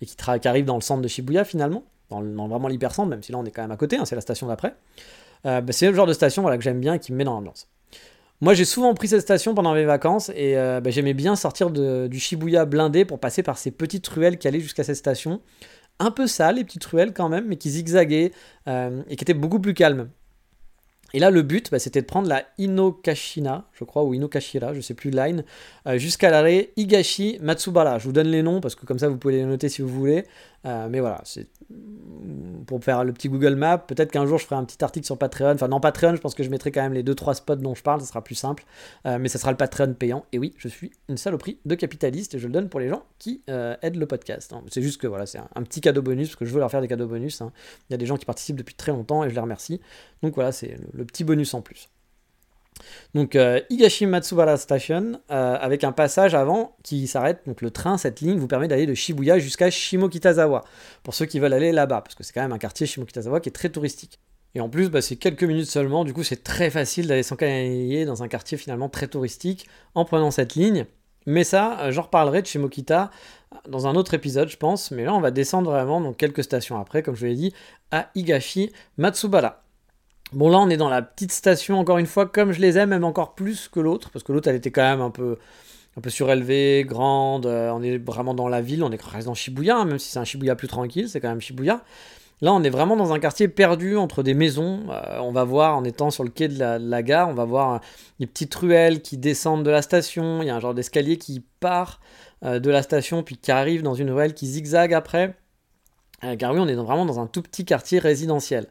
Et 0.00 0.06
qui, 0.06 0.16
arrive 0.48 0.64
dans 0.64 0.74
le 0.74 0.80
centre 0.80 1.00
de 1.00 1.08
Shibuya 1.08 1.44
finalement, 1.44 1.84
dans, 2.10 2.22
vraiment 2.48 2.68
l'hypercentre, 2.68 3.08
même 3.08 3.22
si 3.22 3.32
là 3.32 3.38
on 3.38 3.44
est 3.44 3.50
quand 3.50 3.62
même 3.62 3.70
à 3.70 3.76
côté, 3.76 3.96
hein, 3.96 4.04
c'est 4.04 4.14
la 4.14 4.20
station 4.20 4.46
d'après. 4.46 4.74
Euh, 5.46 5.60
bah, 5.60 5.72
c'est 5.72 5.88
le 5.88 5.94
genre 5.94 6.06
de 6.06 6.12
station 6.12 6.42
voilà, 6.42 6.58
que 6.58 6.64
j'aime 6.64 6.80
bien 6.80 6.94
et 6.94 6.98
qui 6.98 7.12
me 7.12 7.16
met 7.16 7.24
dans 7.24 7.34
l'ambiance. 7.34 7.68
Moi, 8.40 8.52
j'ai 8.54 8.64
souvent 8.64 8.92
pris 8.94 9.08
cette 9.08 9.22
station 9.22 9.54
pendant 9.54 9.72
mes 9.74 9.84
vacances 9.84 10.30
et 10.34 10.58
euh, 10.58 10.80
bah, 10.80 10.90
j'aimais 10.90 11.14
bien 11.14 11.36
sortir 11.36 11.70
du 11.70 12.18
Shibuya 12.18 12.64
blindé 12.64 13.04
pour 13.04 13.20
passer 13.20 13.42
par 13.42 13.56
ces 13.56 13.70
petites 13.70 14.06
ruelles 14.08 14.38
qui 14.38 14.48
allaient 14.48 14.60
jusqu'à 14.60 14.84
cette 14.84 14.96
station. 14.96 15.40
Un 16.00 16.10
peu 16.10 16.26
sales, 16.26 16.56
les 16.56 16.64
petites 16.64 16.84
ruelles 16.84 17.12
quand 17.14 17.28
même, 17.28 17.46
mais 17.46 17.56
qui 17.56 17.70
zigzaguaient 17.70 18.32
euh, 18.68 19.02
et 19.08 19.16
qui 19.16 19.24
étaient 19.24 19.32
beaucoup 19.32 19.60
plus 19.60 19.74
calmes. 19.74 20.08
Et 21.12 21.20
là, 21.20 21.30
le 21.30 21.42
but, 21.42 21.70
bah, 21.70 21.78
c'était 21.78 22.00
de 22.00 22.06
prendre 22.06 22.28
la 22.28 22.44
Inokashina, 22.58 23.64
je 23.72 23.84
crois, 23.84 24.02
ou 24.04 24.14
Inokashira, 24.14 24.74
je 24.74 24.80
sais 24.80 24.94
plus, 24.94 25.10
line, 25.10 25.44
euh, 25.86 25.98
jusqu'à 25.98 26.30
l'arrêt 26.30 26.70
Higashi 26.76 27.38
Matsubara. 27.40 27.98
Je 27.98 28.06
vous 28.06 28.12
donne 28.12 28.28
les 28.28 28.42
noms 28.42 28.60
parce 28.60 28.74
que 28.74 28.84
comme 28.84 28.98
ça, 28.98 29.08
vous 29.08 29.16
pouvez 29.16 29.36
les 29.36 29.44
noter 29.44 29.68
si 29.68 29.82
vous 29.82 29.88
voulez. 29.88 30.24
Euh, 30.66 30.88
mais 30.88 31.00
voilà, 31.00 31.20
c'est 31.24 31.46
pour 32.66 32.82
faire 32.82 33.04
le 33.04 33.12
petit 33.12 33.28
Google 33.28 33.54
Map. 33.54 33.78
Peut-être 33.78 34.10
qu'un 34.10 34.26
jour 34.26 34.38
je 34.38 34.46
ferai 34.46 34.56
un 34.56 34.64
petit 34.64 34.82
article 34.82 35.04
sur 35.04 35.18
Patreon. 35.18 35.52
Enfin, 35.52 35.68
non, 35.68 35.80
Patreon, 35.80 36.14
je 36.16 36.20
pense 36.20 36.34
que 36.34 36.42
je 36.42 36.50
mettrai 36.50 36.70
quand 36.72 36.82
même 36.82 36.94
les 36.94 37.02
2-3 37.02 37.34
spots 37.34 37.56
dont 37.56 37.74
je 37.74 37.82
parle, 37.82 38.00
ça 38.00 38.06
sera 38.06 38.24
plus 38.24 38.34
simple. 38.34 38.64
Euh, 39.06 39.18
mais 39.18 39.28
ça 39.28 39.38
sera 39.38 39.50
le 39.50 39.56
Patreon 39.56 39.94
payant. 39.94 40.24
Et 40.32 40.38
oui, 40.38 40.54
je 40.56 40.68
suis 40.68 40.92
une 41.08 41.16
saloperie 41.16 41.58
de 41.64 41.74
capitaliste 41.74 42.34
et 42.34 42.38
je 42.38 42.46
le 42.46 42.52
donne 42.52 42.68
pour 42.68 42.80
les 42.80 42.88
gens 42.88 43.04
qui 43.18 43.42
euh, 43.50 43.76
aident 43.82 43.96
le 43.96 44.06
podcast. 44.06 44.52
Hein. 44.52 44.62
C'est 44.68 44.82
juste 44.82 45.00
que 45.00 45.06
voilà, 45.06 45.26
c'est 45.26 45.38
un, 45.38 45.62
petit 45.62 45.80
cadeau 45.80 46.02
bonus 46.02 46.28
parce 46.28 46.36
que 46.36 46.44
je 46.44 46.52
veux 46.52 46.60
leur 46.60 46.70
faire 46.70 46.80
des 46.80 46.88
cadeaux 46.88 47.06
bonus. 47.06 47.40
Hein. 47.40 47.52
Il 47.90 47.92
y 47.92 47.94
a 47.94 47.98
des 47.98 48.06
gens 48.06 48.16
qui 48.16 48.26
participent 48.26 48.56
depuis 48.56 48.74
très 48.74 48.92
longtemps 48.92 49.24
et 49.24 49.30
je 49.30 49.34
les 49.34 49.40
remercie. 49.40 49.80
Donc 50.22 50.34
voilà, 50.34 50.52
c'est 50.52 50.76
le 50.92 51.04
petit 51.04 51.24
bonus 51.24 51.52
en 51.54 51.60
plus. 51.60 51.88
Donc 53.14 53.36
euh, 53.36 53.60
Higashi 53.70 54.06
Matsubara 54.06 54.56
Station, 54.56 55.20
euh, 55.30 55.56
avec 55.60 55.84
un 55.84 55.92
passage 55.92 56.34
avant 56.34 56.76
qui 56.82 57.06
s'arrête. 57.06 57.42
Donc 57.46 57.62
le 57.62 57.70
train, 57.70 57.98
cette 57.98 58.20
ligne, 58.20 58.38
vous 58.38 58.48
permet 58.48 58.68
d'aller 58.68 58.86
de 58.86 58.94
Shibuya 58.94 59.38
jusqu'à 59.38 59.70
Shimokitazawa, 59.70 60.64
pour 61.02 61.14
ceux 61.14 61.26
qui 61.26 61.38
veulent 61.38 61.52
aller 61.52 61.72
là-bas, 61.72 62.00
parce 62.00 62.14
que 62.14 62.24
c'est 62.24 62.32
quand 62.32 62.42
même 62.42 62.52
un 62.52 62.58
quartier 62.58 62.86
Shimokitazawa 62.86 63.40
qui 63.40 63.48
est 63.48 63.52
très 63.52 63.68
touristique. 63.68 64.18
Et 64.56 64.60
en 64.60 64.68
plus, 64.68 64.88
bah, 64.88 65.02
c'est 65.02 65.16
quelques 65.16 65.42
minutes 65.44 65.66
seulement, 65.68 66.04
du 66.04 66.12
coup 66.12 66.22
c'est 66.22 66.44
très 66.44 66.70
facile 66.70 67.06
d'aller 67.08 67.24
s'encanailler 67.24 68.04
dans 68.04 68.22
un 68.22 68.28
quartier 68.28 68.56
finalement 68.56 68.88
très 68.88 69.08
touristique 69.08 69.66
en 69.94 70.04
prenant 70.04 70.30
cette 70.30 70.54
ligne. 70.54 70.86
Mais 71.26 71.44
ça, 71.44 71.78
euh, 71.80 71.90
j'en 71.90 72.02
reparlerai 72.02 72.42
de 72.42 72.46
Shimokita 72.46 73.10
dans 73.68 73.86
un 73.86 73.94
autre 73.94 74.14
épisode, 74.14 74.48
je 74.48 74.56
pense. 74.56 74.90
Mais 74.90 75.04
là, 75.04 75.14
on 75.14 75.20
va 75.20 75.30
descendre 75.30 75.70
vraiment, 75.70 76.00
donc 76.00 76.16
quelques 76.16 76.44
stations 76.44 76.78
après, 76.78 77.02
comme 77.02 77.14
je 77.14 77.20
vous 77.20 77.26
l'ai 77.26 77.34
dit, 77.34 77.54
à 77.90 78.10
Higashi 78.14 78.72
Matsubara. 78.98 79.63
Bon, 80.32 80.48
là, 80.48 80.58
on 80.58 80.68
est 80.68 80.76
dans 80.76 80.88
la 80.88 81.02
petite 81.02 81.32
station, 81.32 81.78
encore 81.78 81.98
une 81.98 82.06
fois, 82.06 82.26
comme 82.26 82.52
je 82.52 82.60
les 82.60 82.78
aime, 82.78 82.90
même 82.90 83.04
encore 83.04 83.34
plus 83.34 83.68
que 83.68 83.78
l'autre, 83.78 84.10
parce 84.10 84.24
que 84.24 84.32
l'autre, 84.32 84.48
elle 84.48 84.56
était 84.56 84.70
quand 84.70 84.82
même 84.82 85.00
un 85.00 85.10
peu, 85.10 85.38
un 86.02 86.08
surélevée, 86.08 86.84
grande. 86.86 87.46
Euh, 87.46 87.70
on 87.70 87.82
est 87.82 87.98
vraiment 87.98 88.34
dans 88.34 88.48
la 88.48 88.60
ville, 88.60 88.82
on 88.82 88.90
est 88.90 89.00
reste 89.00 89.26
dans 89.26 89.34
Shibuya, 89.34 89.76
hein, 89.76 89.84
même 89.84 89.98
si 89.98 90.10
c'est 90.10 90.18
un 90.18 90.24
Shibuya 90.24 90.56
plus 90.56 90.68
tranquille, 90.68 91.08
c'est 91.08 91.20
quand 91.20 91.28
même 91.28 91.40
Shibuya. 91.40 91.82
Là, 92.40 92.52
on 92.52 92.62
est 92.62 92.70
vraiment 92.70 92.96
dans 92.96 93.12
un 93.12 93.20
quartier 93.20 93.48
perdu 93.48 93.96
entre 93.96 94.22
des 94.22 94.34
maisons. 94.34 94.86
Euh, 94.90 95.18
on 95.20 95.30
va 95.30 95.44
voir, 95.44 95.76
en 95.76 95.84
étant 95.84 96.10
sur 96.10 96.24
le 96.24 96.30
quai 96.30 96.48
de 96.48 96.58
la, 96.58 97.02
gare, 97.02 97.28
on 97.28 97.34
va 97.34 97.44
voir 97.44 97.80
des 98.18 98.26
petites 98.26 98.54
ruelles 98.54 99.02
qui 99.02 99.16
descendent 99.18 99.64
de 99.64 99.70
la 99.70 99.82
station. 99.82 100.42
Il 100.42 100.46
y 100.48 100.50
a 100.50 100.56
un 100.56 100.60
genre 100.60 100.74
d'escalier 100.74 101.16
qui 101.16 101.44
part 101.60 102.00
euh, 102.44 102.58
de 102.58 102.70
la 102.70 102.82
station, 102.82 103.22
puis 103.22 103.36
qui 103.36 103.52
arrive 103.52 103.82
dans 103.82 103.94
une 103.94 104.10
ruelle 104.10 104.34
qui 104.34 104.46
zigzague 104.46 104.92
après. 104.92 105.36
car 106.38 106.52
oui, 106.52 106.58
on 106.60 106.66
est 106.66 106.74
vraiment 106.74 107.06
dans 107.06 107.20
un 107.20 107.26
tout 107.26 107.42
petit 107.42 107.64
quartier 107.64 108.00
résidentiel. 108.00 108.66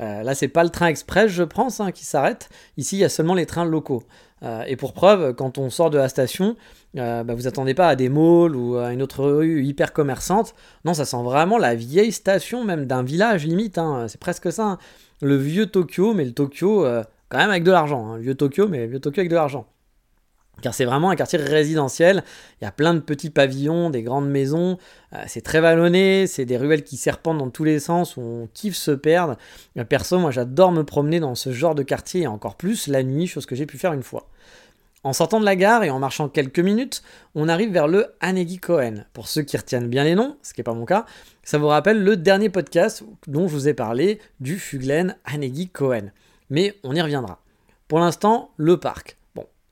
Euh, 0.00 0.22
là, 0.22 0.34
c'est 0.34 0.48
pas 0.48 0.64
le 0.64 0.70
train 0.70 0.86
express, 0.86 1.30
je 1.30 1.42
pense, 1.42 1.80
hein, 1.80 1.92
qui 1.92 2.04
s'arrête. 2.04 2.48
Ici, 2.76 2.96
il 2.96 3.00
y 3.00 3.04
a 3.04 3.08
seulement 3.08 3.34
les 3.34 3.46
trains 3.46 3.64
locaux. 3.64 4.02
Euh, 4.42 4.62
et 4.66 4.76
pour 4.76 4.92
preuve, 4.92 5.34
quand 5.34 5.58
on 5.58 5.70
sort 5.70 5.90
de 5.90 5.98
la 5.98 6.08
station, 6.08 6.56
euh, 6.96 7.22
bah, 7.22 7.34
vous 7.34 7.46
attendez 7.46 7.74
pas 7.74 7.88
à 7.88 7.96
des 7.96 8.08
malls 8.08 8.56
ou 8.56 8.76
à 8.76 8.92
une 8.92 9.02
autre 9.02 9.24
rue 9.24 9.64
hyper 9.64 9.92
commerçante. 9.92 10.54
Non, 10.84 10.94
ça 10.94 11.04
sent 11.04 11.22
vraiment 11.22 11.58
la 11.58 11.74
vieille 11.74 12.12
station, 12.12 12.64
même 12.64 12.86
d'un 12.86 13.02
village 13.02 13.46
limite. 13.46 13.78
Hein. 13.78 14.06
C'est 14.08 14.20
presque 14.20 14.52
ça. 14.52 14.64
Hein. 14.64 14.78
Le 15.22 15.36
vieux 15.36 15.66
Tokyo, 15.66 16.12
mais 16.12 16.24
le 16.24 16.32
Tokyo 16.32 16.86
quand 17.28 17.38
même 17.38 17.50
avec 17.50 17.64
de 17.64 17.70
l'argent. 17.70 18.16
Vieux 18.16 18.34
Tokyo, 18.34 18.68
mais 18.68 18.86
vieux 18.86 19.00
Tokyo 19.00 19.20
avec 19.20 19.30
de 19.30 19.36
l'argent 19.36 19.66
car 20.62 20.74
c'est 20.74 20.84
vraiment 20.84 21.10
un 21.10 21.16
quartier 21.16 21.38
résidentiel. 21.38 22.24
Il 22.60 22.64
y 22.64 22.66
a 22.66 22.72
plein 22.72 22.94
de 22.94 23.00
petits 23.00 23.30
pavillons, 23.30 23.90
des 23.90 24.02
grandes 24.02 24.28
maisons. 24.28 24.78
Euh, 25.12 25.22
c'est 25.26 25.42
très 25.42 25.60
vallonné, 25.60 26.26
c'est 26.26 26.44
des 26.44 26.56
ruelles 26.56 26.84
qui 26.84 26.96
serpentent 26.96 27.38
dans 27.38 27.50
tous 27.50 27.64
les 27.64 27.80
sens 27.80 28.16
où 28.16 28.20
on 28.20 28.48
kiffe 28.52 28.76
se 28.76 28.90
perdre. 28.90 29.36
Perso, 29.88 30.18
moi 30.18 30.30
j'adore 30.30 30.72
me 30.72 30.82
promener 30.82 31.20
dans 31.20 31.34
ce 31.34 31.52
genre 31.52 31.74
de 31.74 31.82
quartier 31.82 32.22
et 32.22 32.26
encore 32.26 32.56
plus 32.56 32.86
la 32.86 33.02
nuit, 33.02 33.26
chose 33.26 33.46
que 33.46 33.54
j'ai 33.54 33.66
pu 33.66 33.78
faire 33.78 33.92
une 33.92 34.02
fois. 34.02 34.28
En 35.04 35.12
sortant 35.12 35.38
de 35.38 35.44
la 35.44 35.54
gare 35.54 35.84
et 35.84 35.90
en 35.90 35.98
marchant 35.98 36.30
quelques 36.30 36.60
minutes, 36.60 37.02
on 37.34 37.50
arrive 37.50 37.70
vers 37.70 37.88
le 37.88 38.06
Hanegi 38.20 38.58
Koen. 38.58 39.04
Pour 39.12 39.28
ceux 39.28 39.42
qui 39.42 39.58
retiennent 39.58 39.88
bien 39.88 40.02
les 40.02 40.14
noms, 40.14 40.38
ce 40.42 40.54
qui 40.54 40.60
n'est 40.60 40.64
pas 40.64 40.72
mon 40.72 40.86
cas, 40.86 41.04
ça 41.42 41.58
vous 41.58 41.66
rappelle 41.66 42.02
le 42.02 42.16
dernier 42.16 42.48
podcast 42.48 43.04
dont 43.26 43.46
je 43.46 43.52
vous 43.52 43.68
ai 43.68 43.74
parlé 43.74 44.18
du 44.40 44.58
Fuglen 44.58 45.14
Hanegi 45.26 45.68
Koen. 45.68 46.10
Mais 46.48 46.74
on 46.84 46.94
y 46.94 47.02
reviendra. 47.02 47.42
Pour 47.86 47.98
l'instant, 47.98 48.50
le 48.56 48.80
parc. 48.80 49.18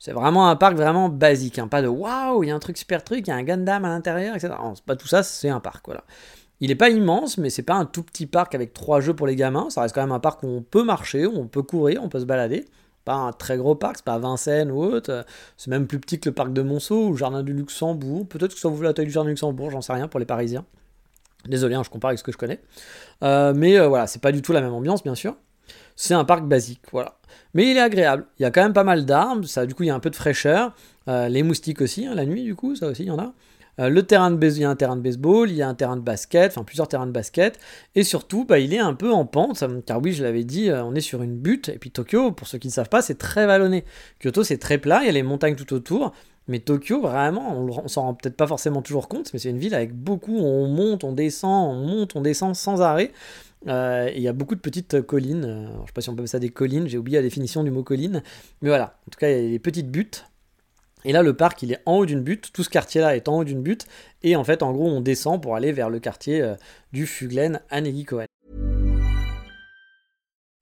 C'est 0.03 0.11
vraiment 0.11 0.49
un 0.49 0.57
parc 0.57 0.75
vraiment 0.75 1.07
basique, 1.07 1.59
hein. 1.59 1.69
pas 1.69 1.81
de 1.81 1.87
waouh, 1.87 2.43
il 2.43 2.47
y 2.47 2.51
a 2.51 2.55
un 2.55 2.59
truc 2.59 2.77
super 2.77 3.05
truc, 3.05 3.25
il 3.25 3.29
y 3.29 3.31
a 3.31 3.37
un 3.37 3.43
Gundam 3.43 3.85
à 3.85 3.87
l'intérieur, 3.87 4.35
etc. 4.35 4.53
C'est 4.75 4.83
pas 4.83 4.97
tout 4.97 5.07
ça, 5.07 5.23
c'est 5.23 5.47
un 5.47 5.61
parc, 5.61 5.85
voilà. 5.85 6.03
Il 6.59 6.67
n'est 6.67 6.75
pas 6.75 6.89
immense, 6.89 7.37
mais 7.37 7.49
c'est 7.49 7.63
pas 7.63 7.75
un 7.75 7.85
tout 7.85 8.03
petit 8.03 8.25
parc 8.25 8.53
avec 8.53 8.73
trois 8.73 8.99
jeux 8.99 9.13
pour 9.13 9.27
les 9.27 9.37
gamins. 9.37 9.69
Ça 9.69 9.79
reste 9.79 9.95
quand 9.95 10.01
même 10.01 10.11
un 10.11 10.19
parc 10.19 10.43
où 10.43 10.47
on 10.47 10.61
peut 10.61 10.83
marcher, 10.83 11.25
où 11.25 11.37
on 11.37 11.47
peut 11.47 11.61
courir, 11.61 12.03
on 12.03 12.09
peut 12.09 12.19
se 12.19 12.25
balader. 12.25 12.65
Pas 13.05 13.13
un 13.13 13.31
très 13.31 13.55
gros 13.55 13.75
parc, 13.75 13.95
c'est 13.95 14.03
pas 14.03 14.19
Vincennes 14.19 14.71
ou 14.71 14.83
autre. 14.83 15.25
C'est 15.55 15.71
même 15.71 15.87
plus 15.87 16.01
petit 16.01 16.19
que 16.19 16.27
le 16.27 16.35
parc 16.35 16.51
de 16.51 16.61
Monceau 16.61 17.07
ou 17.07 17.11
le 17.11 17.17
jardin 17.17 17.41
du 17.41 17.53
Luxembourg. 17.53 18.27
Peut-être 18.27 18.55
que 18.55 18.59
ça 18.59 18.67
vous 18.67 18.81
la 18.81 18.91
taille 18.91 19.05
du 19.05 19.11
jardin 19.11 19.27
du 19.27 19.35
Luxembourg, 19.35 19.71
j'en 19.71 19.81
sais 19.81 19.93
rien 19.93 20.09
pour 20.09 20.19
les 20.19 20.25
Parisiens. 20.25 20.65
Désolé, 21.47 21.75
hein, 21.75 21.83
je 21.85 21.89
compare 21.89 22.09
avec 22.09 22.19
ce 22.19 22.25
que 22.25 22.33
je 22.33 22.37
connais. 22.37 22.59
Euh, 23.23 23.53
mais 23.55 23.79
euh, 23.79 23.87
voilà, 23.87 24.07
c'est 24.07 24.21
pas 24.21 24.33
du 24.33 24.41
tout 24.41 24.51
la 24.51 24.59
même 24.59 24.73
ambiance, 24.73 25.01
bien 25.01 25.15
sûr. 25.15 25.37
C'est 25.95 26.13
un 26.13 26.25
parc 26.25 26.45
basique, 26.45 26.81
voilà. 26.91 27.15
Mais 27.53 27.69
il 27.69 27.77
est 27.77 27.81
agréable. 27.81 28.25
Il 28.39 28.43
y 28.43 28.45
a 28.45 28.51
quand 28.51 28.63
même 28.63 28.73
pas 28.73 28.83
mal 28.83 29.05
d'arbres, 29.05 29.45
ça, 29.45 29.65
du 29.65 29.75
coup, 29.75 29.83
il 29.83 29.87
y 29.87 29.89
a 29.89 29.95
un 29.95 29.99
peu 29.99 30.09
de 30.09 30.15
fraîcheur. 30.15 30.73
Euh, 31.07 31.29
les 31.29 31.43
moustiques 31.43 31.81
aussi, 31.81 32.05
hein, 32.05 32.15
la 32.15 32.25
nuit, 32.25 32.43
du 32.43 32.55
coup, 32.55 32.75
ça 32.75 32.87
aussi, 32.87 33.03
il 33.03 33.07
y 33.07 33.11
en 33.11 33.19
a. 33.19 33.33
Euh, 33.79 33.89
le 33.89 34.03
terrain 34.03 34.29
de 34.29 34.47
il 34.47 34.59
y 34.59 34.65
a 34.65 34.69
un 34.69 34.75
terrain 34.75 34.95
de 34.95 35.01
baseball, 35.01 35.49
il 35.49 35.55
y 35.55 35.63
a 35.63 35.67
un 35.67 35.73
terrain 35.73 35.95
de 35.95 36.01
basket, 36.01 36.51
enfin 36.51 36.63
plusieurs 36.63 36.87
terrains 36.87 37.07
de 37.07 37.11
basket, 37.11 37.59
et 37.95 38.03
surtout, 38.03 38.45
bah, 38.45 38.59
il 38.59 38.73
est 38.73 38.79
un 38.79 38.93
peu 38.93 39.11
en 39.11 39.25
pente, 39.25 39.63
car 39.85 39.99
oui, 40.01 40.13
je 40.13 40.23
l'avais 40.23 40.43
dit, 40.43 40.69
euh, 40.69 40.83
on 40.83 40.93
est 40.93 41.01
sur 41.01 41.23
une 41.23 41.37
butte, 41.37 41.69
et 41.69 41.79
puis 41.79 41.89
Tokyo, 41.89 42.31
pour 42.31 42.47
ceux 42.47 42.59
qui 42.59 42.67
ne 42.67 42.73
savent 42.73 42.89
pas, 42.89 43.01
c'est 43.01 43.17
très 43.17 43.47
vallonné. 43.47 43.83
Kyoto, 44.21 44.43
c'est 44.43 44.59
très 44.59 44.77
plat, 44.77 44.99
il 45.01 45.07
y 45.07 45.09
a 45.09 45.11
les 45.11 45.23
montagnes 45.23 45.55
tout 45.55 45.73
autour, 45.73 46.13
mais 46.47 46.59
Tokyo, 46.59 47.01
vraiment, 47.01 47.57
on, 47.57 47.83
on 47.85 47.87
s'en 47.87 48.03
rend 48.03 48.13
peut-être 48.13 48.37
pas 48.37 48.47
forcément 48.47 48.83
toujours 48.83 49.07
compte, 49.07 49.31
mais 49.33 49.39
c'est 49.39 49.49
une 49.49 49.57
ville 49.57 49.73
avec 49.73 49.95
beaucoup, 49.95 50.37
on 50.37 50.67
monte, 50.67 51.03
on 51.03 51.13
descend, 51.13 51.75
on 51.75 51.87
monte, 51.87 52.15
on 52.15 52.21
descend 52.21 52.55
sans 52.55 52.81
arrêt. 52.81 53.11
Euh, 53.67 54.11
il 54.15 54.21
y 54.21 54.27
a 54.27 54.33
beaucoup 54.33 54.55
de 54.55 54.59
petites 54.59 55.01
collines. 55.01 55.45
Euh, 55.45 55.67
je 55.67 55.81
ne 55.81 55.85
sais 55.87 55.93
pas 55.93 56.01
si 56.01 56.09
on 56.09 56.13
peut 56.13 56.19
appeler 56.19 56.27
ça 56.27 56.39
des 56.39 56.49
collines, 56.49 56.87
j'ai 56.87 56.97
oublié 56.97 57.17
la 57.17 57.23
définition 57.23 57.63
du 57.63 57.71
mot 57.71 57.83
colline. 57.83 58.23
Mais 58.61 58.69
voilà, 58.69 58.97
en 59.07 59.11
tout 59.11 59.19
cas, 59.19 59.29
il 59.29 59.43
y 59.43 59.47
a 59.47 59.49
des 59.49 59.59
petites 59.59 59.89
buttes 59.89 60.25
Et 61.05 61.11
là, 61.11 61.21
le 61.21 61.35
parc, 61.35 61.63
il 61.63 61.71
est 61.71 61.81
en 61.85 61.97
haut 61.97 62.05
d'une 62.05 62.21
butte. 62.21 62.51
Tout 62.53 62.63
ce 62.63 62.69
quartier-là 62.69 63.15
est 63.15 63.27
en 63.27 63.37
haut 63.39 63.43
d'une 63.43 63.61
butte. 63.61 63.87
Et 64.21 64.35
en 64.35 64.43
fait, 64.43 64.63
en 64.63 64.71
gros, 64.73 64.87
on 64.87 65.01
descend 65.01 65.41
pour 65.41 65.55
aller 65.55 65.71
vers 65.71 65.89
le 65.89 65.99
quartier 65.99 66.41
euh, 66.41 66.55
du 66.91 67.05
Fuglen 67.05 67.61
à 67.69 67.81
Cohen. 67.81 68.25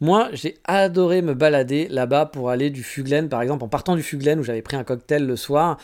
Moi, 0.00 0.28
j'ai 0.32 0.58
adoré 0.64 1.22
me 1.22 1.34
balader 1.34 1.88
là-bas 1.88 2.26
pour 2.26 2.50
aller 2.50 2.70
du 2.70 2.82
Fuglen, 2.82 3.28
par 3.28 3.40
exemple, 3.40 3.64
en 3.64 3.68
partant 3.68 3.96
du 3.96 4.02
Fuglen 4.02 4.38
où 4.38 4.42
j'avais 4.42 4.62
pris 4.62 4.76
un 4.76 4.84
cocktail 4.84 5.26
le 5.26 5.36
soir. 5.36 5.78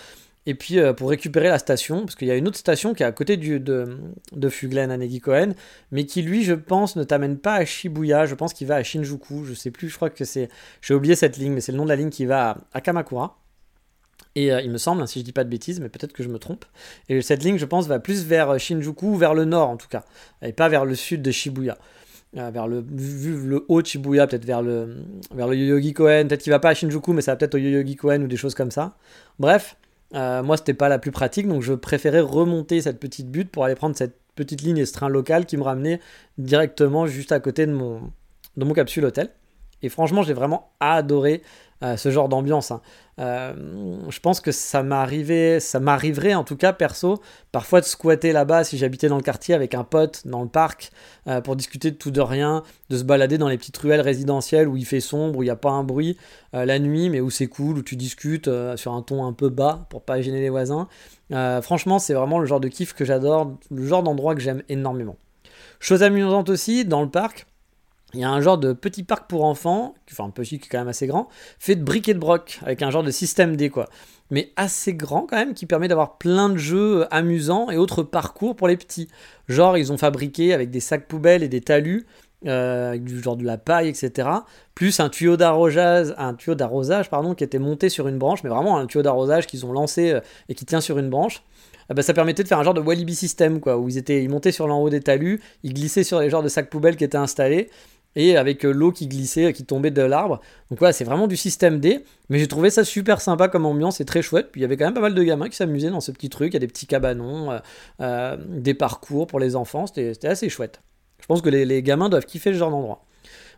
Et 0.45 0.55
puis 0.55 0.81
euh, 0.81 0.93
pour 0.93 1.09
récupérer 1.09 1.49
la 1.49 1.59
station, 1.59 2.01
parce 2.01 2.17
qu'il 2.17 2.27
y 2.27 2.31
a 2.31 2.37
une 2.37 2.49
autre 2.49 2.59
station 2.59 2.95
qui 2.95 3.05
est 3.05 3.07
à 3.07 3.13
côté 3.13 3.37
de, 3.37 3.97
de 4.33 4.49
Fuglen 4.49 4.91
à 4.91 4.97
Negikoen, 4.97 5.55
mais 5.93 6.05
qui 6.05 6.23
lui, 6.23 6.43
je 6.43 6.55
pense, 6.55 6.97
ne 6.97 7.05
t'amène 7.05 7.39
pas 7.39 7.55
à 7.55 7.65
Shibuya, 7.65 8.27
je 8.27 8.35
pense 8.35 8.53
qu'il 8.53 8.67
va 8.67 8.75
à 8.77 8.83
Shinjuku, 8.83 9.45
je 9.45 9.55
sais 9.55 9.71
plus, 9.71 9.89
je 9.89 9.97
crois 9.97 10.11
que 10.11 10.25
c'est. 10.25 10.49
J'ai 10.81 10.95
oublié 10.95 11.15
cette 11.15 11.37
ligne, 11.37 11.53
mais 11.53 11.61
c'est 11.61 11.73
le 11.73 11.79
nom 11.79 11.85
de 11.85 11.91
la 11.91 11.97
ligne 11.97 12.11
qui 12.11 12.27
va 12.27 12.59
à, 12.73 12.81
Kamakura. 12.81 13.39
Et 14.35 14.53
euh, 14.53 14.61
il 14.63 14.71
me 14.71 14.79
semble, 14.79 15.01
hein, 15.03 15.07
si 15.07 15.21
je 15.21 15.25
dis 15.25 15.33
pas 15.33 15.45
de 15.45 15.51
bêtises, 15.51 15.79
mais 15.79 15.89
peut-être 15.89 16.13
que 16.13 16.25
je 16.25 16.29
me 16.29 16.39
trompe. 16.39 16.65
Et 17.09 17.23
cette 17.23 17.45
ligne, 17.45 17.59
je 17.59 17.67
pense, 17.67 17.87
va 17.87 18.01
plus 18.01 18.25
vers 18.25 18.59
Shinjuku 18.59 19.07
ou 19.07 19.17
vers 19.17 19.35
le 19.35 19.45
nord 19.45 19.69
en 19.69 19.77
tout 19.77 19.89
cas, 19.89 20.05
et 20.43 20.53
pas 20.53 20.69
vers 20.69 20.85
le 20.85 20.97
sud 20.97 21.23
de 21.23 21.31
Shibuya. 21.31 21.79
Euh, 22.39 22.51
vers 22.51 22.67
le, 22.67 22.83
vu 22.91 23.47
le 23.47 23.67
haut 23.69 23.85
Shibuya, 23.85 24.27
peut-être 24.27 24.47
vers 24.47 24.63
le, 24.63 25.05
vers 25.35 25.47
le 25.47 25.55
Yoyogi 25.55 25.93
Koen. 25.93 26.29
Peut-être 26.29 26.41
qu'il 26.41 26.51
va 26.51 26.61
pas 26.61 26.71
à 26.71 26.75
Shinjuku, 26.75 27.13
mais 27.13 27.21
ça 27.21 27.33
va 27.33 27.37
peut-être 27.37 27.55
au 27.57 27.59
Yoyogi 27.59 27.95
Koen 27.95 28.23
ou 28.23 28.27
des 28.27 28.39
choses 28.39 28.55
comme 28.55 28.71
ça. 28.71 28.97
Bref, 29.39 29.77
euh, 30.15 30.43
moi, 30.43 30.57
c'était 30.57 30.73
pas 30.73 30.89
la 30.89 30.99
plus 30.99 31.11
pratique, 31.11 31.47
donc 31.47 31.61
je 31.61 31.75
préférais 31.75 32.21
remonter 32.21 32.81
cette 32.81 32.99
petite 32.99 33.31
butte 33.31 33.51
pour 33.51 33.67
aller 33.67 33.75
prendre 33.75 33.95
cette 33.95 34.17
petite 34.35 34.63
ligne 34.63 34.79
et 34.79 34.87
ce 34.87 34.95
train 34.95 35.11
local 35.11 35.45
qui 35.45 35.59
me 35.59 35.63
ramenait 35.63 36.01
directement 36.39 37.07
juste 37.07 37.33
à 37.33 37.41
côté 37.41 37.67
de 37.67 37.73
mon, 37.73 38.01
de 38.57 38.65
mon 38.65 38.73
capsule 38.73 39.05
hôtel. 39.05 39.29
Et 39.83 39.91
franchement, 39.91 40.23
j'ai 40.23 40.33
vraiment 40.33 40.71
adoré 40.81 41.43
euh, 41.83 41.99
ce 41.99 42.11
genre 42.11 42.31
d'ambiance. 42.31 42.71
Hein. 42.71 42.81
Euh, 43.19 43.53
je 44.09 44.21
pense 44.21 44.41
que 44.41 44.53
ça 44.53 44.83
ça 45.61 45.81
m'arriverait 45.81 46.35
en 46.35 46.45
tout 46.45 46.57
cas 46.57 46.73
perso, 46.73 47.21
parfois 47.53 47.81
de 47.81 47.85
squatter 47.85 48.33
là-bas 48.33 48.65
si 48.65 48.79
j'habitais 48.79 49.09
dans 49.09 49.17
le 49.17 49.23
quartier 49.23 49.55
avec 49.55 49.75
un 49.75 49.85
pote 49.85 50.27
dans 50.27 50.43
le 50.43 50.49
parc 50.49 50.91
euh, 51.27 51.43
pour 51.43 51.55
discuter 51.55 51.91
de 51.91 51.97
tout 51.97 52.11
de 52.11 52.23
rien, 52.23 52.63
de 52.89 52.97
se 52.97 53.05
balader 53.05 53.37
dans 53.37 53.49
les 53.49 53.59
petites 53.59 53.77
ruelles 53.77 54.01
résidentielles 54.01 54.67
où 54.67 54.77
il 54.77 54.87
fait 54.87 55.01
sombre, 55.01 55.39
où 55.39 55.43
il 55.43 55.47
n'y 55.47 55.51
a 55.51 55.57
pas 55.57 55.71
un 55.71 55.85
bruit 55.85 56.17
la 56.55 56.79
nuit, 56.79 57.09
mais 57.09 57.21
où 57.21 57.31
c'est 57.31 57.47
cool, 57.47 57.79
où 57.79 57.83
tu 57.83 57.97
discutes 57.97 58.51
sur 58.77 58.93
un 58.93 59.01
ton 59.01 59.25
un 59.25 59.33
peu 59.33 59.49
bas 59.49 59.87
pour 59.89 60.03
pas 60.03 60.21
gêner 60.21 60.43
les 60.43 60.51
voisins. 60.51 60.87
franchement, 61.63 61.99
c'est 61.99 62.13
vraiment 62.13 62.39
le 62.39 62.47
genre 62.47 62.61
de 62.61 62.69
kiff 62.69 62.93
que 62.93 63.07
j'adore, 63.07 63.57
le 63.71 63.87
genre 63.87 64.03
d'endroit 64.03 64.35
que 64.35 64.43
j'aime 64.43 64.63
énormément. 64.69 65.17
Chose 65.81 66.03
amusante 66.03 66.51
aussi, 66.51 66.85
dans 66.85 67.03
le 67.03 67.09
parc, 67.09 67.47
il 68.15 68.21
y 68.21 68.25
a 68.25 68.31
un 68.31 68.41
genre 68.41 68.59
de 68.59 68.73
petit 68.73 69.03
parc 69.03 69.29
pour 69.29 69.45
enfants, 69.45 69.95
enfin 70.11 70.25
un 70.25 70.31
petit 70.31 70.59
qui 70.59 70.67
est 70.67 70.69
quand 70.69 70.79
même 70.79 70.89
assez 70.89 71.07
grand, 71.07 71.29
fait 71.59 71.77
de 71.77 71.83
briques 71.83 72.09
et 72.09 72.15
de 72.15 72.19
broc, 72.19 72.61
avec 72.63 72.83
un 72.83 72.91
genre 72.91 73.03
de 73.03 73.11
système 73.11 73.57
D 73.57 73.71
quoi. 73.71 73.89
Mais 74.31 74.53
assez 74.57 74.95
grand 74.95 75.23
quand 75.23 75.37
même, 75.37 75.55
qui 75.55 75.67
permet 75.67 75.89
d'avoir 75.89 76.19
plein 76.19 76.49
de 76.49 76.57
jeux 76.57 77.07
amusants 77.11 77.71
et 77.71 77.77
autres 77.77 78.03
parcours 78.03 78.57
pour 78.57 78.69
les 78.69 78.77
petits. 78.77 79.09
Genre 79.49 79.77
ils 79.77 79.93
ont 79.93 79.99
fabriqué 79.99 80.53
avec 80.53 80.71
des 80.71 80.81
sacs 80.81 81.07
poubelles 81.07 81.43
et 81.43 81.49
des 81.49 81.61
talus, 81.61 82.07
euh, 82.47 82.89
avec 82.89 83.05
du 83.05 83.23
genre 83.23 83.37
de 83.37 83.45
la 83.45 83.57
paille, 83.57 83.89
etc. 83.89 84.29
Plus 84.75 85.01
un 85.01 85.09
tuyau 85.09 85.37
d'arrosage, 85.37 86.15
un 86.19 86.35
tuyau 86.35 86.55
d'arrosage 86.55 87.09
pardon, 87.09 87.35
qui 87.35 87.45
était 87.45 87.59
monté 87.59 87.89
sur 87.89 88.09
une 88.09 88.19
branche, 88.19 88.43
mais 88.43 88.51
vraiment 88.51 88.79
un 88.79 88.87
tuyau 88.87 89.03
d'arrosage 89.03 89.47
qu'ils 89.47 89.65
ont 89.65 89.73
lancé 89.73 90.13
euh, 90.13 90.21
et 90.49 90.55
qui 90.55 90.67
tient 90.67 90.81
sur 90.81 90.99
une 90.99 91.09
branche. 91.09 91.43
Ah 91.89 91.95
bah, 91.95 92.03
ça 92.03 92.15
permettait 92.15 92.43
de 92.43 92.49
faire 92.49 92.59
un 92.59 92.63
genre 92.63 92.75
de 92.75 92.81
Walibi 92.81 93.15
system, 93.15 93.61
quoi, 93.61 93.77
où 93.79 93.89
ils, 93.89 93.99
étaient, 93.99 94.23
ils 94.23 94.31
montaient 94.31 94.53
sur 94.53 94.67
l'en 94.67 94.81
haut 94.81 94.91
des 94.91 95.01
talus, 95.01 95.41
ils 95.63 95.75
glissaient 95.75 96.05
sur 96.05 96.21
les 96.21 96.31
genres 96.31 96.43
de 96.43 96.49
sacs 96.49 96.71
poubelles 96.71 96.97
qui 96.97 97.05
étaient 97.05 97.19
installés, 97.19 97.71
et 98.17 98.37
avec 98.37 98.65
euh, 98.65 98.73
l'eau 98.73 98.93
qui 98.93 99.07
glissait, 99.07 99.53
qui 99.53 99.65
tombait 99.65 99.91
de 99.91 100.03
l'arbre. 100.03 100.41
Donc 100.71 100.79
voilà, 100.79 100.93
c'est 100.93 101.05
vraiment 101.05 101.27
du 101.27 101.37
système 101.37 101.81
D, 101.81 102.05
mais 102.29 102.39
j'ai 102.39 102.49
trouvé 102.49 102.71
ça 102.71 102.85
super 102.85 103.21
sympa 103.21 103.49
comme 103.49 103.67
ambiance 103.67 104.01
et 104.01 104.05
très 104.05 104.23
chouette. 104.23 104.49
Puis 104.53 104.61
il 104.61 104.63
y 104.63 104.65
avait 104.65 104.77
quand 104.77 104.85
même 104.85 104.95
pas 104.95 105.01
mal 105.01 105.15
de 105.15 105.23
gamins 105.23 105.49
qui 105.49 105.57
s'amusaient 105.57 105.91
dans 105.91 106.01
ce 106.01 106.13
petit 106.13 106.29
truc, 106.29 106.53
il 106.53 106.55
y 106.55 106.57
a 106.57 106.61
des 106.61 106.69
petits 106.69 106.87
cabanons, 106.87 107.53
euh, 107.53 107.59
euh, 108.01 108.37
des 108.49 108.75
parcours 108.75 109.27
pour 109.27 109.41
les 109.41 109.57
enfants, 109.57 109.87
c'était 109.87 110.27
assez 110.27 110.49
chouette. 110.49 110.81
Je 111.21 111.27
pense 111.27 111.41
que 111.41 111.49
les, 111.49 111.83
gamins 111.83 112.09
doivent 112.09 112.27
kiffer 112.27 112.53
ce 112.53 112.59
genre 112.59 112.71
d'endroit. 112.71 113.05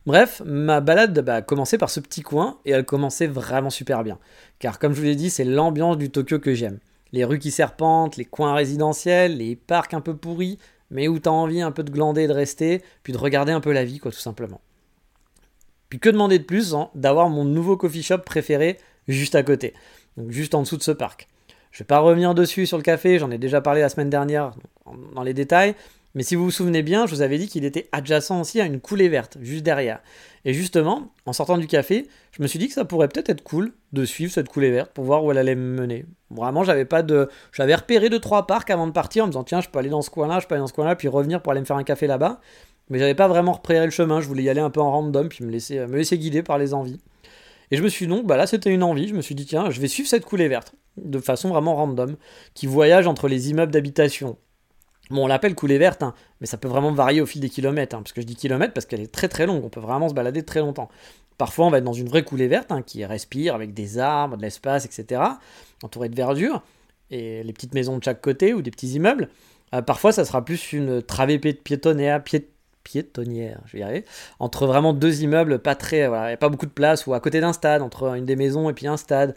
Bref, 0.07 0.43
ma 0.45 0.83
balade 0.83 1.19
bah, 1.21 1.37
a 1.37 1.43
commencé 1.43 1.79
par 1.79 1.89
ce 1.89 1.99
petit 1.99 2.21
coin 2.21 2.59
et 2.67 2.73
elle 2.73 2.85
commençait 2.85 3.27
vraiment 3.27 3.71
super 3.71 4.05
bien. 4.05 4.19
Car 4.59 4.79
comme 4.79 4.93
je 4.93 5.01
vous 5.01 5.07
l'ai 5.07 5.17
dit, 5.17 5.31
c'est 5.31 5.45
l'ambiance 5.45 5.97
du 5.97 6.11
Tokyo 6.11 6.39
que 6.39 6.53
j'aime. 6.53 6.79
Les 7.13 7.25
rues 7.25 7.39
qui 7.39 7.51
serpentent, 7.51 8.17
les 8.17 8.27
coins 8.27 8.55
résidentiels, 8.55 9.39
les 9.39 9.57
parcs 9.57 9.95
un 9.95 10.03
peu 10.03 10.15
pourris, 10.15 10.59
mais 10.95 11.09
où 11.09 11.19
tu 11.19 11.29
as 11.29 11.33
envie 11.33 11.61
un 11.61 11.73
peu 11.73 11.83
de 11.83 11.91
glander 11.91 12.29
de 12.29 12.33
rester, 12.33 12.81
puis 13.03 13.13
de 13.13 13.19
regarder 13.19 13.51
un 13.51 13.61
peu 13.61 13.73
la 13.73 13.85
vie, 13.85 13.99
quoi, 13.99 14.13
tout 14.13 14.19
simplement. 14.19 14.61
Puis 15.89 15.99
que 15.99 16.09
demander 16.09 16.39
de 16.39 16.45
plus 16.45 16.73
hein, 16.73 16.89
d'avoir 16.95 17.29
mon 17.29 17.45
nouveau 17.45 17.77
coffee 17.77 18.05
shop 18.05 18.19
préféré 18.19 18.79
juste 19.09 19.35
à 19.35 19.43
côté, 19.43 19.75
juste 20.29 20.55
en 20.55 20.63
dessous 20.63 20.77
de 20.77 20.85
ce 20.85 20.93
parc. 20.93 21.29
Je 21.73 21.81
vais 21.81 21.85
pas 21.85 21.99
revenir 21.99 22.33
dessus 22.33 22.67
sur 22.67 22.77
le 22.77 22.85
café, 22.85 23.19
j'en 23.19 23.33
ai 23.33 23.39
déjà 23.39 23.61
parlé 23.61 23.81
la 23.81 23.89
semaine 23.89 24.09
dernière 24.09 24.53
dans 25.17 25.25
les 25.25 25.35
détails, 25.35 25.75
mais 26.15 26.23
si 26.23 26.37
vous 26.37 26.45
vous 26.45 26.51
souvenez 26.53 26.83
bien, 26.83 27.07
je 27.07 27.15
vous 27.15 27.23
avais 27.23 27.39
dit 27.39 27.49
qu'il 27.49 27.65
était 27.65 27.89
adjacent 27.91 28.41
aussi 28.41 28.61
à 28.61 28.67
une 28.67 28.81
coulée 28.81 29.09
verte, 29.09 29.37
juste 29.41 29.65
derrière. 29.65 30.01
Et 30.45 30.53
justement, 30.53 31.13
en 31.27 31.33
sortant 31.33 31.59
du 31.59 31.67
café, 31.67 32.07
je 32.31 32.43
me 32.43 32.47
suis 32.47 32.59
dit 32.59 32.69
que 32.69 32.75
ça 32.75 32.85
pourrait 32.85 33.09
peut-être 33.09 33.31
être 33.31 33.43
cool 33.43 33.73
de 33.93 34.05
suivre 34.05 34.33
cette 34.33 34.49
coulée 34.49 34.71
verte 34.71 34.93
pour 34.93 35.05
voir 35.05 35.25
où 35.25 35.33
elle 35.33 35.39
allait 35.39 35.57
me 35.57 35.81
mener. 35.81 36.07
Vraiment, 36.31 36.63
j'avais 36.63 36.85
pas 36.85 37.03
de. 37.03 37.29
J'avais 37.53 37.75
repéré 37.75 38.11
deux 38.11 38.21
trois 38.21 38.47
parcs 38.47 38.71
avant 38.71 38.87
de 38.87 38.93
partir 38.93 39.25
en 39.25 39.27
me 39.27 39.33
disant 39.33 39.45
tiens, 39.45 39.61
je 39.61 39.69
peux 39.69 39.79
aller 39.79 39.89
dans 39.89 40.03
ce 40.03 40.11
coin-là, 40.11 40.39
je 40.41 40.47
peux 40.47 40.55
aller 40.55 40.63
dans 40.63 40.69
ce 40.69 40.73
coin-là, 40.73 40.95
puis 40.95 41.09
revenir 41.09 41.43
pour 41.43 41.51
aller 41.53 41.61
me 41.61 41.67
faire 41.67 41.77
un 41.77 41.85
café 41.85 42.07
là-bas. 42.07 42.41
Mais 42.91 42.99
j'avais 42.99 43.15
pas 43.15 43.29
vraiment 43.29 43.53
repéré 43.53 43.85
le 43.85 43.91
chemin, 43.91 44.21
je 44.21 44.29
voulais 44.29 44.43
y 44.43 44.49
aller 44.49 44.61
un 44.61 44.71
peu 44.71 44.81
en 44.81 44.91
random, 44.91 45.29
puis 45.29 45.45
me 45.45 45.51
laisser, 45.51 45.81
me 45.87 45.97
laisser 45.97 46.19
guider 46.19 46.43
par 46.43 46.59
les 46.59 46.75
envies. 46.75 47.01
Et 47.71 47.77
je 47.77 47.83
me 47.83 47.89
suis 47.89 48.07
donc, 48.07 48.27
bah 48.27 48.37
là 48.37 48.47
c'était 48.47 48.71
une 48.71 48.83
envie, 48.83 49.09
je 49.09 49.15
me 49.15 49.23
suis 49.23 49.35
dit 49.35 49.47
tiens, 49.47 49.71
je 49.71 49.81
vais 49.81 49.89
suivre 49.89 50.09
cette 50.09 50.25
coulée 50.25 50.49
verte, 50.49 50.75
de 50.97 51.19
façon 51.19 51.49
vraiment 51.49 51.75
random, 51.75 52.17
qui 52.53 52.67
voyage 52.67 53.07
entre 53.07 53.27
les 53.27 53.51
immeubles 53.51 53.73
d'habitation, 53.73 54.37
Bon, 55.11 55.25
on 55.25 55.27
l'appelle 55.27 55.55
coulée 55.55 55.79
verte, 55.79 56.03
hein, 56.03 56.15
mais 56.41 56.47
ça 56.47 56.57
peut 56.57 56.69
vraiment 56.69 56.93
varier 56.93 57.21
au 57.21 57.27
fil 57.27 57.41
des 57.41 57.51
kilomètres. 57.51 57.95
Hein, 57.95 58.03
parce 58.03 58.13
que 58.13 58.21
je 58.21 58.27
dis 58.27 58.37
kilomètres 58.37 58.73
parce 58.73 58.87
qu'elle 58.87 59.01
est 59.01 59.13
très 59.13 59.29
très 59.29 59.47
longue, 59.47 59.65
on 59.65 59.69
peut 59.69 59.81
vraiment 59.81 60.09
se 60.09 60.15
balader 60.15 60.43
très 60.43 60.61
longtemps. 60.61 60.89
Parfois, 61.37 61.67
on 61.67 61.71
va 61.71 61.79
être 61.79 61.85
dans 61.85 61.93
une 61.93 62.09
vraie 62.09 62.23
coulée 62.23 62.49
verte 62.49 62.71
hein, 62.71 62.83
qui 62.83 63.05
respire 63.05 63.55
avec 63.55 63.75
des 63.75 63.99
arbres, 63.99 64.37
de 64.37 64.43
l'espace, 64.43 64.87
etc., 64.87 65.21
entourée 65.83 66.09
de 66.09 66.15
verdure, 66.15 66.63
et 67.11 67.43
les 67.43 67.53
petites 67.53 67.75
maisons 67.75 67.99
de 67.99 68.05
chaque 68.05 68.21
côté 68.21 68.55
ou 68.55 68.63
des 68.63 68.71
petits 68.71 68.93
immeubles. 68.93 69.29
Euh, 69.75 69.83
parfois, 69.83 70.13
ça 70.13 70.25
sera 70.25 70.45
plus 70.45 70.73
une 70.73 71.03
travée 71.03 71.39
piétonnière, 71.39 72.23
piétonnière, 72.85 73.61
je 73.67 73.73
vais 73.73 73.81
y 73.81 73.83
arriver, 73.83 74.05
entre 74.39 74.67
vraiment 74.67 74.93
deux 74.93 75.23
immeubles, 75.23 75.59
pas 75.59 75.75
très, 75.75 76.07
voilà, 76.07 76.37
pas 76.37 76.49
beaucoup 76.49 76.67
de 76.67 76.71
place, 76.71 77.07
ou 77.07 77.15
à 77.15 77.21
côté 77.21 77.41
d'un 77.41 77.53
stade, 77.53 77.83
entre 77.83 78.15
une 78.15 78.25
des 78.25 78.37
maisons 78.37 78.71
et 78.71 78.73
puis 78.73 78.87
un 78.87 78.97
stade. 78.97 79.35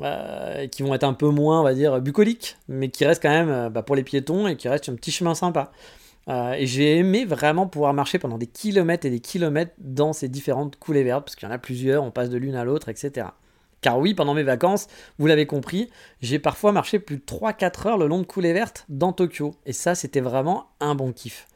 Euh, 0.00 0.66
qui 0.66 0.82
vont 0.82 0.92
être 0.92 1.04
un 1.04 1.12
peu 1.12 1.28
moins, 1.28 1.60
on 1.60 1.62
va 1.62 1.72
dire, 1.72 2.00
bucoliques, 2.00 2.56
mais 2.66 2.88
qui 2.88 3.04
restent 3.04 3.22
quand 3.22 3.28
même 3.28 3.48
euh, 3.48 3.70
bah, 3.70 3.84
pour 3.84 3.94
les 3.94 4.02
piétons 4.02 4.48
et 4.48 4.56
qui 4.56 4.68
restent 4.68 4.88
un 4.88 4.96
petit 4.96 5.12
chemin 5.12 5.36
sympa. 5.36 5.70
Euh, 6.28 6.52
et 6.54 6.66
j'ai 6.66 6.96
aimé 6.96 7.24
vraiment 7.24 7.68
pouvoir 7.68 7.94
marcher 7.94 8.18
pendant 8.18 8.36
des 8.36 8.48
kilomètres 8.48 9.06
et 9.06 9.10
des 9.10 9.20
kilomètres 9.20 9.72
dans 9.78 10.12
ces 10.12 10.28
différentes 10.28 10.76
coulées 10.76 11.04
vertes, 11.04 11.24
parce 11.24 11.36
qu'il 11.36 11.48
y 11.48 11.50
en 11.50 11.54
a 11.54 11.58
plusieurs, 11.58 12.02
on 12.02 12.10
passe 12.10 12.28
de 12.28 12.38
l'une 12.38 12.56
à 12.56 12.64
l'autre, 12.64 12.88
etc. 12.88 13.28
Car 13.82 14.00
oui, 14.00 14.14
pendant 14.14 14.34
mes 14.34 14.42
vacances, 14.42 14.88
vous 15.18 15.28
l'avez 15.28 15.46
compris, 15.46 15.90
j'ai 16.20 16.40
parfois 16.40 16.72
marché 16.72 16.98
plus 16.98 17.18
de 17.18 17.22
3-4 17.22 17.86
heures 17.88 17.98
le 17.98 18.08
long 18.08 18.18
de 18.18 18.24
coulées 18.24 18.52
vertes 18.52 18.86
dans 18.88 19.12
Tokyo. 19.12 19.54
Et 19.64 19.72
ça, 19.72 19.94
c'était 19.94 20.22
vraiment 20.22 20.70
un 20.80 20.96
bon 20.96 21.12
kiff. 21.12 21.46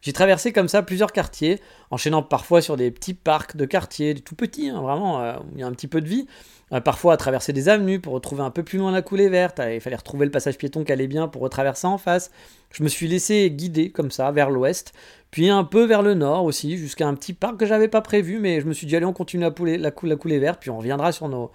J'ai 0.00 0.12
traversé 0.12 0.52
comme 0.52 0.68
ça 0.68 0.82
plusieurs 0.82 1.12
quartiers, 1.12 1.60
enchaînant 1.90 2.22
parfois 2.22 2.62
sur 2.62 2.76
des 2.76 2.90
petits 2.90 3.14
parcs 3.14 3.56
de 3.56 3.64
quartiers, 3.64 4.14
des 4.14 4.20
tout 4.20 4.36
petits, 4.36 4.68
hein, 4.68 4.80
vraiment, 4.80 5.20
euh, 5.20 5.36
où 5.38 5.54
il 5.54 5.60
y 5.60 5.62
a 5.62 5.66
un 5.66 5.72
petit 5.72 5.88
peu 5.88 6.00
de 6.00 6.08
vie. 6.08 6.26
Euh, 6.72 6.80
parfois 6.80 7.14
à 7.14 7.16
traverser 7.16 7.52
des 7.52 7.68
avenues 7.68 7.98
pour 7.98 8.12
retrouver 8.12 8.42
un 8.42 8.50
peu 8.50 8.62
plus 8.62 8.78
loin 8.78 8.92
la 8.92 9.02
coulée 9.02 9.28
verte. 9.28 9.60
Il 9.72 9.80
fallait 9.80 9.96
retrouver 9.96 10.26
le 10.26 10.30
passage 10.30 10.58
piéton 10.58 10.84
qui 10.84 10.92
allait 10.92 11.06
bien 11.06 11.26
pour 11.26 11.42
retraverser 11.42 11.86
en 11.86 11.98
face. 11.98 12.30
Je 12.70 12.82
me 12.82 12.88
suis 12.88 13.08
laissé 13.08 13.50
guider 13.50 13.90
comme 13.90 14.10
ça 14.10 14.30
vers 14.30 14.50
l'ouest, 14.50 14.92
puis 15.30 15.48
un 15.48 15.64
peu 15.64 15.84
vers 15.84 16.02
le 16.02 16.14
nord 16.14 16.44
aussi, 16.44 16.76
jusqu'à 16.76 17.08
un 17.08 17.14
petit 17.14 17.32
parc 17.32 17.56
que 17.56 17.66
j'avais 17.66 17.88
pas 17.88 18.02
prévu, 18.02 18.38
mais 18.38 18.60
je 18.60 18.66
me 18.66 18.72
suis 18.72 18.86
dit 18.86 18.94
allez 18.94 19.06
on 19.06 19.12
continue 19.12 19.42
la, 19.42 19.90
coulée, 19.90 20.38
verte, 20.38 20.60
puis 20.60 20.70
on 20.70 20.78
reviendra 20.78 21.12
sur 21.12 21.28
nos 21.28 21.50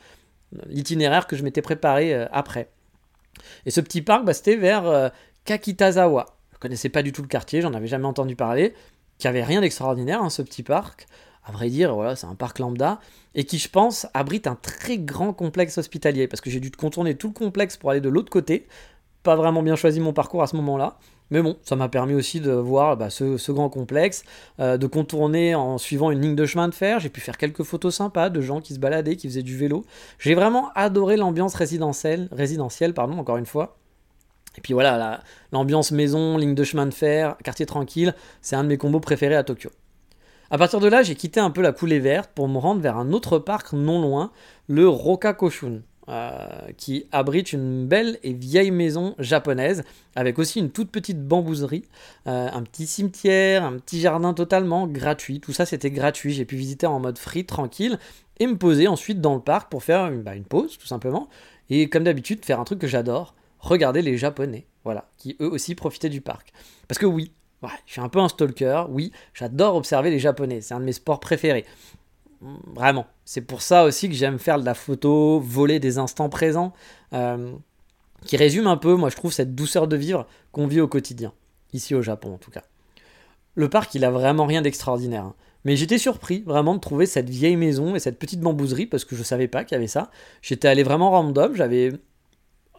l'itinéraire 0.67 1.25
que 1.25 1.35
je 1.35 1.43
m'étais 1.43 1.63
préparé 1.63 2.13
euh, 2.13 2.25
après. 2.31 2.69
Et 3.65 3.71
ce 3.71 3.81
petit 3.81 4.01
parc, 4.01 4.25
bah, 4.25 4.33
c'était 4.33 4.55
vers 4.55 5.11
Kakitazawa 5.45 6.25
connaissais 6.63 6.89
pas 6.89 7.03
du 7.03 7.11
tout 7.11 7.21
le 7.21 7.27
quartier, 7.27 7.61
j'en 7.61 7.73
avais 7.73 7.87
jamais 7.87 8.05
entendu 8.05 8.35
parler, 8.35 8.73
qui 9.19 9.27
avait 9.27 9.43
rien 9.43 9.61
d'extraordinaire, 9.61 10.23
hein, 10.23 10.29
ce 10.29 10.41
petit 10.41 10.63
parc. 10.63 11.07
À 11.45 11.51
vrai 11.51 11.69
dire, 11.69 11.93
voilà, 11.93 12.15
c'est 12.15 12.25
un 12.25 12.35
parc 12.35 12.59
lambda, 12.59 13.01
et 13.35 13.43
qui, 13.43 13.59
je 13.59 13.69
pense, 13.69 14.07
abrite 14.13 14.47
un 14.47 14.55
très 14.55 14.97
grand 14.97 15.33
complexe 15.33 15.77
hospitalier, 15.77 16.27
parce 16.27 16.39
que 16.39 16.49
j'ai 16.49 16.61
dû 16.61 16.71
contourner 16.71 17.15
tout 17.15 17.27
le 17.27 17.33
complexe 17.33 17.75
pour 17.75 17.91
aller 17.91 17.99
de 17.99 18.07
l'autre 18.07 18.31
côté. 18.31 18.65
Pas 19.23 19.35
vraiment 19.35 19.61
bien 19.61 19.75
choisi 19.75 19.99
mon 19.99 20.13
parcours 20.13 20.41
à 20.41 20.47
ce 20.47 20.55
moment-là, 20.55 20.97
mais 21.31 21.41
bon, 21.41 21.57
ça 21.63 21.75
m'a 21.75 21.89
permis 21.89 22.13
aussi 22.13 22.39
de 22.39 22.51
voir 22.51 22.95
bah, 22.95 23.09
ce, 23.09 23.51
grand 23.51 23.69
complexe, 23.69 24.23
euh, 24.59 24.77
de 24.77 24.87
contourner 24.87 25.55
en 25.55 25.77
suivant 25.77 26.11
une 26.11 26.21
ligne 26.21 26.35
de 26.35 26.45
chemin 26.45 26.69
de 26.69 26.73
fer. 26.73 26.99
J'ai 26.99 27.09
pu 27.09 27.19
faire 27.19 27.37
quelques 27.37 27.63
photos 27.63 27.95
sympas 27.95 28.29
de 28.29 28.39
gens 28.39 28.61
qui 28.61 28.73
se 28.73 28.79
baladaient, 28.79 29.17
qui 29.17 29.27
faisaient 29.27 29.43
du 29.43 29.57
vélo. 29.57 29.85
J'ai 30.19 30.35
vraiment 30.35 30.71
adoré 30.75 31.17
l'ambiance 31.17 31.55
résidentielle, 31.55 32.29
résidentielle 32.31 32.93
pardon, 32.93 33.17
encore 33.17 33.37
une 33.37 33.45
fois. 33.45 33.77
Et 34.57 34.61
puis 34.61 34.73
voilà, 34.73 35.21
l'ambiance 35.51 35.91
maison, 35.91 36.37
ligne 36.37 36.55
de 36.55 36.63
chemin 36.63 36.85
de 36.85 36.93
fer, 36.93 37.37
quartier 37.43 37.65
tranquille, 37.65 38.13
c'est 38.41 38.55
un 38.55 38.63
de 38.63 38.69
mes 38.69 38.77
combos 38.77 38.99
préférés 38.99 39.35
à 39.35 39.43
Tokyo. 39.43 39.69
A 40.51 40.57
partir 40.57 40.79
de 40.79 40.87
là, 40.87 41.01
j'ai 41.01 41.15
quitté 41.15 41.39
un 41.39 41.49
peu 41.49 41.61
la 41.61 41.71
coulée 41.71 41.99
verte 41.99 42.29
pour 42.35 42.47
me 42.47 42.59
rendre 42.59 42.81
vers 42.81 42.97
un 42.97 43.11
autre 43.11 43.39
parc 43.39 43.73
non 43.73 44.01
loin, 44.01 44.31
le 44.67 44.87
Rokakoshun, 44.87 45.81
euh, 46.09 46.47
qui 46.77 47.07
abrite 47.11 47.53
une 47.53 47.87
belle 47.87 48.19
et 48.23 48.33
vieille 48.33 48.71
maison 48.71 49.15
japonaise, 49.17 49.83
avec 50.15 50.37
aussi 50.37 50.59
une 50.59 50.69
toute 50.69 50.91
petite 50.91 51.25
bambouserie, 51.25 51.85
euh, 52.27 52.49
un 52.53 52.61
petit 52.61 52.85
cimetière, 52.85 53.63
un 53.63 53.77
petit 53.77 53.99
jardin 53.99 54.33
totalement 54.33 54.85
gratuit. 54.85 55.39
Tout 55.39 55.53
ça, 55.53 55.65
c'était 55.65 55.91
gratuit. 55.91 56.33
J'ai 56.33 56.45
pu 56.45 56.55
visiter 56.55 56.85
en 56.85 56.99
mode 56.99 57.17
free, 57.17 57.45
tranquille, 57.45 57.97
et 58.39 58.45
me 58.45 58.57
poser 58.57 58.87
ensuite 58.87 59.21
dans 59.21 59.33
le 59.33 59.41
parc 59.41 59.71
pour 59.71 59.83
faire 59.83 60.07
une, 60.07 60.21
bah, 60.21 60.35
une 60.35 60.43
pause, 60.43 60.77
tout 60.77 60.87
simplement. 60.87 61.29
Et 61.69 61.89
comme 61.89 62.03
d'habitude, 62.03 62.43
faire 62.43 62.59
un 62.59 62.65
truc 62.65 62.79
que 62.79 62.87
j'adore, 62.87 63.33
regardez 63.63 64.01
les 64.01 64.17
Japonais, 64.17 64.67
voilà, 64.83 65.09
qui 65.17 65.35
eux 65.41 65.49
aussi 65.49 65.73
profitaient 65.73 66.09
du 66.09 66.21
parc. 66.21 66.53
Parce 66.87 66.99
que 66.99 67.05
oui, 67.05 67.31
je 67.85 67.93
suis 67.93 68.01
un 68.01 68.09
peu 68.09 68.19
un 68.19 68.27
stalker, 68.27 68.85
oui, 68.89 69.11
j'adore 69.33 69.75
observer 69.75 70.11
les 70.11 70.19
Japonais, 70.19 70.61
c'est 70.61 70.73
un 70.73 70.79
de 70.79 70.85
mes 70.85 70.93
sports 70.93 71.19
préférés. 71.19 71.65
Vraiment, 72.75 73.07
c'est 73.23 73.41
pour 73.41 73.61
ça 73.61 73.85
aussi 73.85 74.09
que 74.09 74.15
j'aime 74.15 74.37
faire 74.37 74.59
de 74.59 74.65
la 74.65 74.73
photo, 74.73 75.39
voler 75.39 75.79
des 75.79 75.97
instants 75.97 76.29
présents, 76.29 76.73
euh, 77.13 77.53
qui 78.25 78.35
résume 78.35 78.67
un 78.67 78.77
peu, 78.77 78.95
moi 78.95 79.09
je 79.09 79.15
trouve, 79.15 79.31
cette 79.31 79.55
douceur 79.55 79.87
de 79.87 79.95
vivre 79.95 80.27
qu'on 80.51 80.67
vit 80.67 80.81
au 80.81 80.87
quotidien, 80.87 81.31
ici 81.71 81.95
au 81.95 82.01
Japon 82.01 82.33
en 82.33 82.37
tout 82.37 82.51
cas. 82.51 82.63
Le 83.55 83.69
parc, 83.69 83.95
il 83.95 84.03
a 84.03 84.11
vraiment 84.11 84.45
rien 84.45 84.61
d'extraordinaire. 84.61 85.23
Hein. 85.23 85.35
Mais 85.63 85.77
j'étais 85.77 85.97
surpris 85.99 86.43
vraiment 86.45 86.75
de 86.75 86.79
trouver 86.79 87.05
cette 87.05 87.29
vieille 87.29 87.55
maison 87.55 87.95
et 87.95 87.99
cette 87.99 88.19
petite 88.19 88.41
bambouserie 88.41 88.87
parce 88.87 89.05
que 89.05 89.15
je 89.15 89.23
savais 89.23 89.47
pas 89.47 89.63
qu'il 89.63 89.75
y 89.75 89.77
avait 89.77 89.87
ça. 89.87 90.11
J'étais 90.41 90.67
allé 90.67 90.83
vraiment 90.83 91.11
random, 91.11 91.55
j'avais 91.55 91.93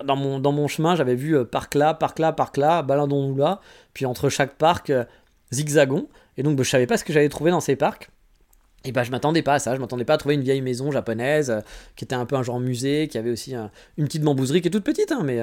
dans 0.02 0.16
mon, 0.16 0.38
dans 0.38 0.52
mon 0.52 0.68
chemin, 0.68 0.96
j'avais 0.96 1.14
vu 1.14 1.36
euh, 1.36 1.44
parc 1.44 1.74
là, 1.74 1.94
parc 1.94 2.18
là, 2.18 2.32
parc 2.32 2.56
là, 2.56 2.82
baladons-nous 2.82 3.36
là, 3.36 3.60
puis 3.92 4.06
entre 4.06 4.28
chaque 4.28 4.54
parc, 4.54 4.90
euh, 4.90 5.04
zigzagon. 5.52 6.08
Et 6.36 6.42
donc, 6.42 6.56
bah, 6.56 6.64
je 6.64 6.70
savais 6.70 6.86
pas 6.86 6.96
ce 6.96 7.04
que 7.04 7.12
j'allais 7.12 7.28
trouver 7.28 7.50
dans 7.50 7.60
ces 7.60 7.76
parcs. 7.76 8.10
Et 8.86 8.92
bah, 8.92 9.02
je 9.02 9.10
m'attendais 9.10 9.40
pas 9.40 9.54
à 9.54 9.58
ça, 9.58 9.74
je 9.74 9.80
m'attendais 9.80 10.04
pas 10.04 10.14
à 10.14 10.18
trouver 10.18 10.34
une 10.34 10.42
vieille 10.42 10.60
maison 10.60 10.90
japonaise 10.90 11.50
euh, 11.50 11.60
qui 11.96 12.04
était 12.04 12.16
un 12.16 12.26
peu 12.26 12.36
un 12.36 12.42
genre 12.42 12.60
musée, 12.60 13.08
qui 13.08 13.16
avait 13.16 13.30
aussi 13.30 13.54
une 13.96 14.04
petite 14.04 14.22
bambouserie 14.22 14.60
qui 14.60 14.68
est 14.68 14.70
toute 14.70 14.84
petite, 14.84 15.10
hein, 15.10 15.22
mais 15.24 15.40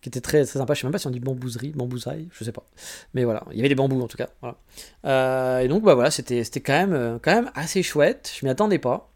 qui 0.00 0.08
était 0.08 0.22
très, 0.22 0.44
très 0.44 0.58
sympa. 0.58 0.72
Je 0.72 0.80
sais 0.80 0.86
même 0.86 0.92
pas 0.92 0.98
si 0.98 1.06
on 1.06 1.10
dit 1.10 1.20
bambouserie, 1.20 1.72
bambouserie, 1.72 2.28
je 2.32 2.44
sais 2.44 2.52
pas. 2.52 2.64
Mais 3.12 3.24
voilà, 3.24 3.44
il 3.50 3.56
y 3.56 3.60
avait 3.60 3.68
des 3.68 3.74
bambous 3.74 4.00
en 4.00 4.08
tout 4.08 4.16
cas. 4.16 4.30
et 5.60 5.68
donc, 5.68 5.82
bah 5.82 5.94
voilà, 5.94 6.10
c'était 6.10 6.60
quand 6.60 6.86
même, 6.86 7.18
quand 7.20 7.34
même 7.34 7.50
assez 7.54 7.82
chouette, 7.82 8.32
je 8.40 8.46
m'y 8.46 8.50
attendais 8.50 8.78
pas. 8.78 9.11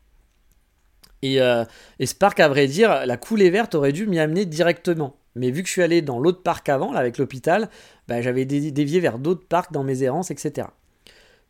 Euh, 1.38 1.64
et, 1.98 2.06
ce 2.06 2.14
parc, 2.14 2.40
à 2.40 2.48
vrai 2.48 2.66
dire, 2.66 3.06
la 3.06 3.16
coulée 3.16 3.50
verte 3.50 3.74
aurait 3.74 3.92
dû 3.92 4.06
m'y 4.06 4.18
amener 4.18 4.46
directement. 4.46 5.16
Mais 5.34 5.50
vu 5.50 5.62
que 5.62 5.68
je 5.68 5.72
suis 5.72 5.82
allé 5.82 6.02
dans 6.02 6.18
l'autre 6.18 6.42
parc 6.42 6.68
avant, 6.68 6.92
avec 6.92 7.18
l'hôpital, 7.18 7.68
bah, 8.08 8.22
j'avais 8.22 8.44
dévié 8.44 9.00
vers 9.00 9.18
d'autres 9.18 9.46
parcs 9.46 9.72
dans 9.72 9.84
mes 9.84 10.02
errances, 10.02 10.30
etc. 10.30 10.68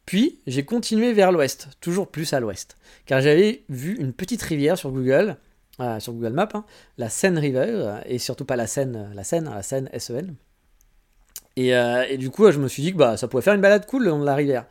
Puis, 0.06 0.40
j'ai 0.46 0.64
continué 0.64 1.12
vers 1.12 1.32
l'ouest, 1.32 1.68
toujours 1.80 2.08
plus 2.08 2.32
à 2.32 2.40
l'ouest, 2.40 2.76
car 3.06 3.20
j'avais 3.20 3.64
vu 3.68 3.96
une 3.96 4.12
petite 4.12 4.42
rivière 4.42 4.78
sur 4.78 4.90
Google, 4.90 5.36
euh, 5.80 6.00
sur 6.00 6.12
Google 6.12 6.32
Maps, 6.32 6.48
hein, 6.54 6.64
la 6.98 7.08
Seine 7.08 7.38
River, 7.38 7.66
euh, 7.68 8.00
et 8.06 8.18
surtout 8.18 8.44
pas 8.44 8.56
la 8.56 8.66
Seine, 8.66 9.10
la 9.14 9.24
Seine, 9.24 9.50
la 9.52 9.62
Seine 9.62 9.88
S-E-N. 9.92 10.34
Et, 11.56 11.70
et, 11.70 12.18
du 12.18 12.28
coup, 12.28 12.50
je 12.50 12.58
me 12.58 12.68
suis 12.68 12.82
dit 12.82 12.92
que 12.92 12.98
bah, 12.98 13.16
ça 13.16 13.28
pouvait 13.28 13.42
faire 13.42 13.54
une 13.54 13.62
balade 13.62 13.86
cool 13.86 14.04
le 14.04 14.10
long 14.10 14.18
de 14.18 14.26
la 14.26 14.34
rivière. 14.34 14.66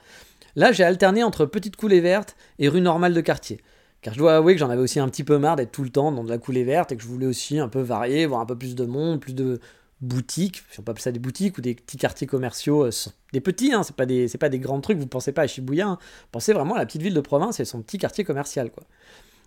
Là, 0.56 0.72
j'ai 0.72 0.84
alterné 0.84 1.24
entre 1.24 1.46
petite 1.46 1.76
coulée 1.76 2.00
verte 2.00 2.36
et 2.60 2.70
rue 2.70 2.82
normale 2.82 3.14
de 3.14 3.22
quartier. 3.22 3.60
Car 4.06 4.14
je 4.14 4.20
dois 4.20 4.36
avouer 4.36 4.54
que 4.54 4.60
j'en 4.60 4.70
avais 4.70 4.84
aussi 4.84 5.00
un 5.00 5.10
petit 5.10 5.24
peu 5.24 5.40
marre 5.40 5.56
d'être 5.56 5.72
tout 5.72 5.82
le 5.82 5.90
temps 5.90 6.12
dans 6.12 6.24
de 6.24 6.30
la 6.30 6.38
coulée 6.38 6.64
verte 6.64 6.92
et 6.92 6.96
que 6.96 7.02
je 7.02 7.08
voulais 7.08 7.26
aussi 7.26 7.58
un 7.58 7.68
peu 7.68 7.82
varier, 7.82 8.28
voir 8.28 8.40
un 8.40 8.46
peu 8.46 8.56
plus 8.56 8.76
de 8.76 8.86
monde, 8.86 9.20
plus 9.20 9.34
de 9.34 9.60
boutiques, 10.00 10.62
si 10.70 10.80
on 10.80 10.84
peut 10.84 10.92
appeler 10.92 11.02
ça 11.02 11.12
des 11.12 11.18
boutiques 11.18 11.58
ou 11.58 11.62
des 11.62 11.74
petits 11.74 11.98
quartiers 11.98 12.28
commerciaux, 12.28 12.86
euh, 12.86 12.92
des 13.34 13.42
petits, 13.42 13.74
hein, 13.74 13.82
c'est 13.82 13.96
pas 13.96 14.06
des 14.06 14.28
pas 14.40 14.50
des 14.50 14.60
grands 14.60 14.80
trucs, 14.80 15.00
vous 15.00 15.08
pensez 15.08 15.32
pas 15.32 15.42
à 15.42 15.48
Shibuya, 15.48 15.88
hein. 15.88 15.98
pensez 16.32 16.54
vraiment 16.54 16.76
à 16.76 16.78
la 16.78 16.86
petite 16.86 17.02
ville 17.02 17.16
de 17.16 17.20
province 17.20 17.60
et 17.60 17.66
son 17.66 17.82
petit 17.82 17.98
quartier 17.98 18.24
commercial 18.24 18.70
quoi. 18.70 18.84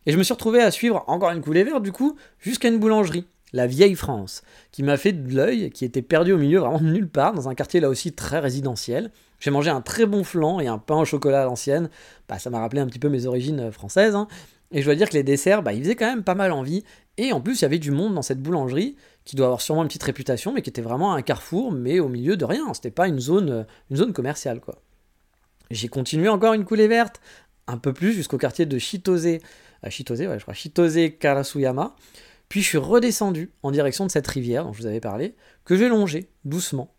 Et 0.06 0.10
je 0.10 0.18
me 0.18 0.24
suis 0.24 0.34
retrouvé 0.34 0.60
à 0.60 0.72
suivre 0.72 1.04
encore 1.06 1.30
une 1.30 1.40
coulée 1.40 1.62
verte 1.62 1.84
du 1.84 1.92
coup 1.92 2.16
jusqu'à 2.40 2.66
une 2.66 2.80
boulangerie, 2.80 3.26
la 3.52 3.68
vieille 3.68 3.94
France, 3.94 4.42
qui 4.72 4.82
m'a 4.82 4.96
fait 4.96 5.12
de 5.12 5.36
l'œil, 5.36 5.70
qui 5.70 5.84
était 5.84 6.02
perdu 6.02 6.32
au 6.32 6.36
milieu 6.36 6.58
vraiment 6.58 6.80
nulle 6.80 7.08
part 7.08 7.32
dans 7.32 7.48
un 7.48 7.54
quartier 7.54 7.78
là 7.78 7.88
aussi 7.88 8.12
très 8.12 8.40
résidentiel. 8.40 9.12
J'ai 9.40 9.50
mangé 9.50 9.70
un 9.70 9.80
très 9.80 10.06
bon 10.06 10.24
flan 10.24 10.60
et 10.60 10.66
un 10.66 10.78
pain 10.78 10.96
au 10.96 11.04
chocolat 11.04 11.42
à 11.42 11.44
l'ancienne. 11.44 11.90
Bah, 12.28 12.38
ça 12.38 12.50
m'a 12.50 12.60
rappelé 12.60 12.80
un 12.80 12.86
petit 12.86 12.98
peu 12.98 13.08
mes 13.08 13.26
origines 13.26 13.60
euh, 13.60 13.72
françaises. 13.72 14.14
Hein. 14.14 14.28
Et 14.70 14.80
je 14.80 14.86
dois 14.86 14.94
dire 14.94 15.08
que 15.08 15.14
les 15.14 15.22
desserts, 15.22 15.62
bah, 15.62 15.72
ils 15.72 15.82
faisaient 15.82 15.96
quand 15.96 16.08
même 16.08 16.24
pas 16.24 16.34
mal 16.34 16.52
envie. 16.52 16.84
Et 17.16 17.32
en 17.32 17.40
plus, 17.40 17.60
il 17.60 17.62
y 17.62 17.64
avait 17.64 17.78
du 17.78 17.90
monde 17.90 18.14
dans 18.14 18.22
cette 18.22 18.40
boulangerie, 18.40 18.96
qui 19.24 19.36
doit 19.36 19.46
avoir 19.46 19.60
sûrement 19.60 19.82
une 19.82 19.88
petite 19.88 20.02
réputation, 20.02 20.52
mais 20.52 20.62
qui 20.62 20.70
était 20.70 20.82
vraiment 20.82 21.14
un 21.14 21.22
carrefour, 21.22 21.72
mais 21.72 22.00
au 22.00 22.08
milieu 22.08 22.36
de 22.36 22.44
rien. 22.44 22.72
C'était 22.74 22.90
pas 22.90 23.08
une 23.08 23.20
zone, 23.20 23.66
une 23.90 23.96
zone 23.96 24.12
commerciale, 24.12 24.60
quoi. 24.60 24.82
J'ai 25.70 25.88
continué 25.88 26.28
encore 26.28 26.54
une 26.54 26.64
coulée 26.64 26.88
verte, 26.88 27.20
un 27.66 27.76
peu 27.76 27.92
plus 27.92 28.12
jusqu'au 28.12 28.38
quartier 28.38 28.66
de 28.66 28.78
Chitose, 28.78 29.26
euh, 29.26 29.90
Chitose, 29.90 30.20
ouais, 30.20 30.38
je 30.38 30.42
crois, 30.42 30.54
Chitose 30.54 30.98
Karasuyama. 31.20 31.94
Puis 32.48 32.62
je 32.62 32.66
suis 32.66 32.78
redescendu 32.78 33.50
en 33.62 33.70
direction 33.70 34.06
de 34.06 34.10
cette 34.10 34.26
rivière 34.26 34.64
dont 34.64 34.72
je 34.72 34.80
vous 34.80 34.86
avais 34.86 35.00
parlé, 35.00 35.34
que 35.64 35.76
j'ai 35.76 35.88
longé 35.88 36.30
doucement. 36.44 36.94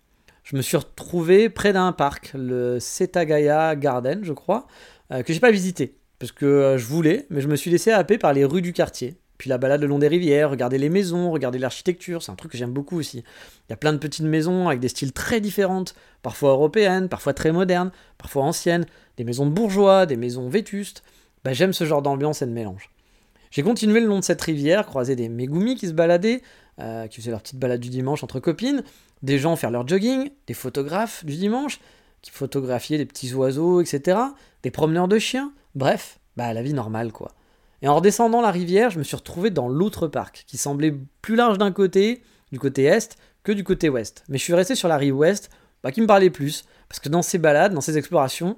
Je 0.52 0.58
me 0.58 0.64
suis 0.64 0.78
retrouvé 0.78 1.48
près 1.48 1.74
d'un 1.74 1.92
parc, 1.92 2.32
le 2.34 2.80
Setagaya 2.80 3.76
Garden, 3.76 4.22
je 4.24 4.34
crois, 4.34 4.66
euh, 5.12 5.22
que 5.22 5.32
j'ai 5.32 5.40
pas 5.40 5.52
visité 5.52 5.94
parce 6.18 6.32
que 6.32 6.46
euh, 6.48 6.78
je 6.80 6.88
voulais, 6.88 7.28
mais 7.30 7.40
je 7.40 7.48
me 7.48 7.56
suis 7.56 7.70
laissé 7.70 7.92
happer 7.92 8.18
par 8.18 8.34
les 8.34 8.46
rues 8.46 8.64
du 8.64 8.74
quartier. 8.74 9.18
Puis 9.38 9.48
la 9.48 9.60
balade 9.60 9.82
le 9.82 9.86
long 9.86 10.00
des 10.00 10.08
rivières, 10.08 10.50
regarder 10.50 10.80
les 10.80 10.90
maisons, 10.90 11.30
regarder 11.30 11.60
l'architecture, 11.60 12.24
c'est 12.24 12.32
un 12.32 12.36
truc 12.36 12.52
que 12.52 12.58
j'aime 12.58 12.74
beaucoup 12.74 12.98
aussi. 12.98 13.20
Il 13.20 13.70
y 13.70 13.74
a 13.74 13.78
plein 13.78 13.94
de 13.94 14.00
petites 14.00 14.26
maisons 14.26 14.68
avec 14.68 14.80
des 14.80 14.88
styles 14.88 15.14
très 15.14 15.40
différents, 15.40 15.86
parfois 16.24 16.50
européennes, 16.50 17.10
parfois 17.10 17.36
très 17.36 17.52
modernes, 17.52 17.92
parfois 18.18 18.42
anciennes, 18.42 18.88
des 19.18 19.26
maisons 19.26 19.46
de 19.46 19.52
bourgeois, 19.52 20.08
des 20.08 20.18
maisons 20.18 20.50
vétustes. 20.50 21.04
Bah, 21.44 21.54
j'aime 21.54 21.74
ce 21.74 21.84
genre 21.84 22.02
d'ambiance 22.02 22.42
et 22.42 22.48
de 22.48 22.52
mélange. 22.52 22.90
J'ai 23.52 23.62
continué 23.62 24.00
le 24.00 24.08
long 24.08 24.18
de 24.18 24.24
cette 24.24 24.42
rivière, 24.42 24.88
croisé 24.88 25.16
des 25.16 25.30
Megumi 25.30 25.76
qui 25.76 25.88
se 25.88 25.94
baladaient, 25.94 26.42
euh, 26.80 27.08
qui 27.08 27.22
faisaient 27.22 27.32
leur 27.32 27.42
petite 27.42 27.60
balade 27.60 27.80
du 27.80 27.90
dimanche 27.90 28.24
entre 28.24 28.40
copines, 28.40 28.84
des 29.22 29.40
gens 29.40 29.56
faire 29.56 29.72
leur 29.72 29.88
jogging, 29.88 30.30
des 30.48 30.54
photographes 30.54 31.26
du 31.26 31.36
dimanche, 31.36 31.80
qui 32.22 32.32
photographiaient 32.32 32.98
des 32.98 33.06
petits 33.06 33.34
oiseaux, 33.34 33.82
etc., 33.82 34.20
des 34.64 34.72
promeneurs 34.72 35.08
de 35.08 35.20
chiens, 35.20 35.54
Bref, 35.76 36.20
bah 36.36 36.54
la 36.54 36.62
vie 36.62 36.74
normale 36.74 37.12
quoi. 37.12 37.32
Et 37.82 37.88
en 37.88 37.96
redescendant 37.96 38.42
la 38.42 38.52
rivière, 38.52 38.90
je 38.90 39.00
me 39.00 39.04
suis 39.04 39.16
retrouvé 39.16 39.52
dans 39.52 39.70
l'autre 39.70 40.08
parc, 40.08 40.44
qui 40.48 40.58
semblait 40.58 40.94
plus 41.22 41.36
large 41.36 41.58
d'un 41.58 41.72
côté, 41.72 42.24
du 42.52 42.60
côté 42.60 42.84
est, 42.84 43.18
que 43.44 43.52
du 43.52 43.64
côté 43.64 43.88
ouest. 43.88 44.24
Mais 44.28 44.38
je 44.38 44.44
suis 44.44 44.54
resté 44.54 44.76
sur 44.76 44.90
la 44.90 44.98
rive 44.98 45.16
ouest, 45.16 45.50
bah, 45.84 45.92
qui 45.92 46.02
me 46.02 46.08
parlait 46.08 46.30
plus, 46.30 46.66
parce 46.90 47.00
que 47.00 47.08
dans 47.08 47.22
ces 47.22 47.38
balades, 47.38 47.74
dans 47.74 47.82
ces 47.82 47.98
explorations, 47.98 48.58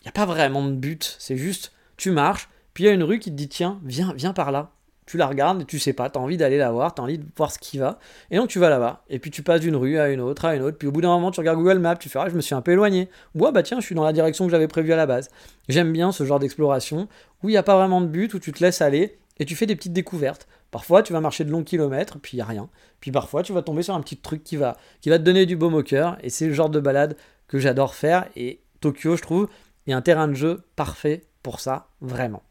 il 0.00 0.04
n'y 0.04 0.08
a 0.08 0.12
pas 0.12 0.24
vraiment 0.24 0.64
de 0.64 0.72
but, 0.72 1.16
c'est 1.18 1.36
juste, 1.36 1.72
tu 1.96 2.10
marches, 2.12 2.48
puis 2.72 2.84
il 2.84 2.86
y 2.86 2.90
a 2.90 2.92
une 2.92 3.02
rue 3.02 3.18
qui 3.18 3.30
te 3.30 3.36
dit, 3.36 3.48
tiens, 3.48 3.80
viens, 3.84 4.14
viens 4.14 4.32
par 4.32 4.52
là 4.52 4.70
tu 5.06 5.16
la 5.16 5.26
regardes 5.26 5.62
et 5.62 5.64
tu 5.64 5.78
sais 5.78 5.92
pas, 5.92 6.10
tu 6.10 6.18
as 6.18 6.22
envie 6.22 6.36
d'aller 6.36 6.58
la 6.58 6.70
voir, 6.70 6.94
tu 6.94 7.00
as 7.00 7.04
envie 7.04 7.18
de 7.18 7.24
voir 7.36 7.50
ce 7.50 7.58
qui 7.58 7.78
va, 7.78 7.98
et 8.30 8.36
donc 8.36 8.48
tu 8.48 8.58
vas 8.58 8.68
là-bas, 8.68 9.04
et 9.08 9.18
puis 9.18 9.30
tu 9.30 9.42
passes 9.42 9.60
d'une 9.60 9.76
rue 9.76 9.98
à 9.98 10.08
une 10.08 10.20
autre, 10.20 10.44
à 10.44 10.54
une 10.56 10.62
autre, 10.62 10.76
puis 10.76 10.88
au 10.88 10.92
bout 10.92 11.00
d'un 11.00 11.08
moment 11.08 11.30
tu 11.30 11.40
regardes 11.40 11.58
Google 11.58 11.78
Maps, 11.78 11.96
tu 11.96 12.08
fais 12.08 12.18
ah 12.18 12.28
je 12.28 12.34
me 12.34 12.40
suis 12.40 12.54
un 12.54 12.60
peu 12.60 12.72
éloigné, 12.72 13.08
ou 13.34 13.46
ah 13.46 13.52
bah 13.52 13.62
tiens 13.62 13.80
je 13.80 13.86
suis 13.86 13.94
dans 13.94 14.04
la 14.04 14.12
direction 14.12 14.44
que 14.44 14.50
j'avais 14.50 14.68
prévue 14.68 14.92
à 14.92 14.96
la 14.96 15.06
base. 15.06 15.30
J'aime 15.68 15.92
bien 15.92 16.12
ce 16.12 16.24
genre 16.24 16.38
d'exploration, 16.38 17.08
où 17.42 17.48
il 17.48 17.52
n'y 17.52 17.58
a 17.58 17.62
pas 17.62 17.76
vraiment 17.76 18.00
de 18.00 18.06
but, 18.06 18.34
où 18.34 18.38
tu 18.38 18.52
te 18.52 18.62
laisses 18.62 18.82
aller, 18.82 19.18
et 19.38 19.44
tu 19.44 19.54
fais 19.54 19.66
des 19.66 19.76
petites 19.76 19.92
découvertes. 19.92 20.48
Parfois 20.70 21.02
tu 21.02 21.12
vas 21.12 21.20
marcher 21.20 21.44
de 21.44 21.50
longs 21.50 21.64
kilomètres, 21.64 22.18
puis 22.20 22.32
il 22.34 22.36
n'y 22.36 22.42
a 22.42 22.46
rien, 22.46 22.68
puis 23.00 23.12
parfois 23.12 23.42
tu 23.42 23.52
vas 23.52 23.62
tomber 23.62 23.82
sur 23.82 23.94
un 23.94 24.00
petit 24.00 24.16
truc 24.16 24.42
qui 24.42 24.56
va, 24.56 24.76
qui 25.00 25.10
va 25.10 25.18
te 25.18 25.24
donner 25.24 25.46
du 25.46 25.56
baume 25.56 25.74
au 25.74 25.82
cœur, 25.82 26.18
et 26.22 26.30
c'est 26.30 26.46
le 26.46 26.52
genre 26.52 26.70
de 26.70 26.80
balade 26.80 27.16
que 27.48 27.58
j'adore 27.58 27.94
faire 27.94 28.26
et 28.34 28.60
Tokyo, 28.80 29.16
je 29.16 29.22
trouve, 29.22 29.48
est 29.86 29.92
un 29.92 30.02
terrain 30.02 30.28
de 30.28 30.34
jeu 30.34 30.62
parfait 30.74 31.22
pour 31.42 31.60
ça, 31.60 31.88
vraiment. 32.00 32.42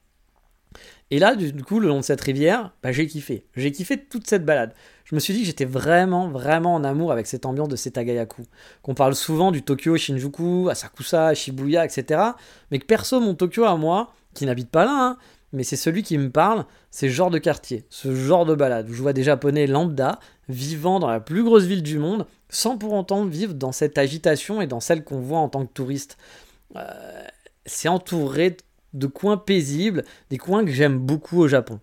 Et 1.12 1.20
là, 1.20 1.36
du 1.36 1.64
coup, 1.64 1.80
le 1.80 1.88
long 1.88 1.99
de 1.99 2.03
cette 2.03 2.22
rivière, 2.22 2.72
bah, 2.82 2.91
j'ai 2.91 3.06
kiffé. 3.06 3.45
J'ai 3.56 3.72
kiffé 3.72 3.97
toute 3.97 4.28
cette 4.28 4.43
balade. 4.43 4.74
Je 5.03 5.14
me 5.14 5.20
suis 5.20 5.34
dit 5.34 5.41
que 5.41 5.45
j'étais 5.45 5.66
vraiment, 5.66 6.30
vraiment 6.30 6.74
en 6.74 6.84
amour 6.84 7.12
avec 7.12 7.28
cette 7.28 7.45
ambiance 7.45 7.68
de 7.68 7.76
Setagayaku. 7.76 8.43
Qu'on 8.82 8.95
parle 8.95 9.14
souvent 9.14 9.51
du 9.51 9.62
Tokyo 9.62 9.97
Shinjuku, 9.97 10.68
Asakusa, 10.70 11.36
Shibuya, 11.36 11.86
etc. 11.86 12.22
Mais 12.72 12.80
que 12.80 12.86
perso, 12.86 13.20
mon 13.20 13.36
Tokyo 13.36 13.66
à 13.66 13.78
moi, 13.78 14.14
qui 14.34 14.47
n'habite 14.47 14.72
pas 14.72 14.86
là, 14.86 14.91
hein, 14.91 15.18
mais 15.53 15.64
c'est 15.64 15.78
celui 15.78 16.03
qui 16.03 16.18
me 16.18 16.30
parle, 16.30 16.66
c'est 16.91 17.08
ce 17.08 17.14
genre 17.14 17.30
de 17.30 17.38
quartier, 17.38 17.86
ce 17.89 18.14
genre 18.14 18.45
de 18.45 18.56
balade 18.56 18.89
où 18.89 18.93
je 18.93 19.01
vois 19.01 19.14
des 19.14 19.24
Japonais 19.24 19.68
lambda 19.68 20.20
vivant 20.49 20.99
dans 20.99 21.08
la 21.08 21.20
plus 21.20 21.43
grosse 21.43 21.64
ville 21.64 21.84
du 21.84 21.97
monde 21.97 22.26
sans 22.49 22.78
pour 22.78 22.93
autant 22.93 23.26
vivre 23.26 23.53
dans 23.53 23.72
cette 23.72 23.97
agitation 23.97 24.62
et 24.62 24.68
dans 24.68 24.80
celle 24.80 25.03
qu'on 25.03 25.20
voit 25.20 25.39
en 25.39 25.49
tant 25.49 25.66
que 25.66 25.72
touriste. 25.72 26.18
Euh, 26.76 26.82
c'est 27.66 27.88
entouré 27.88 28.51
de 28.51 28.58
coins 29.08 29.38
paisibles, 29.38 30.04
des 30.30 30.38
coins 30.38 30.66
que 30.66 30.72
j'aime 30.72 30.98
beaucoup 30.98 31.39
au 31.39 31.48
Japon. 31.48 31.80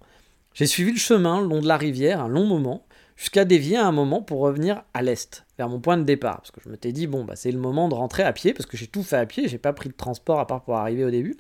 J'ai 0.55 0.67
suivi 0.67 0.93
le 0.93 0.99
chemin 0.99 1.41
le 1.41 1.47
long 1.47 1.61
de 1.61 1.69
la 1.69 1.77
rivière 1.77 2.21
un 2.21 2.29
long 2.29 2.47
moment, 2.47 2.85
jusqu'à 3.17 3.45
dévier 3.45 3.77
à 3.77 3.87
un 3.87 3.93
moment 3.93 4.23
pour 4.23 4.41
revenir 4.41 4.83
à 4.95 5.03
l'est, 5.03 5.45
vers 5.57 5.69
mon 5.69 5.81
point 5.81 5.97
de 5.97 6.03
départ. 6.03 6.39
Parce 6.39 6.51
que 6.51 6.61
je 6.65 6.69
me 6.69 6.77
dit, 6.77 7.07
bon, 7.07 7.25
bah, 7.25 7.37
c'est 7.37 7.53
le 7.53 7.59
moment 7.59 7.89
de 7.89 7.95
rentrer 7.95 8.23
à 8.23 8.33
pied, 8.33 8.53
parce 8.53 8.67
que 8.67 8.77
j'ai 8.77 8.87
tout 8.87 9.03
fait 9.03 9.17
à 9.17 9.27
pied, 9.27 9.49
j'ai 9.49 9.59
pas 9.59 9.73
pris 9.73 9.89
de 9.89 9.95
transport 9.95 10.41
à 10.41 10.47
part 10.47 10.63
pour 10.63 10.77
arriver 10.77 11.05
au 11.05 11.11
début. 11.11 11.37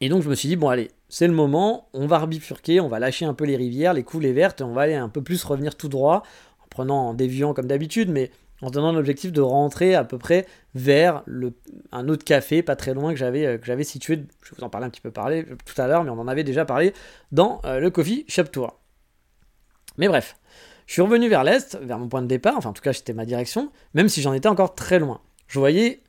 Et 0.00 0.08
donc 0.08 0.22
je 0.22 0.30
me 0.30 0.34
suis 0.34 0.48
dit, 0.48 0.56
bon 0.56 0.68
allez, 0.68 0.90
c'est 1.10 1.26
le 1.26 1.34
moment, 1.34 1.88
on 1.92 2.06
va 2.06 2.18
rebifurquer, 2.18 2.80
on 2.80 2.88
va 2.88 2.98
lâcher 2.98 3.26
un 3.26 3.34
peu 3.34 3.44
les 3.44 3.56
rivières, 3.56 3.92
les 3.92 4.02
coulées 4.02 4.32
vertes, 4.32 4.62
et 4.62 4.64
on 4.64 4.72
va 4.72 4.82
aller 4.82 4.94
un 4.94 5.10
peu 5.10 5.22
plus 5.22 5.44
revenir 5.44 5.76
tout 5.76 5.88
droit, 5.88 6.22
en 6.64 6.68
prenant, 6.70 7.08
en 7.08 7.14
déviant 7.14 7.52
comme 7.52 7.66
d'habitude, 7.66 8.08
mais 8.08 8.30
en 8.62 8.70
donnant 8.70 8.92
l'objectif 8.92 9.32
de 9.32 9.40
rentrer 9.40 9.94
à 9.94 10.04
peu 10.04 10.18
près 10.18 10.46
vers 10.74 11.22
un 11.92 12.08
autre 12.08 12.24
café 12.24 12.62
pas 12.62 12.76
très 12.76 12.94
loin 12.94 13.12
que 13.12 13.18
j'avais 13.18 13.46
euh, 13.46 13.58
que 13.58 13.66
j'avais 13.66 13.84
situé, 13.84 14.16
je 14.42 14.50
vais 14.50 14.56
vous 14.58 14.64
en 14.64 14.70
parler 14.70 14.86
un 14.86 14.90
petit 14.90 15.00
peu 15.00 15.10
parler, 15.10 15.46
tout 15.64 15.80
à 15.80 15.86
l'heure, 15.86 16.04
mais 16.04 16.10
on 16.10 16.18
en 16.18 16.28
avait 16.28 16.44
déjà 16.44 16.64
parlé 16.64 16.92
dans 17.32 17.60
euh, 17.64 17.80
le 17.80 17.90
Coffee 17.90 18.24
Shop 18.28 18.44
Tour. 18.44 18.78
Mais 19.96 20.08
bref, 20.08 20.36
je 20.86 20.94
suis 20.94 21.02
revenu 21.02 21.28
vers 21.28 21.44
l'est, 21.44 21.78
vers 21.82 21.98
mon 21.98 22.08
point 22.08 22.22
de 22.22 22.26
départ, 22.26 22.54
enfin 22.56 22.70
en 22.70 22.72
tout 22.72 22.82
cas 22.82 22.92
c'était 22.92 23.12
ma 23.12 23.24
direction, 23.24 23.70
même 23.94 24.08
si 24.08 24.22
j'en 24.22 24.32
étais 24.32 24.48
encore 24.48 24.74
très 24.74 24.98
loin. 24.98 25.20
Je 25.46 25.58
voyais 25.58 26.02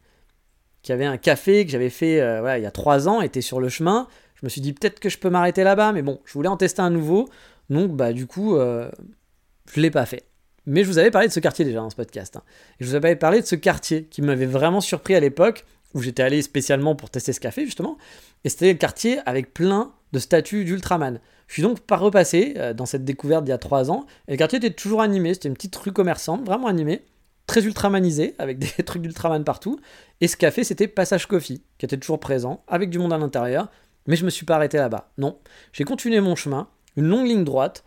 qu'il 0.81 0.93
y 0.93 0.95
avait 0.95 1.05
un 1.05 1.17
café 1.17 1.65
que 1.65 1.71
j'avais 1.71 1.89
fait 1.89 2.21
euh, 2.21 2.57
il 2.57 2.63
y 2.63 2.67
a 2.67 2.71
trois 2.71 3.07
ans, 3.07 3.21
était 3.21 3.41
sur 3.41 3.59
le 3.59 3.69
chemin. 3.69 4.07
Je 4.35 4.45
me 4.45 4.49
suis 4.49 4.61
dit 4.61 4.73
peut-être 4.73 4.99
que 4.99 5.09
je 5.09 5.19
peux 5.19 5.29
m'arrêter 5.29 5.63
là-bas, 5.63 5.91
mais 5.91 6.01
bon, 6.01 6.19
je 6.25 6.33
voulais 6.33 6.49
en 6.49 6.57
tester 6.57 6.81
un 6.81 6.89
nouveau, 6.89 7.29
donc 7.69 7.91
bah 7.91 8.11
du 8.11 8.25
coup, 8.25 8.57
je 8.57 9.79
l'ai 9.79 9.91
pas 9.91 10.07
fait. 10.07 10.30
Mais 10.65 10.83
je 10.83 10.89
vous 10.89 10.97
avais 10.97 11.11
parlé 11.11 11.27
de 11.27 11.33
ce 11.33 11.39
quartier 11.39 11.65
déjà 11.65 11.79
dans 11.79 11.89
ce 11.89 11.95
podcast. 11.95 12.35
Hein. 12.35 12.43
Et 12.79 12.83
je 12.83 12.89
vous 12.89 12.95
avais 12.95 13.15
parlé 13.15 13.41
de 13.41 13.45
ce 13.45 13.55
quartier 13.55 14.05
qui 14.05 14.21
m'avait 14.21 14.45
vraiment 14.45 14.81
surpris 14.81 15.15
à 15.15 15.19
l'époque, 15.19 15.65
où 15.93 16.01
j'étais 16.01 16.23
allé 16.23 16.41
spécialement 16.41 16.95
pour 16.95 17.09
tester 17.09 17.33
ce 17.33 17.39
café 17.39 17.65
justement. 17.65 17.97
Et 18.43 18.49
c'était 18.49 18.71
le 18.71 18.77
quartier 18.77 19.19
avec 19.25 19.53
plein 19.53 19.91
de 20.13 20.19
statues 20.19 20.65
d'Ultraman. 20.65 21.19
Je 21.47 21.53
suis 21.53 21.63
donc 21.63 21.81
pas 21.81 21.97
repassé 21.97 22.53
euh, 22.57 22.73
dans 22.73 22.85
cette 22.85 23.03
découverte 23.03 23.43
d'il 23.43 23.49
y 23.49 23.53
a 23.53 23.57
trois 23.57 23.91
ans. 23.91 24.05
Et 24.27 24.31
le 24.31 24.37
quartier 24.37 24.57
était 24.57 24.71
toujours 24.71 25.01
animé, 25.01 25.33
c'était 25.33 25.49
une 25.49 25.55
petite 25.55 25.75
rue 25.75 25.91
commerçante, 25.91 26.45
vraiment 26.45 26.67
animée, 26.67 27.05
très 27.45 27.63
ultramanisée, 27.63 28.35
avec 28.39 28.57
des 28.77 28.83
trucs 28.83 29.01
d'Ultraman 29.01 29.43
partout. 29.43 29.79
Et 30.21 30.27
ce 30.27 30.37
café, 30.37 30.63
c'était 30.63 30.87
Passage 30.87 31.27
Coffee, 31.27 31.61
qui 31.77 31.85
était 31.85 31.97
toujours 31.97 32.19
présent, 32.19 32.63
avec 32.67 32.89
du 32.89 32.99
monde 32.99 33.13
à 33.13 33.17
l'intérieur. 33.17 33.69
Mais 34.07 34.15
je 34.15 34.25
me 34.25 34.29
suis 34.29 34.45
pas 34.45 34.55
arrêté 34.55 34.77
là-bas. 34.77 35.11
Non, 35.17 35.37
j'ai 35.73 35.83
continué 35.83 36.21
mon 36.21 36.35
chemin, 36.35 36.67
une 36.95 37.07
longue 37.07 37.27
ligne 37.27 37.43
droite, 37.43 37.83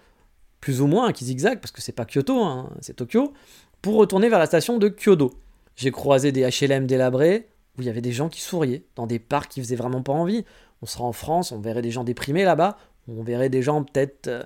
plus 0.65 0.81
ou 0.81 0.87
moins, 0.87 1.13
qui 1.13 1.27
zigzag, 1.27 1.61
parce 1.61 1.73
que 1.73 1.83
c'est 1.83 1.93
pas 1.93 2.07
Kyoto, 2.07 2.43
hein, 2.43 2.71
c'est 2.81 2.97
Tokyo, 2.97 3.35
pour 3.83 3.97
retourner 3.97 4.31
vers 4.31 4.39
la 4.39 4.47
station 4.47 4.79
de 4.79 4.89
Kyoto. 4.89 5.35
J'ai 5.77 5.91
croisé 5.91 6.33
des 6.33 6.49
HLM 6.49 6.87
délabrés, 6.87 7.49
où 7.77 7.83
il 7.83 7.85
y 7.85 7.91
avait 7.91 8.01
des 8.01 8.13
gens 8.13 8.31
qui 8.31 8.41
souriaient, 8.41 8.83
dans 8.97 9.07
des 9.07 9.19
parcs 9.19 9.51
qui 9.51 9.61
faisaient 9.61 9.77
vraiment 9.77 10.01
pas 10.01 10.15
envie. 10.15 10.47
On 10.81 10.87
sera 10.87 11.05
en 11.05 11.13
France, 11.13 11.53
on 11.53 11.61
verrait 11.61 11.83
des 11.83 11.91
gens 11.91 12.03
déprimés 12.03 12.45
là-bas, 12.45 12.79
on 13.09 13.23
verrait 13.23 13.51
des 13.51 13.61
gens 13.61 13.85
peut-être 13.85 14.29
euh, 14.29 14.43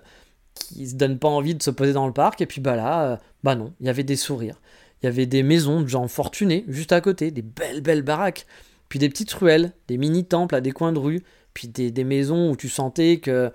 qui 0.57 0.89
se 0.89 0.97
donnent 0.97 1.21
pas 1.21 1.29
envie 1.29 1.55
de 1.55 1.63
se 1.63 1.71
poser 1.71 1.93
dans 1.93 2.09
le 2.09 2.13
parc, 2.13 2.41
et 2.41 2.47
puis 2.47 2.61
bah 2.61 2.75
là, 2.75 3.13
euh, 3.13 3.17
bah 3.45 3.55
non, 3.55 3.73
il 3.79 3.87
y 3.87 3.89
avait 3.89 4.03
des 4.03 4.17
sourires. 4.17 4.61
Il 5.01 5.07
y 5.07 5.09
avait 5.09 5.27
des 5.27 5.45
maisons 5.45 5.83
de 5.83 5.87
gens 5.87 6.09
fortunés 6.09 6.65
juste 6.67 6.91
à 6.91 7.01
côté, 7.01 7.31
des 7.31 7.43
belles 7.43 7.81
belles 7.81 8.03
baraques, 8.03 8.45
puis 8.89 8.99
des 8.99 9.09
petites 9.09 9.33
ruelles, 9.35 9.71
des 9.87 9.99
mini-temples 9.99 10.57
à 10.57 10.61
des 10.61 10.73
coins 10.73 10.93
de 10.93 10.99
rue, 10.99 11.23
puis 11.55 11.69
des, 11.69 12.03
maisons 12.03 12.51
où 12.51 12.57
tu 12.57 12.69
sentais 12.69 13.19
que 13.19 13.53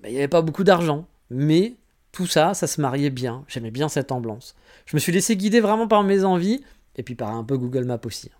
bah, 0.00 0.08
il 0.08 0.12
n'y 0.12 0.18
avait 0.18 0.28
pas 0.28 0.42
beaucoup 0.42 0.62
d'argent, 0.62 1.08
mais 1.30 1.74
tout 2.12 2.26
ça, 2.26 2.54
ça 2.54 2.66
se 2.66 2.80
mariait 2.80 3.10
bien. 3.10 3.44
J'aimais 3.48 3.70
bien 3.70 3.88
cette 3.88 4.12
ambiance. 4.12 4.56
Je 4.86 4.96
me 4.96 5.00
suis 5.00 5.12
laissé 5.12 5.36
guider 5.36 5.60
vraiment 5.60 5.86
par 5.86 6.02
mes 6.02 6.24
envies, 6.24 6.62
et 6.96 7.02
puis 7.02 7.14
par 7.14 7.34
un 7.34 7.44
peu 7.44 7.56
Google 7.56 7.84
Maps 7.84 8.00
aussi. 8.04 8.30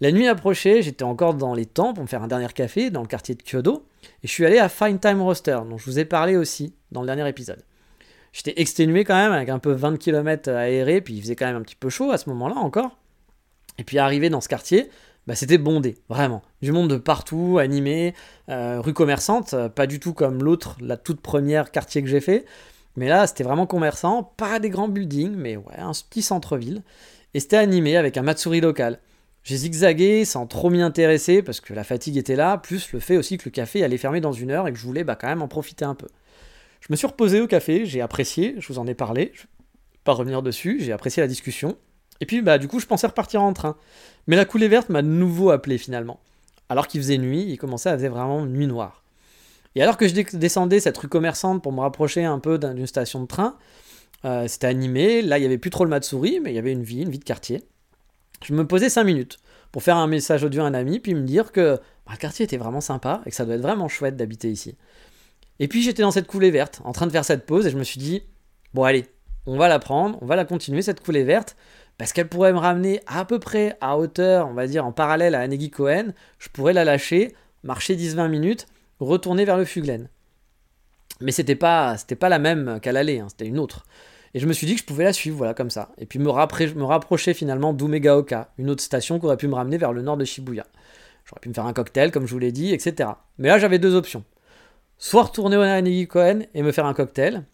La 0.00 0.12
nuit 0.12 0.28
approchait, 0.28 0.82
j'étais 0.82 1.02
encore 1.02 1.34
dans 1.34 1.54
les 1.54 1.66
temps 1.66 1.92
pour 1.92 2.04
me 2.04 2.08
faire 2.08 2.22
un 2.22 2.28
dernier 2.28 2.46
café 2.48 2.90
dans 2.90 3.00
le 3.00 3.08
quartier 3.08 3.34
de 3.34 3.42
Kyoto, 3.42 3.86
et 4.22 4.28
je 4.28 4.32
suis 4.32 4.46
allé 4.46 4.58
à 4.58 4.68
Fine 4.68 5.00
Time 5.00 5.20
Roaster, 5.22 5.58
dont 5.68 5.78
je 5.78 5.84
vous 5.86 5.98
ai 5.98 6.04
parlé 6.04 6.36
aussi 6.36 6.74
dans 6.92 7.00
le 7.00 7.06
dernier 7.06 7.28
épisode. 7.28 7.64
J'étais 8.32 8.60
exténué 8.60 9.04
quand 9.04 9.16
même, 9.16 9.32
avec 9.32 9.48
un 9.48 9.58
peu 9.58 9.72
20 9.72 9.96
km 9.96 10.50
aéré, 10.50 11.00
puis 11.00 11.14
il 11.14 11.22
faisait 11.22 11.34
quand 11.34 11.46
même 11.46 11.56
un 11.56 11.62
petit 11.62 11.74
peu 11.74 11.88
chaud 11.88 12.12
à 12.12 12.18
ce 12.18 12.28
moment-là 12.28 12.56
encore. 12.56 12.98
Et 13.78 13.84
puis 13.84 13.98
arrivé 13.98 14.28
dans 14.28 14.40
ce 14.40 14.48
quartier, 14.48 14.90
bah, 15.28 15.34
c'était 15.34 15.58
bondé, 15.58 15.98
vraiment. 16.08 16.40
Du 16.62 16.72
monde 16.72 16.88
de 16.88 16.96
partout, 16.96 17.58
animé, 17.58 18.14
euh, 18.48 18.80
rue 18.80 18.94
commerçante, 18.94 19.54
pas 19.74 19.86
du 19.86 20.00
tout 20.00 20.14
comme 20.14 20.42
l'autre, 20.42 20.78
la 20.80 20.96
toute 20.96 21.20
première 21.20 21.70
quartier 21.70 22.02
que 22.02 22.08
j'ai 22.08 22.22
fait. 22.22 22.46
Mais 22.96 23.08
là, 23.08 23.26
c'était 23.26 23.44
vraiment 23.44 23.66
commerçant, 23.66 24.22
pas 24.22 24.58
des 24.58 24.70
grands 24.70 24.88
buildings, 24.88 25.34
mais 25.36 25.58
ouais, 25.58 25.76
un 25.76 25.92
petit 25.92 26.22
centre-ville. 26.22 26.82
Et 27.34 27.40
c'était 27.40 27.58
animé 27.58 27.98
avec 27.98 28.16
un 28.16 28.22
Matsuri 28.22 28.62
local. 28.62 29.00
J'ai 29.42 29.58
zigzagué 29.58 30.24
sans 30.24 30.46
trop 30.46 30.70
m'y 30.70 30.80
intéresser 30.80 31.42
parce 31.42 31.60
que 31.60 31.74
la 31.74 31.84
fatigue 31.84 32.16
était 32.16 32.34
là, 32.34 32.56
plus 32.56 32.90
le 32.92 32.98
fait 32.98 33.18
aussi 33.18 33.36
que 33.36 33.44
le 33.44 33.50
café 33.50 33.84
allait 33.84 33.98
fermer 33.98 34.22
dans 34.22 34.32
une 34.32 34.50
heure 34.50 34.66
et 34.66 34.72
que 34.72 34.78
je 34.78 34.84
voulais 34.86 35.04
bah, 35.04 35.14
quand 35.14 35.28
même 35.28 35.42
en 35.42 35.48
profiter 35.48 35.84
un 35.84 35.94
peu. 35.94 36.08
Je 36.80 36.86
me 36.88 36.96
suis 36.96 37.06
reposé 37.06 37.42
au 37.42 37.46
café, 37.46 37.84
j'ai 37.84 38.00
apprécié, 38.00 38.54
je 38.56 38.72
vous 38.72 38.78
en 38.78 38.86
ai 38.86 38.94
parlé, 38.94 39.32
je 39.34 39.42
vais 39.42 39.48
pas 40.04 40.12
revenir 40.12 40.40
dessus, 40.40 40.78
j'ai 40.80 40.92
apprécié 40.92 41.20
la 41.20 41.26
discussion. 41.26 41.76
Et 42.20 42.26
puis 42.26 42.42
bah 42.42 42.58
du 42.58 42.68
coup 42.68 42.80
je 42.80 42.86
pensais 42.86 43.06
repartir 43.06 43.42
en 43.42 43.52
train. 43.52 43.76
Mais 44.26 44.36
la 44.36 44.44
coulée 44.44 44.68
verte 44.68 44.88
m'a 44.88 45.02
de 45.02 45.08
nouveau 45.08 45.50
appelé 45.50 45.78
finalement. 45.78 46.20
Alors 46.68 46.86
qu'il 46.86 47.00
faisait 47.00 47.18
nuit, 47.18 47.44
il 47.48 47.56
commençait 47.56 47.88
à 47.88 47.98
faire 47.98 48.12
vraiment 48.12 48.44
nuit 48.44 48.66
noire. 48.66 49.02
Et 49.74 49.82
alors 49.82 49.96
que 49.96 50.08
je 50.08 50.36
descendais 50.36 50.80
cette 50.80 50.98
rue 50.98 51.08
commerçante 51.08 51.62
pour 51.62 51.72
me 51.72 51.80
rapprocher 51.80 52.24
un 52.24 52.38
peu 52.38 52.58
d'une 52.58 52.86
station 52.86 53.22
de 53.22 53.26
train, 53.26 53.56
euh, 54.24 54.48
c'était 54.48 54.66
animé. 54.66 55.22
Là, 55.22 55.38
il 55.38 55.42
n'y 55.42 55.46
avait 55.46 55.58
plus 55.58 55.70
trop 55.70 55.84
le 55.84 55.90
Matsuri, 55.90 56.40
mais 56.40 56.50
il 56.50 56.56
y 56.56 56.58
avait 56.58 56.72
une 56.72 56.82
vie, 56.82 57.02
une 57.02 57.10
vie 57.10 57.18
de 57.18 57.24
quartier. 57.24 57.62
Je 58.44 58.54
me 58.54 58.66
posais 58.66 58.88
5 58.88 59.04
minutes 59.04 59.38
pour 59.72 59.82
faire 59.82 59.96
un 59.96 60.06
message 60.06 60.44
audio 60.44 60.62
à 60.62 60.66
un 60.66 60.74
ami, 60.74 61.00
puis 61.00 61.14
me 61.14 61.22
dire 61.22 61.52
que 61.52 61.76
bah, 62.06 62.12
le 62.12 62.16
quartier 62.16 62.44
était 62.44 62.56
vraiment 62.56 62.80
sympa 62.80 63.22
et 63.26 63.30
que 63.30 63.36
ça 63.36 63.44
doit 63.44 63.54
être 63.54 63.62
vraiment 63.62 63.88
chouette 63.88 64.16
d'habiter 64.16 64.50
ici. 64.50 64.76
Et 65.60 65.68
puis 65.68 65.82
j'étais 65.82 66.02
dans 66.02 66.10
cette 66.10 66.26
coulée 66.26 66.50
verte, 66.50 66.80
en 66.84 66.92
train 66.92 67.06
de 67.06 67.12
faire 67.12 67.24
cette 67.24 67.46
pause, 67.46 67.66
et 67.66 67.70
je 67.70 67.76
me 67.76 67.84
suis 67.84 67.98
dit, 67.98 68.22
bon 68.74 68.84
allez, 68.84 69.06
on 69.46 69.56
va 69.56 69.68
la 69.68 69.78
prendre, 69.78 70.18
on 70.22 70.26
va 70.26 70.36
la 70.36 70.44
continuer, 70.44 70.82
cette 70.82 71.00
coulée 71.00 71.24
verte, 71.24 71.56
parce 71.98 72.12
qu'elle 72.12 72.28
pourrait 72.28 72.52
me 72.52 72.58
ramener 72.58 73.00
à 73.06 73.24
peu 73.24 73.38
près 73.38 73.76
à 73.80 73.98
hauteur, 73.98 74.48
on 74.48 74.54
va 74.54 74.66
dire 74.66 74.86
en 74.86 74.92
parallèle 74.92 75.34
à 75.34 75.40
Anegi 75.40 75.70
Cohen, 75.70 76.12
je 76.38 76.48
pourrais 76.48 76.72
la 76.72 76.84
lâcher, 76.84 77.34
marcher 77.64 77.96
10-20 77.96 78.28
minutes, 78.28 78.66
retourner 79.00 79.44
vers 79.44 79.58
le 79.58 79.64
Fuglen. 79.64 80.08
Mais 81.20 81.32
c'était 81.32 81.56
pas, 81.56 81.96
pas 82.20 82.28
la 82.28 82.38
même 82.38 82.78
qu'à 82.80 82.92
l'aller, 82.92 83.18
hein, 83.18 83.26
c'était 83.28 83.46
une 83.46 83.58
autre. 83.58 83.84
Et 84.34 84.38
je 84.38 84.46
me 84.46 84.52
suis 84.52 84.66
dit 84.66 84.74
que 84.74 84.80
je 84.80 84.86
pouvais 84.86 85.04
la 85.04 85.12
suivre, 85.12 85.36
voilà, 85.36 85.54
comme 85.54 85.70
ça. 85.70 85.90
Et 85.98 86.06
puis 86.06 86.18
me, 86.20 86.30
rapprocher 86.30 87.34
finalement 87.34 87.72
d'Umegaoka, 87.72 88.52
une 88.58 88.70
autre 88.70 88.82
station 88.82 89.18
qui 89.18 89.26
aurait 89.26 89.36
pu 89.36 89.48
me 89.48 89.54
ramener 89.54 89.78
vers 89.78 89.92
le 89.92 90.02
nord 90.02 90.16
de 90.16 90.24
Shibuya. 90.24 90.66
J'aurais 91.24 91.40
pu 91.40 91.48
me 91.48 91.54
faire 91.54 91.66
un 91.66 91.72
cocktail, 91.72 92.12
comme 92.12 92.26
je 92.26 92.32
vous 92.32 92.38
l'ai 92.38 92.52
dit, 92.52 92.72
etc. 92.72 93.10
Mais 93.38 93.48
là, 93.48 93.58
j'avais 93.58 93.78
deux 93.78 93.94
options. 93.94 94.24
Soit 94.98 95.24
retourner 95.24 95.56
au 95.56 95.62
Nanegi 95.62 96.06
Koen 96.06 96.46
et 96.54 96.62
me 96.62 96.72
faire 96.72 96.86
un 96.86 96.94
cocktail, 96.94 97.44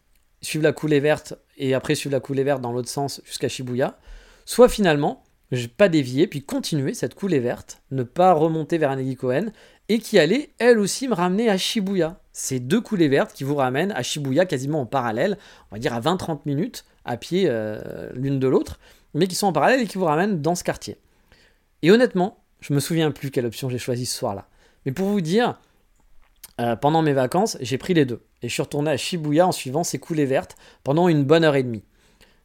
suivre 0.42 0.64
la 0.64 0.72
coulée 0.72 1.00
verte, 1.00 1.34
et 1.56 1.74
après 1.74 1.94
suivre 1.94 2.12
la 2.12 2.20
coulée 2.20 2.44
verte 2.44 2.60
dans 2.60 2.72
l'autre 2.72 2.88
sens 2.88 3.22
jusqu'à 3.24 3.48
Shibuya. 3.48 3.96
Soit 4.44 4.68
finalement, 4.68 5.22
je 5.52 5.66
pas 5.66 5.88
dévier, 5.88 6.26
puis 6.26 6.42
continuer 6.42 6.94
cette 6.94 7.14
coulée 7.14 7.40
verte, 7.40 7.82
ne 7.90 8.02
pas 8.02 8.32
remonter 8.32 8.78
vers 8.78 8.90
Anegi 8.90 9.16
Koen, 9.16 9.52
et 9.88 9.98
qui 9.98 10.18
allait 10.18 10.50
elle 10.58 10.78
aussi 10.78 11.08
me 11.08 11.14
ramener 11.14 11.48
à 11.48 11.58
Shibuya. 11.58 12.18
Ces 12.32 12.58
deux 12.58 12.80
coulées 12.80 13.08
vertes 13.08 13.32
qui 13.32 13.44
vous 13.44 13.54
ramènent 13.54 13.92
à 13.92 14.02
Shibuya 14.02 14.46
quasiment 14.46 14.80
en 14.80 14.86
parallèle, 14.86 15.38
on 15.70 15.76
va 15.76 15.78
dire 15.78 15.94
à 15.94 16.00
20-30 16.00 16.40
minutes 16.46 16.84
à 17.04 17.16
pied 17.16 17.44
euh, 17.48 18.10
l'une 18.14 18.38
de 18.38 18.48
l'autre, 18.48 18.78
mais 19.12 19.26
qui 19.26 19.34
sont 19.34 19.46
en 19.46 19.52
parallèle 19.52 19.80
et 19.80 19.86
qui 19.86 19.98
vous 19.98 20.06
ramènent 20.06 20.40
dans 20.40 20.54
ce 20.54 20.64
quartier. 20.64 20.96
Et 21.82 21.90
honnêtement, 21.90 22.38
je 22.60 22.72
me 22.72 22.80
souviens 22.80 23.10
plus 23.10 23.30
quelle 23.30 23.46
option 23.46 23.68
j'ai 23.68 23.78
choisi 23.78 24.06
ce 24.06 24.16
soir-là. 24.16 24.48
Mais 24.86 24.92
pour 24.92 25.06
vous 25.06 25.20
dire, 25.20 25.58
euh, 26.60 26.76
pendant 26.76 27.02
mes 27.02 27.12
vacances, 27.12 27.58
j'ai 27.60 27.78
pris 27.78 27.94
les 27.94 28.04
deux. 28.04 28.22
Et 28.42 28.48
je 28.48 28.52
suis 28.52 28.62
retourné 28.62 28.90
à 28.90 28.96
Shibuya 28.96 29.46
en 29.46 29.52
suivant 29.52 29.84
ces 29.84 29.98
coulées 29.98 30.26
vertes 30.26 30.56
pendant 30.82 31.08
une 31.08 31.24
bonne 31.24 31.44
heure 31.44 31.56
et 31.56 31.62
demie. 31.62 31.84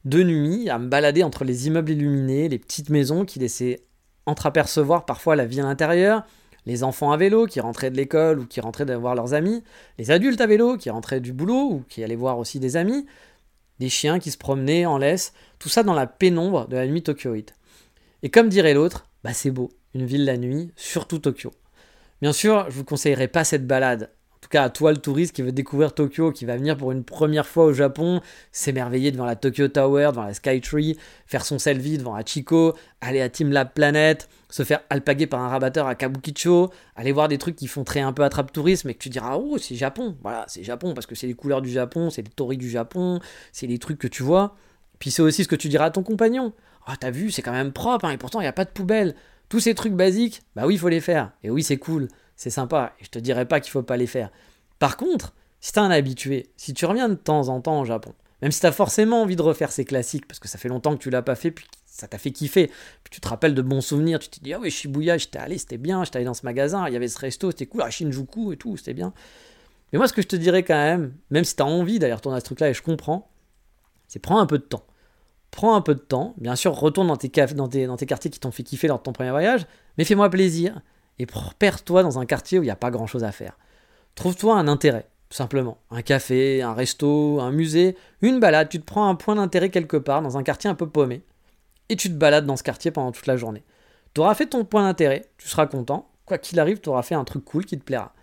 De 0.05 0.23
nuit, 0.23 0.69
à 0.69 0.79
me 0.79 0.87
balader 0.87 1.23
entre 1.23 1.43
les 1.43 1.67
immeubles 1.67 1.91
illuminés, 1.91 2.49
les 2.49 2.59
petites 2.59 2.89
maisons 2.89 3.25
qui 3.25 3.39
laissaient 3.39 3.83
entreapercevoir 4.25 5.05
parfois 5.05 5.35
la 5.35 5.45
vie 5.45 5.59
à 5.59 5.63
l'intérieur, 5.63 6.25
les 6.65 6.83
enfants 6.83 7.11
à 7.11 7.17
vélo 7.17 7.45
qui 7.45 7.59
rentraient 7.59 7.91
de 7.91 7.97
l'école 7.97 8.39
ou 8.39 8.45
qui 8.45 8.61
rentraient 8.61 8.95
voir 8.95 9.15
leurs 9.15 9.33
amis, 9.33 9.63
les 9.97 10.11
adultes 10.11 10.41
à 10.41 10.47
vélo 10.47 10.77
qui 10.77 10.89
rentraient 10.89 11.19
du 11.19 11.33
boulot 11.33 11.69
ou 11.71 11.83
qui 11.89 12.03
allaient 12.03 12.15
voir 12.15 12.37
aussi 12.37 12.59
des 12.59 12.77
amis, 12.77 13.05
des 13.79 13.89
chiens 13.89 14.19
qui 14.19 14.31
se 14.31 14.37
promenaient 14.37 14.85
en 14.85 14.97
laisse, 14.97 15.33
tout 15.57 15.69
ça 15.69 15.83
dans 15.83 15.93
la 15.93 16.07
pénombre 16.07 16.67
de 16.67 16.75
la 16.75 16.87
nuit 16.87 17.03
tokyoïde. 17.03 17.51
Et 18.23 18.29
comme 18.29 18.49
dirait 18.49 18.73
l'autre, 18.73 19.07
bah 19.23 19.33
c'est 19.33 19.51
beau, 19.51 19.69
une 19.93 20.05
ville 20.05 20.25
la 20.25 20.37
nuit, 20.37 20.71
surtout 20.75 21.19
Tokyo. 21.19 21.51
Bien 22.21 22.33
sûr, 22.33 22.69
je 22.69 22.75
vous 22.75 22.83
conseillerais 22.83 23.27
pas 23.27 23.43
cette 23.43 23.65
balade. 23.65 24.11
Tout 24.49 24.57
cas, 24.57 24.63
à 24.63 24.69
toi, 24.71 24.91
le 24.91 24.97
touriste 24.97 25.35
qui 25.35 25.43
veut 25.43 25.51
découvrir 25.51 25.93
Tokyo, 25.93 26.31
qui 26.31 26.43
va 26.43 26.57
venir 26.57 26.75
pour 26.75 26.91
une 26.91 27.03
première 27.03 27.45
fois 27.45 27.65
au 27.65 27.73
Japon, 27.73 28.19
s'émerveiller 28.51 29.11
devant 29.11 29.25
la 29.25 29.35
Tokyo 29.35 29.67
Tower, 29.67 30.07
devant 30.09 30.23
la 30.23 30.33
Skytree, 30.33 30.97
faire 31.27 31.45
son 31.45 31.59
selfie 31.59 31.99
devant 31.99 32.15
Hachiko, 32.15 32.73
aller 32.99 33.21
à 33.21 33.29
Team 33.29 33.51
Lab 33.51 33.73
Planet, 33.75 34.27
se 34.49 34.63
faire 34.63 34.79
alpaguer 34.89 35.27
par 35.27 35.41
un 35.41 35.49
rabatteur 35.49 35.85
à 35.85 35.93
Kabukicho, 35.93 36.71
aller 36.95 37.11
voir 37.11 37.27
des 37.27 37.37
trucs 37.37 37.57
qui 37.57 37.67
font 37.67 37.83
très 37.83 37.99
un 37.99 38.11
peu 38.11 38.23
attrape-tourisme 38.23 38.89
et 38.89 38.95
que 38.95 38.99
tu 38.99 39.09
diras, 39.09 39.37
oh, 39.37 39.59
c'est 39.59 39.75
Japon. 39.75 40.17
Voilà, 40.23 40.45
c'est 40.47 40.63
Japon 40.63 40.95
parce 40.95 41.05
que 41.05 41.13
c'est 41.13 41.27
les 41.27 41.35
couleurs 41.35 41.61
du 41.61 41.69
Japon, 41.69 42.09
c'est 42.09 42.23
les 42.23 42.31
torii 42.31 42.57
du 42.57 42.71
Japon, 42.71 43.19
c'est 43.51 43.67
les 43.67 43.77
trucs 43.77 43.99
que 43.99 44.07
tu 44.07 44.23
vois. 44.23 44.55
Puis 44.97 45.11
c'est 45.11 45.21
aussi 45.21 45.43
ce 45.43 45.47
que 45.47 45.55
tu 45.55 45.69
diras 45.69 45.85
à 45.85 45.91
ton 45.91 46.01
compagnon. 46.01 46.53
Ah, 46.87 46.95
t'as 46.99 47.11
vu, 47.11 47.29
c'est 47.29 47.43
quand 47.43 47.51
même 47.51 47.71
propre, 47.71 48.05
hein, 48.05 48.11
et 48.13 48.17
pourtant 48.17 48.39
il 48.39 48.45
n'y 48.45 48.49
a 48.49 48.53
pas 48.53 48.65
de 48.65 48.71
poubelle. 48.71 49.13
Tous 49.47 49.59
ces 49.59 49.75
trucs 49.75 49.93
basiques, 49.93 50.41
bah 50.55 50.65
oui, 50.65 50.73
il 50.73 50.79
faut 50.79 50.89
les 50.89 51.01
faire. 51.01 51.33
Et 51.43 51.51
oui, 51.51 51.61
c'est 51.61 51.77
cool, 51.77 52.07
c'est 52.39 52.49
sympa, 52.49 52.93
et 53.01 53.03
je 53.03 53.09
te 53.09 53.19
dirais 53.19 53.45
pas 53.45 53.59
qu'il 53.59 53.69
faut 53.69 53.83
pas 53.83 53.97
les 53.97 54.07
faire. 54.07 54.31
Par 54.79 54.95
contre, 54.95 55.33
si 55.59 55.73
t'es 55.73 55.79
un 55.79 55.91
habitué, 55.91 56.49
si 56.55 56.73
tu 56.73 56.85
reviens 56.85 57.09
de 57.09 57.15
temps 57.15 57.49
en 57.49 57.59
temps 57.59 57.81
au 57.81 57.83
Japon, 57.83 58.13
même 58.41 58.53
si 58.53 58.61
t'as 58.61 58.71
forcément 58.71 59.23
envie 59.23 59.35
de 59.35 59.41
refaire 59.41 59.73
ces 59.73 59.83
classiques, 59.83 60.25
parce 60.25 60.39
que 60.39 60.47
ça 60.47 60.57
fait 60.57 60.69
longtemps 60.69 60.95
que 60.95 61.03
tu 61.03 61.09
l'as 61.09 61.21
pas 61.21 61.35
fait, 61.35 61.51
puis 61.51 61.65
ça 61.85 62.07
t'a 62.07 62.17
fait 62.17 62.31
kiffer, 62.31 62.67
puis 62.67 63.11
tu 63.11 63.19
te 63.19 63.27
rappelles 63.27 63.55
de 63.55 63.61
bons 63.61 63.81
souvenirs, 63.81 64.19
tu 64.19 64.29
te 64.29 64.39
dis, 64.39 64.53
ah 64.53 64.59
oui, 64.61 64.71
Shibuya, 64.71 65.17
j'étais 65.17 65.37
allé, 65.37 65.57
c'était 65.57 65.77
bien, 65.77 66.05
j'étais 66.05 66.15
allé 66.15 66.25
dans 66.25 66.33
ce 66.33 66.45
magasin, 66.45 66.87
il 66.87 66.93
y 66.93 66.95
avait 66.95 67.09
ce 67.09 67.19
resto, 67.19 67.51
c'était 67.51 67.65
cool, 67.65 67.81
à 67.81 67.89
Shinjuku 67.89 68.53
et 68.53 68.57
tout, 68.57 68.77
c'était 68.77 68.93
bien. 68.93 69.11
Mais 69.91 69.97
moi, 69.97 70.07
ce 70.07 70.13
que 70.13 70.21
je 70.21 70.27
te 70.27 70.37
dirais 70.37 70.63
quand 70.63 70.81
même, 70.81 71.13
même 71.31 71.43
si 71.43 71.57
t'as 71.57 71.65
envie 71.65 71.99
d'aller 71.99 72.13
retourner 72.13 72.37
à 72.37 72.39
ce 72.39 72.45
truc-là, 72.45 72.69
et 72.69 72.73
je 72.73 72.81
comprends, 72.81 73.29
c'est 74.07 74.19
prends 74.19 74.39
un 74.39 74.45
peu 74.45 74.59
de 74.59 74.63
temps 74.63 74.85
prends 75.51 75.75
un 75.75 75.81
peu 75.81 75.95
de 75.95 75.99
temps. 75.99 76.35
Bien 76.37 76.55
sûr, 76.55 76.75
retourne 76.75 77.07
dans 77.07 77.17
tes, 77.17 77.27
dans 77.55 77.67
dans 77.67 77.97
tes 77.97 78.05
quartiers 78.05 78.29
qui 78.29 78.39
t'ont 78.39 78.51
fait 78.51 78.61
kiffer 78.61 78.87
lors 78.87 78.99
de 78.99 79.03
ton 79.03 79.13
premier 79.13 79.31
voyage, 79.31 79.65
mais 79.97 80.03
fais-moi 80.03 80.29
plaisir 80.29 80.79
et 81.19 81.27
perds-toi 81.59 82.03
dans 82.03 82.17
un 82.19 82.25
quartier 82.25 82.59
où 82.59 82.63
il 82.63 82.65
n'y 82.65 82.71
a 82.71 82.75
pas 82.75 82.91
grand-chose 82.91 83.23
à 83.23 83.31
faire. 83.31 83.57
Trouve-toi 84.15 84.55
un 84.55 84.67
intérêt, 84.67 85.07
tout 85.29 85.35
simplement. 85.35 85.77
Un 85.91 86.01
café, 86.01 86.61
un 86.61 86.73
resto, 86.73 87.39
un 87.39 87.51
musée, 87.51 87.95
une 88.21 88.39
balade. 88.39 88.69
Tu 88.69 88.79
te 88.79 88.85
prends 88.85 89.07
un 89.07 89.15
point 89.15 89.35
d'intérêt 89.35 89.69
quelque 89.69 89.97
part 89.97 90.21
dans 90.21 90.37
un 90.37 90.43
quartier 90.43 90.69
un 90.69 90.75
peu 90.75 90.87
paumé 90.87 91.21
et 91.89 91.95
tu 91.95 92.09
te 92.09 92.15
balades 92.15 92.45
dans 92.45 92.55
ce 92.55 92.63
quartier 92.63 92.91
pendant 92.91 93.11
toute 93.11 93.27
la 93.27 93.35
journée. 93.35 93.63
Tu 94.13 94.21
auras 94.21 94.35
fait 94.35 94.47
ton 94.47 94.63
point 94.63 94.83
d'intérêt, 94.83 95.25
tu 95.37 95.47
seras 95.47 95.67
content. 95.67 96.09
Quoi 96.25 96.37
qu'il 96.37 96.59
arrive, 96.59 96.79
tu 96.79 96.89
auras 96.89 97.01
fait 97.01 97.15
un 97.15 97.23
truc 97.23 97.43
cool 97.43 97.65
qui 97.65 97.77
te 97.77 97.83
plaira. 97.83 98.13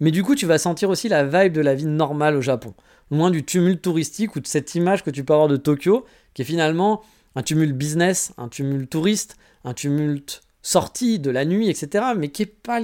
Mais 0.00 0.10
du 0.10 0.22
coup, 0.22 0.34
tu 0.34 0.46
vas 0.46 0.58
sentir 0.58 0.90
aussi 0.90 1.08
la 1.08 1.24
vibe 1.24 1.52
de 1.52 1.60
la 1.60 1.74
vie 1.74 1.86
normale 1.86 2.36
au 2.36 2.40
Japon, 2.40 2.74
loin 3.10 3.30
du 3.30 3.44
tumulte 3.44 3.80
touristique 3.80 4.34
ou 4.36 4.40
de 4.40 4.46
cette 4.46 4.74
image 4.74 5.04
que 5.04 5.10
tu 5.10 5.24
peux 5.24 5.32
avoir 5.32 5.48
de 5.48 5.56
Tokyo, 5.56 6.04
qui 6.34 6.42
est 6.42 6.44
finalement 6.44 7.02
un 7.36 7.42
tumulte 7.42 7.76
business, 7.76 8.32
un 8.36 8.48
tumulte 8.48 8.90
touriste, 8.90 9.36
un 9.64 9.72
tumulte 9.72 10.42
sorti 10.64 11.20
de 11.20 11.30
la 11.30 11.44
nuit, 11.44 11.68
etc., 11.68 12.06
mais 12.16 12.30
qui 12.30 12.42
n'est 12.42 12.46
pas 12.46 12.80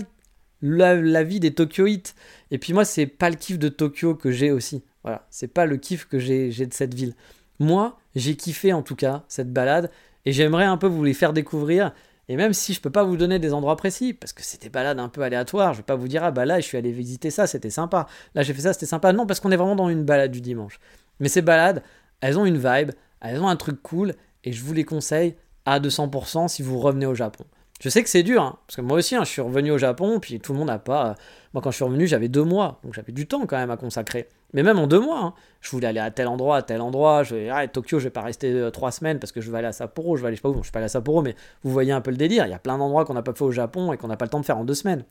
la, 0.63 1.25
vie 1.25 1.41
des 1.41 1.53
Tokyoites. 1.53 2.15
Et 2.53 2.59
puis 2.59 2.73
moi, 2.73 2.85
c'est 2.85 3.07
pas 3.07 3.31
le 3.31 3.37
kiff 3.37 3.59
de 3.59 3.69
Tokyo 3.69 4.15
que 4.15 4.31
j'ai 4.31 4.53
aussi. 4.53 4.85
Voilà, 5.03 5.27
c'est 5.31 5.49
pas 5.49 5.67
le 5.67 5.77
kiff 5.77 6.05
que 6.05 6.21
j'ai 6.21 6.51
de 6.51 6.75
cette 6.75 6.95
ville. 6.95 7.15
Moi, 7.59 7.99
j'ai 8.15 8.37
kiffé 8.37 8.73
en 8.73 8.83
tout 8.83 8.97
cas 8.97 9.25
cette 9.27 9.53
balade, 9.53 9.91
et 10.27 10.33
j'aimerais 10.33 10.65
un 10.65 10.77
peu 10.77 10.87
vous 10.87 11.03
les 11.03 11.15
faire 11.15 11.33
découvrir 11.33 11.93
et 12.31 12.37
même 12.37 12.53
si 12.53 12.75
je 12.75 12.81
peux 12.81 12.91
pas 12.91 13.03
vous 13.03 13.17
donner 13.17 13.41
des 13.41 13.53
endroits 13.53 13.75
précis, 13.75 14.13
parce 14.13 14.33
que 14.33 14.45
c'était 14.45 14.69
balade 14.69 15.01
un 15.01 15.09
peu 15.09 15.23
aléatoire, 15.23 15.73
je 15.73 15.79
vais 15.79 15.85
pas 15.85 15.97
vous 15.97 16.07
dire, 16.07 16.23
ah 16.23 16.31
bah 16.31 16.45
là, 16.45 16.61
je 16.61 16.65
suis 16.65 16.79
allé 16.79 16.93
visiter 16.93 17.29
ça, 17.29 17.49
c'était 17.49 17.71
sympa. 17.71 18.07
Là, 18.37 18.45
j'ai 18.45 18.55
fait 18.55 18.61
ça, 18.61 18.73
c'était 18.73 18.87
sympa. 18.87 19.13
Non, 19.13 19.27
parce 19.27 19.41
qu'on 19.41 19.51
est 19.51 19.57
vraiment 19.57 19.75
dans 19.75 19.89
une 19.89 20.05
balade 20.05 20.31
du 20.31 20.41
dimanche. 20.41 20.79
Mais 21.19 21.29
ces 21.29 21.43
balades, 21.43 21.83
elles 22.21 22.39
ont 22.39 22.47
une 22.47 22.57
vibe, 22.57 22.93
elles 23.21 23.41
ont 23.41 23.49
un 23.49 23.57
truc 23.57 23.83
cool, 23.83 24.15
et 24.45 24.53
je 24.53 24.63
vous 24.63 24.73
les 24.73 24.85
conseille 24.85 25.35
à 25.67 25.81
200% 25.81 26.47
si 26.47 26.63
vous 26.63 26.79
revenez 26.79 27.07
au 27.07 27.17
Japon. 27.17 27.45
Je 27.81 27.89
sais 27.89 28.03
que 28.03 28.11
c'est 28.11 28.23
dur, 28.23 28.43
hein, 28.43 28.59
parce 28.67 28.77
que 28.77 28.83
moi 28.83 28.99
aussi, 28.99 29.17
hein, 29.17 29.25
je 29.25 29.31
suis 29.31 29.41
revenu 29.41 29.71
au 29.71 29.79
Japon, 29.79 30.21
puis 30.21 30.39
tout 30.39 30.53
le 30.53 30.59
monde 30.59 30.69
n'a 30.69 30.79
pas. 30.79 31.15
Moi, 31.55 31.63
quand 31.63 31.71
je 31.71 31.77
suis 31.77 31.85
revenu, 31.85 32.07
j'avais 32.07 32.29
deux 32.29 32.45
mois, 32.45 32.79
donc 32.85 32.93
j'avais 32.93 33.13
du 33.13 33.27
temps 33.27 33.47
quand 33.47 33.57
même 33.57 33.71
à 33.71 33.79
consacrer. 33.79 34.29
Mais 34.53 34.63
même 34.63 34.79
en 34.79 34.87
deux 34.87 35.01
mois, 35.01 35.21
hein, 35.21 35.35
je 35.63 35.71
voulais 35.71 35.87
aller 35.87 35.99
à 35.99 36.11
tel 36.11 36.29
endroit, 36.29 36.59
à 36.59 36.63
tel 36.63 36.83
endroit. 36.83 37.23
Je 37.23 37.35
vais, 37.35 37.49
ah, 37.49 37.67
Tokyo, 37.69 37.99
je 37.99 38.05
vais 38.05 38.11
pas 38.11 38.21
rester 38.21 38.53
euh, 38.53 38.71
trois 38.71 38.91
semaines 38.91 39.19
parce 39.19 39.33
que 39.33 39.41
je 39.41 39.51
vais 39.51 39.59
aller 39.59 39.69
à 39.69 39.73
Sapporo. 39.73 40.17
Je 40.17 40.23
vais 40.23 40.29
aller, 40.29 40.37
je 40.37 40.41
sais 40.41 40.43
pas 40.43 40.51
où, 40.51 40.59
je 40.59 40.65
suis 40.65 40.73
pas 40.73 40.81
allé 40.81 40.87
à 40.87 40.89
Sapporo, 40.89 41.23
mais 41.23 41.35
vous 41.63 41.71
voyez 41.71 41.93
un 41.93 42.03
peu 42.03 42.11
le 42.11 42.19
délire. 42.19 42.45
Il 42.47 42.51
y 42.51 42.55
a 42.55 42.59
plein 42.59 42.77
d'endroits 42.77 43.07
qu'on 43.07 43.15
n'a 43.15 43.23
pas 43.23 43.33
fait 43.33 43.45
au 43.45 43.53
Japon 43.53 43.95
et 43.95 43.97
qu'on 43.97 44.09
n'a 44.09 44.19
pas 44.19 44.27
le 44.27 44.31
temps 44.31 44.41
de 44.41 44.45
faire 44.45 44.59
en 44.59 44.65
deux 44.65 44.75
semaines. 44.75 45.05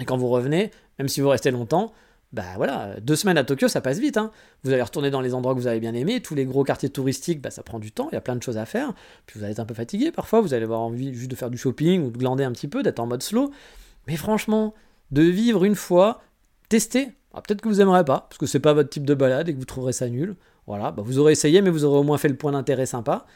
Et 0.00 0.04
quand 0.04 0.16
vous 0.16 0.28
revenez, 0.28 0.72
même 0.98 1.08
si 1.08 1.20
vous 1.20 1.28
restez 1.28 1.52
longtemps, 1.52 1.92
bah 2.32 2.44
voilà, 2.56 3.00
deux 3.00 3.16
semaines 3.16 3.38
à 3.38 3.44
Tokyo, 3.44 3.66
ça 3.66 3.80
passe 3.80 3.98
vite. 3.98 4.16
Hein. 4.16 4.30
Vous 4.62 4.72
allez 4.72 4.82
retourner 4.82 5.10
dans 5.10 5.20
les 5.20 5.34
endroits 5.34 5.54
que 5.54 5.58
vous 5.58 5.66
avez 5.66 5.80
bien 5.80 5.94
aimés, 5.94 6.20
tous 6.20 6.36
les 6.36 6.44
gros 6.44 6.62
quartiers 6.62 6.88
touristiques, 6.88 7.40
bah, 7.40 7.50
ça 7.50 7.64
prend 7.64 7.80
du 7.80 7.90
temps, 7.90 8.08
il 8.12 8.14
y 8.14 8.18
a 8.18 8.20
plein 8.20 8.36
de 8.36 8.42
choses 8.42 8.56
à 8.56 8.66
faire. 8.66 8.92
Puis 9.26 9.38
vous 9.38 9.44
allez 9.44 9.52
être 9.52 9.60
un 9.60 9.64
peu 9.64 9.74
fatigué 9.74 10.12
parfois, 10.12 10.40
vous 10.40 10.54
allez 10.54 10.64
avoir 10.64 10.80
envie 10.80 11.12
juste 11.12 11.30
de 11.30 11.36
faire 11.36 11.50
du 11.50 11.58
shopping 11.58 12.04
ou 12.04 12.10
de 12.10 12.18
glander 12.18 12.44
un 12.44 12.52
petit 12.52 12.68
peu, 12.68 12.82
d'être 12.84 13.00
en 13.00 13.06
mode 13.06 13.22
slow. 13.22 13.50
Mais 14.06 14.16
franchement, 14.16 14.74
de 15.10 15.22
vivre 15.22 15.64
une 15.64 15.74
fois, 15.74 16.22
tester. 16.68 17.10
Ah, 17.34 17.42
peut-être 17.42 17.60
que 17.60 17.68
vous 17.68 17.80
aimerez 17.80 18.04
pas, 18.04 18.26
parce 18.28 18.38
que 18.38 18.46
c'est 18.46 18.60
pas 18.60 18.74
votre 18.74 18.90
type 18.90 19.04
de 19.04 19.14
balade 19.14 19.48
et 19.48 19.54
que 19.54 19.58
vous 19.58 19.64
trouverez 19.64 19.92
ça 19.92 20.08
nul. 20.08 20.36
Voilà, 20.66 20.92
bah, 20.92 21.02
vous 21.04 21.18
aurez 21.18 21.32
essayé, 21.32 21.62
mais 21.62 21.70
vous 21.70 21.84
aurez 21.84 21.98
au 21.98 22.02
moins 22.04 22.18
fait 22.18 22.28
le 22.28 22.36
point 22.36 22.52
d'intérêt 22.52 22.86
sympa. 22.86 23.26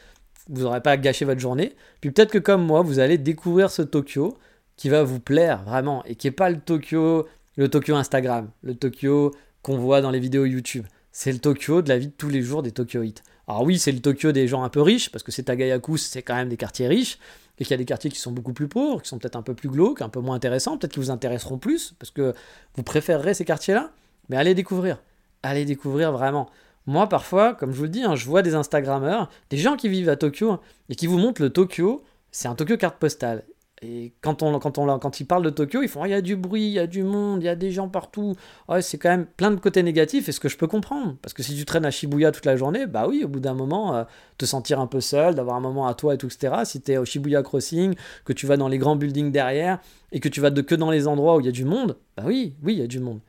Vous 0.47 0.61
n'aurez 0.61 0.81
pas 0.81 0.95
gâché 0.95 1.25
votre 1.25 1.41
journée. 1.41 1.75
Puis 1.99 2.11
peut-être 2.11 2.31
que 2.31 2.37
comme 2.37 2.65
moi, 2.65 2.81
vous 2.81 2.99
allez 2.99 3.17
découvrir 3.17 3.69
ce 3.69 3.81
Tokyo 3.81 4.37
qui 4.77 4.89
va 4.89 5.03
vous 5.03 5.19
plaire 5.19 5.63
vraiment 5.63 6.03
et 6.05 6.15
qui 6.15 6.27
n'est 6.27 6.31
pas 6.31 6.49
le 6.49 6.59
Tokyo, 6.59 7.25
le 7.55 7.69
Tokyo 7.69 7.95
Instagram, 7.95 8.49
le 8.63 8.75
Tokyo 8.75 9.33
qu'on 9.61 9.77
voit 9.77 10.01
dans 10.01 10.11
les 10.11 10.19
vidéos 10.19 10.45
YouTube. 10.45 10.85
C'est 11.11 11.31
le 11.31 11.39
Tokyo 11.39 11.81
de 11.81 11.89
la 11.89 11.97
vie 11.97 12.07
de 12.07 12.11
tous 12.11 12.29
les 12.29 12.41
jours 12.41 12.61
des 12.61 12.71
Tokyoites. 12.71 13.23
Alors 13.47 13.63
oui, 13.63 13.77
c'est 13.77 13.91
le 13.91 14.01
Tokyo 14.01 14.31
des 14.31 14.47
gens 14.47 14.63
un 14.63 14.69
peu 14.69 14.81
riches, 14.81 15.09
parce 15.09 15.23
que 15.23 15.31
c'est 15.31 15.43
Tagayaku, 15.43 15.97
c'est 15.97 16.21
quand 16.21 16.35
même 16.35 16.49
des 16.49 16.57
quartiers 16.57 16.87
riches, 16.87 17.19
et 17.57 17.63
qu'il 17.63 17.71
y 17.71 17.73
a 17.75 17.77
des 17.77 17.85
quartiers 17.85 18.09
qui 18.09 18.19
sont 18.19 18.31
beaucoup 18.31 18.53
plus 18.53 18.67
pauvres, 18.67 19.01
qui 19.01 19.07
sont 19.07 19.17
peut-être 19.17 19.37
un 19.37 19.41
peu 19.41 19.53
plus 19.53 19.69
glauques, 19.69 20.01
un 20.01 20.09
peu 20.09 20.19
moins 20.19 20.35
intéressants, 20.35 20.77
peut-être 20.77 20.93
qui 20.93 20.99
vous 20.99 21.11
intéresseront 21.11 21.57
plus, 21.57 21.95
parce 21.99 22.11
que 22.11 22.33
vous 22.75 22.83
préférerez 22.83 23.33
ces 23.33 23.45
quartiers-là. 23.45 23.91
Mais 24.29 24.35
allez 24.35 24.55
découvrir. 24.55 25.01
Allez 25.43 25.63
découvrir 25.63 26.11
vraiment. 26.11 26.49
Moi, 26.87 27.07
parfois, 27.07 27.53
comme 27.53 27.71
je 27.71 27.77
vous 27.77 27.83
le 27.83 27.89
dis, 27.89 28.03
hein, 28.03 28.15
je 28.15 28.25
vois 28.25 28.41
des 28.41 28.55
Instagrammeurs, 28.55 29.29
des 29.49 29.57
gens 29.57 29.77
qui 29.77 29.89
vivent 29.89 30.09
à 30.09 30.17
Tokyo, 30.17 30.59
et 30.89 30.95
qui 30.95 31.07
vous 31.07 31.17
montrent 31.17 31.41
le 31.41 31.51
Tokyo, 31.51 32.03
c'est 32.31 32.47
un 32.47 32.55
Tokyo 32.55 32.77
carte 32.77 32.97
postale. 32.97 33.43
Et 33.81 34.13
quand, 34.21 34.41
on, 34.41 34.57
quand, 34.59 34.77
on, 34.77 34.99
quand 34.99 35.19
ils 35.19 35.25
parlent 35.25 35.43
de 35.43 35.49
Tokyo, 35.49 35.81
ils 35.81 35.89
font 35.89 36.01
oh, 36.03 36.05
il 36.05 36.11
y 36.11 36.13
a 36.13 36.21
du 36.21 36.37
bruit, 36.37 36.65
il 36.67 36.71
y 36.71 36.79
a 36.79 36.87
du 36.87 37.03
monde, 37.03 37.43
il 37.43 37.45
y 37.45 37.49
a 37.49 37.55
des 37.55 37.71
gens 37.71 37.89
partout. 37.89 38.35
C'est 38.79 38.97
quand 38.97 39.09
même 39.09 39.25
plein 39.25 39.51
de 39.51 39.57
côtés 39.57 39.83
négatifs, 39.83 40.29
et 40.29 40.31
ce 40.31 40.39
que 40.39 40.47
je 40.47 40.57
peux 40.57 40.67
comprendre. 40.67 41.15
Parce 41.21 41.33
que 41.33 41.43
si 41.43 41.55
tu 41.55 41.65
traînes 41.65 41.85
à 41.85 41.91
Shibuya 41.91 42.31
toute 42.31 42.45
la 42.45 42.55
journée, 42.55 42.85
bah 42.87 43.05
oui, 43.07 43.23
au 43.25 43.27
bout 43.27 43.41
d'un 43.41 43.53
moment, 43.53 43.93
euh, 43.93 44.03
te 44.37 44.45
sentir 44.45 44.79
un 44.79 44.87
peu 44.87 45.01
seul, 45.01 45.35
d'avoir 45.35 45.57
un 45.57 45.59
moment 45.59 45.87
à 45.87 45.93
toi 45.93 46.13
et 46.13 46.17
tout, 46.17 46.27
etc. 46.27 46.55
Si 46.63 46.81
tu 46.81 46.93
es 46.93 46.97
au 46.97 47.05
Shibuya 47.05 47.43
Crossing, 47.43 47.95
que 48.23 48.31
tu 48.31 48.47
vas 48.47 48.55
dans 48.55 48.69
les 48.69 48.77
grands 48.77 48.95
buildings 48.95 49.31
derrière, 49.31 49.79
et 50.13 50.21
que 50.21 50.29
tu 50.29 50.39
vas 50.39 50.51
de, 50.51 50.61
que 50.61 50.75
dans 50.75 50.89
les 50.89 51.07
endroits 51.07 51.35
où 51.35 51.41
il 51.41 51.45
y 51.45 51.49
a 51.49 51.53
du 51.53 51.65
monde, 51.65 51.97
bah 52.15 52.23
oui, 52.25 52.55
oui, 52.63 52.73
il 52.75 52.79
y 52.79 52.83
a 52.83 52.87
du 52.87 53.01
monde. 53.01 53.19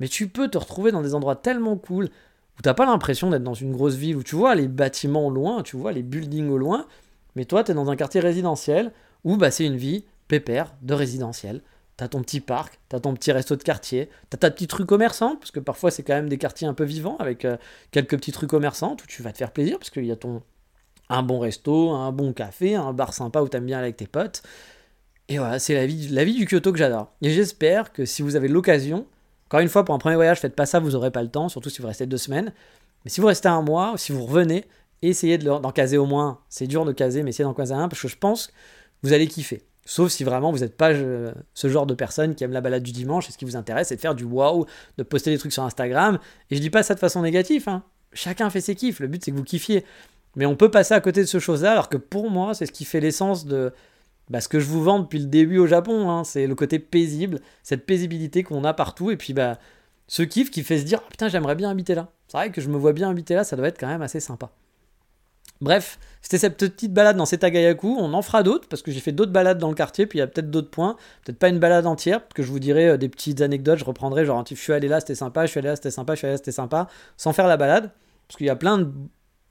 Mais 0.00 0.08
tu 0.08 0.28
peux 0.28 0.48
te 0.48 0.58
retrouver 0.58 0.92
dans 0.92 1.00
des 1.00 1.14
endroits 1.14 1.36
tellement 1.36 1.76
cool, 1.76 2.10
où 2.58 2.62
t'as 2.62 2.74
pas 2.74 2.84
l'impression 2.84 3.30
d'être 3.30 3.42
dans 3.42 3.54
une 3.54 3.72
grosse 3.72 3.94
ville, 3.94 4.16
où 4.16 4.22
tu 4.22 4.36
vois 4.36 4.54
les 4.54 4.68
bâtiments 4.68 5.26
au 5.26 5.30
loin, 5.30 5.62
tu 5.62 5.78
vois 5.78 5.92
les 5.92 6.02
buildings 6.02 6.50
au 6.50 6.58
loin, 6.58 6.86
mais 7.36 7.46
toi, 7.46 7.64
tu 7.64 7.72
es 7.72 7.74
dans 7.74 7.90
un 7.90 7.96
quartier 7.96 8.20
résidentiel 8.20 8.92
où 9.24 9.36
bah, 9.36 9.50
c'est 9.50 9.64
une 9.64 9.76
vie 9.76 10.04
pépère 10.28 10.74
de 10.82 10.94
résidentiel. 10.94 11.60
T'as 11.96 12.08
ton 12.08 12.22
petit 12.22 12.40
parc, 12.40 12.80
t'as 12.88 12.98
ton 12.98 13.14
petit 13.14 13.30
resto 13.30 13.54
de 13.54 13.62
quartier, 13.62 14.08
t'as 14.28 14.38
ta 14.38 14.50
petite 14.50 14.72
rue 14.72 14.86
commerçante, 14.86 15.38
parce 15.38 15.52
que 15.52 15.60
parfois 15.60 15.90
c'est 15.90 16.02
quand 16.02 16.14
même 16.14 16.28
des 16.28 16.38
quartiers 16.38 16.66
un 16.66 16.74
peu 16.74 16.84
vivants 16.84 17.16
avec 17.18 17.44
euh, 17.44 17.56
quelques 17.92 18.16
petites 18.16 18.36
rues 18.36 18.48
commerçantes 18.48 19.04
où 19.04 19.06
tu 19.06 19.22
vas 19.22 19.32
te 19.32 19.38
faire 19.38 19.52
plaisir, 19.52 19.78
parce 19.78 19.90
qu'il 19.90 20.04
y 20.04 20.10
a 20.10 20.16
ton 20.16 20.42
un 21.08 21.22
bon 21.22 21.38
resto, 21.38 21.90
un 21.90 22.12
bon 22.12 22.32
café, 22.32 22.74
un 22.74 22.92
bar 22.92 23.12
sympa 23.12 23.42
où 23.42 23.48
t'aimes 23.48 23.66
bien 23.66 23.78
aller 23.78 23.86
avec 23.86 23.96
tes 23.96 24.06
potes. 24.06 24.42
Et 25.28 25.38
voilà, 25.38 25.58
c'est 25.58 25.74
la 25.74 25.86
vie, 26.24 26.34
du 26.34 26.46
Kyoto 26.46 26.72
que 26.72 26.78
j'adore. 26.78 27.12
Et 27.22 27.30
j'espère 27.30 27.92
que 27.92 28.04
si 28.04 28.22
vous 28.22 28.36
avez 28.36 28.48
l'occasion, 28.48 29.06
encore 29.46 29.60
une 29.60 29.68
fois, 29.68 29.84
pour 29.84 29.94
un 29.94 29.98
premier 29.98 30.16
voyage, 30.16 30.40
faites 30.40 30.56
pas 30.56 30.66
ça, 30.66 30.80
vous 30.80 30.96
aurez 30.96 31.10
pas 31.10 31.22
le 31.22 31.30
temps, 31.30 31.48
surtout 31.48 31.70
si 31.70 31.80
vous 31.80 31.88
restez 31.88 32.06
deux 32.06 32.18
semaines. 32.18 32.52
Mais 33.04 33.10
si 33.10 33.20
vous 33.20 33.26
restez 33.26 33.48
un 33.48 33.62
mois, 33.62 33.92
ou 33.92 33.96
si 33.96 34.12
vous 34.12 34.24
revenez, 34.24 34.64
essayez 35.02 35.38
d'en 35.38 35.70
caser 35.70 35.98
au 35.98 36.06
moins. 36.06 36.40
C'est 36.48 36.66
dur 36.66 36.84
de 36.84 36.92
caser, 36.92 37.22
mais 37.22 37.30
essayez 37.30 37.44
d'en 37.44 37.54
caser 37.54 37.74
un, 37.74 37.88
parce 37.88 38.02
que 38.02 38.08
je 38.08 38.16
pense 38.16 38.50
vous 39.02 39.12
allez 39.12 39.26
kiffer. 39.26 39.62
Sauf 39.86 40.10
si 40.10 40.24
vraiment 40.24 40.50
vous 40.50 40.60
n'êtes 40.60 40.76
pas 40.76 40.92
euh, 40.92 41.32
ce 41.52 41.68
genre 41.68 41.84
de 41.84 41.94
personne 41.94 42.34
qui 42.34 42.42
aime 42.42 42.52
la 42.52 42.62
balade 42.62 42.82
du 42.82 42.92
dimanche 42.92 43.28
et 43.28 43.32
ce 43.32 43.38
qui 43.38 43.44
vous 43.44 43.56
intéresse, 43.56 43.88
c'est 43.88 43.96
de 43.96 44.00
faire 44.00 44.14
du 44.14 44.24
wow, 44.24 44.66
de 44.96 45.02
poster 45.02 45.30
des 45.30 45.38
trucs 45.38 45.52
sur 45.52 45.62
Instagram. 45.62 46.18
Et 46.50 46.56
je 46.56 46.60
dis 46.60 46.70
pas 46.70 46.82
ça 46.82 46.94
de 46.94 47.00
façon 47.00 47.20
négative, 47.20 47.68
hein. 47.68 47.82
chacun 48.14 48.48
fait 48.48 48.62
ses 48.62 48.74
kiffs, 48.74 49.00
le 49.00 49.08
but 49.08 49.22
c'est 49.22 49.30
que 49.30 49.36
vous 49.36 49.44
kiffiez. 49.44 49.84
Mais 50.36 50.46
on 50.46 50.56
peut 50.56 50.70
passer 50.70 50.94
à 50.94 51.00
côté 51.00 51.20
de 51.20 51.26
ce 51.26 51.38
chose-là, 51.38 51.72
alors 51.72 51.88
que 51.88 51.98
pour 51.98 52.30
moi, 52.30 52.54
c'est 52.54 52.66
ce 52.66 52.72
qui 52.72 52.84
fait 52.84 53.00
l'essence 53.00 53.44
de 53.44 53.72
bah, 54.30 54.40
ce 54.40 54.48
que 54.48 54.58
je 54.58 54.66
vous 54.66 54.82
vends 54.82 55.00
depuis 55.00 55.18
le 55.18 55.26
début 55.26 55.58
au 55.58 55.66
Japon. 55.66 56.10
Hein. 56.10 56.24
c'est 56.24 56.46
le 56.46 56.54
côté 56.54 56.78
paisible, 56.78 57.40
cette 57.62 57.84
paisibilité 57.84 58.42
qu'on 58.42 58.64
a 58.64 58.72
partout, 58.72 59.10
et 59.10 59.16
puis 59.16 59.34
bah, 59.34 59.58
ce 60.08 60.22
kiff 60.22 60.50
qui 60.50 60.62
fait 60.62 60.78
se 60.78 60.84
dire 60.84 61.00
oh, 61.02 61.08
putain, 61.10 61.28
j'aimerais 61.28 61.56
bien 61.56 61.70
habiter 61.70 61.94
là. 61.94 62.08
C'est 62.28 62.38
vrai 62.38 62.50
que 62.50 62.62
je 62.62 62.70
me 62.70 62.78
vois 62.78 62.94
bien 62.94 63.10
habiter 63.10 63.34
là, 63.34 63.44
ça 63.44 63.54
doit 63.54 63.68
être 63.68 63.78
quand 63.78 63.86
même 63.86 64.02
assez 64.02 64.20
sympa. 64.20 64.50
Bref, 65.60 65.98
c'était 66.20 66.38
cette 66.38 66.56
petite 66.56 66.92
balade 66.92 67.16
dans 67.16 67.26
Setagayaku. 67.26 67.96
On 67.98 68.12
en 68.12 68.22
fera 68.22 68.42
d'autres 68.42 68.68
parce 68.68 68.82
que 68.82 68.90
j'ai 68.90 69.00
fait 69.00 69.12
d'autres 69.12 69.32
balades 69.32 69.58
dans 69.58 69.68
le 69.68 69.74
quartier. 69.74 70.06
Puis 70.06 70.18
il 70.18 70.20
y 70.20 70.22
a 70.22 70.26
peut-être 70.26 70.50
d'autres 70.50 70.70
points. 70.70 70.96
Peut-être 71.24 71.38
pas 71.38 71.48
une 71.48 71.58
balade 71.58 71.86
entière, 71.86 72.26
que 72.34 72.42
je 72.42 72.50
vous 72.50 72.58
dirai 72.58 72.88
euh, 72.88 72.96
des 72.96 73.08
petites 73.08 73.40
anecdotes. 73.40 73.78
Je 73.78 73.84
reprendrai 73.84 74.24
genre, 74.24 74.44
je 74.48 74.54
suis 74.54 74.72
allé 74.72 74.88
là, 74.88 75.00
c'était 75.00 75.14
sympa. 75.14 75.46
Je 75.46 75.50
suis 75.50 75.58
allé 75.58 75.68
là, 75.68 75.76
c'était 75.76 75.90
sympa. 75.90 76.14
Je 76.14 76.18
suis 76.18 76.26
allé 76.26 76.34
là, 76.34 76.38
c'était 76.38 76.52
sympa. 76.52 76.88
Sans 77.16 77.32
faire 77.32 77.46
la 77.46 77.56
balade. 77.56 77.90
Parce 78.26 78.38
qu'il 78.38 78.46
y 78.46 78.50
a 78.50 78.56
plein 78.56 78.78
de. 78.78 78.90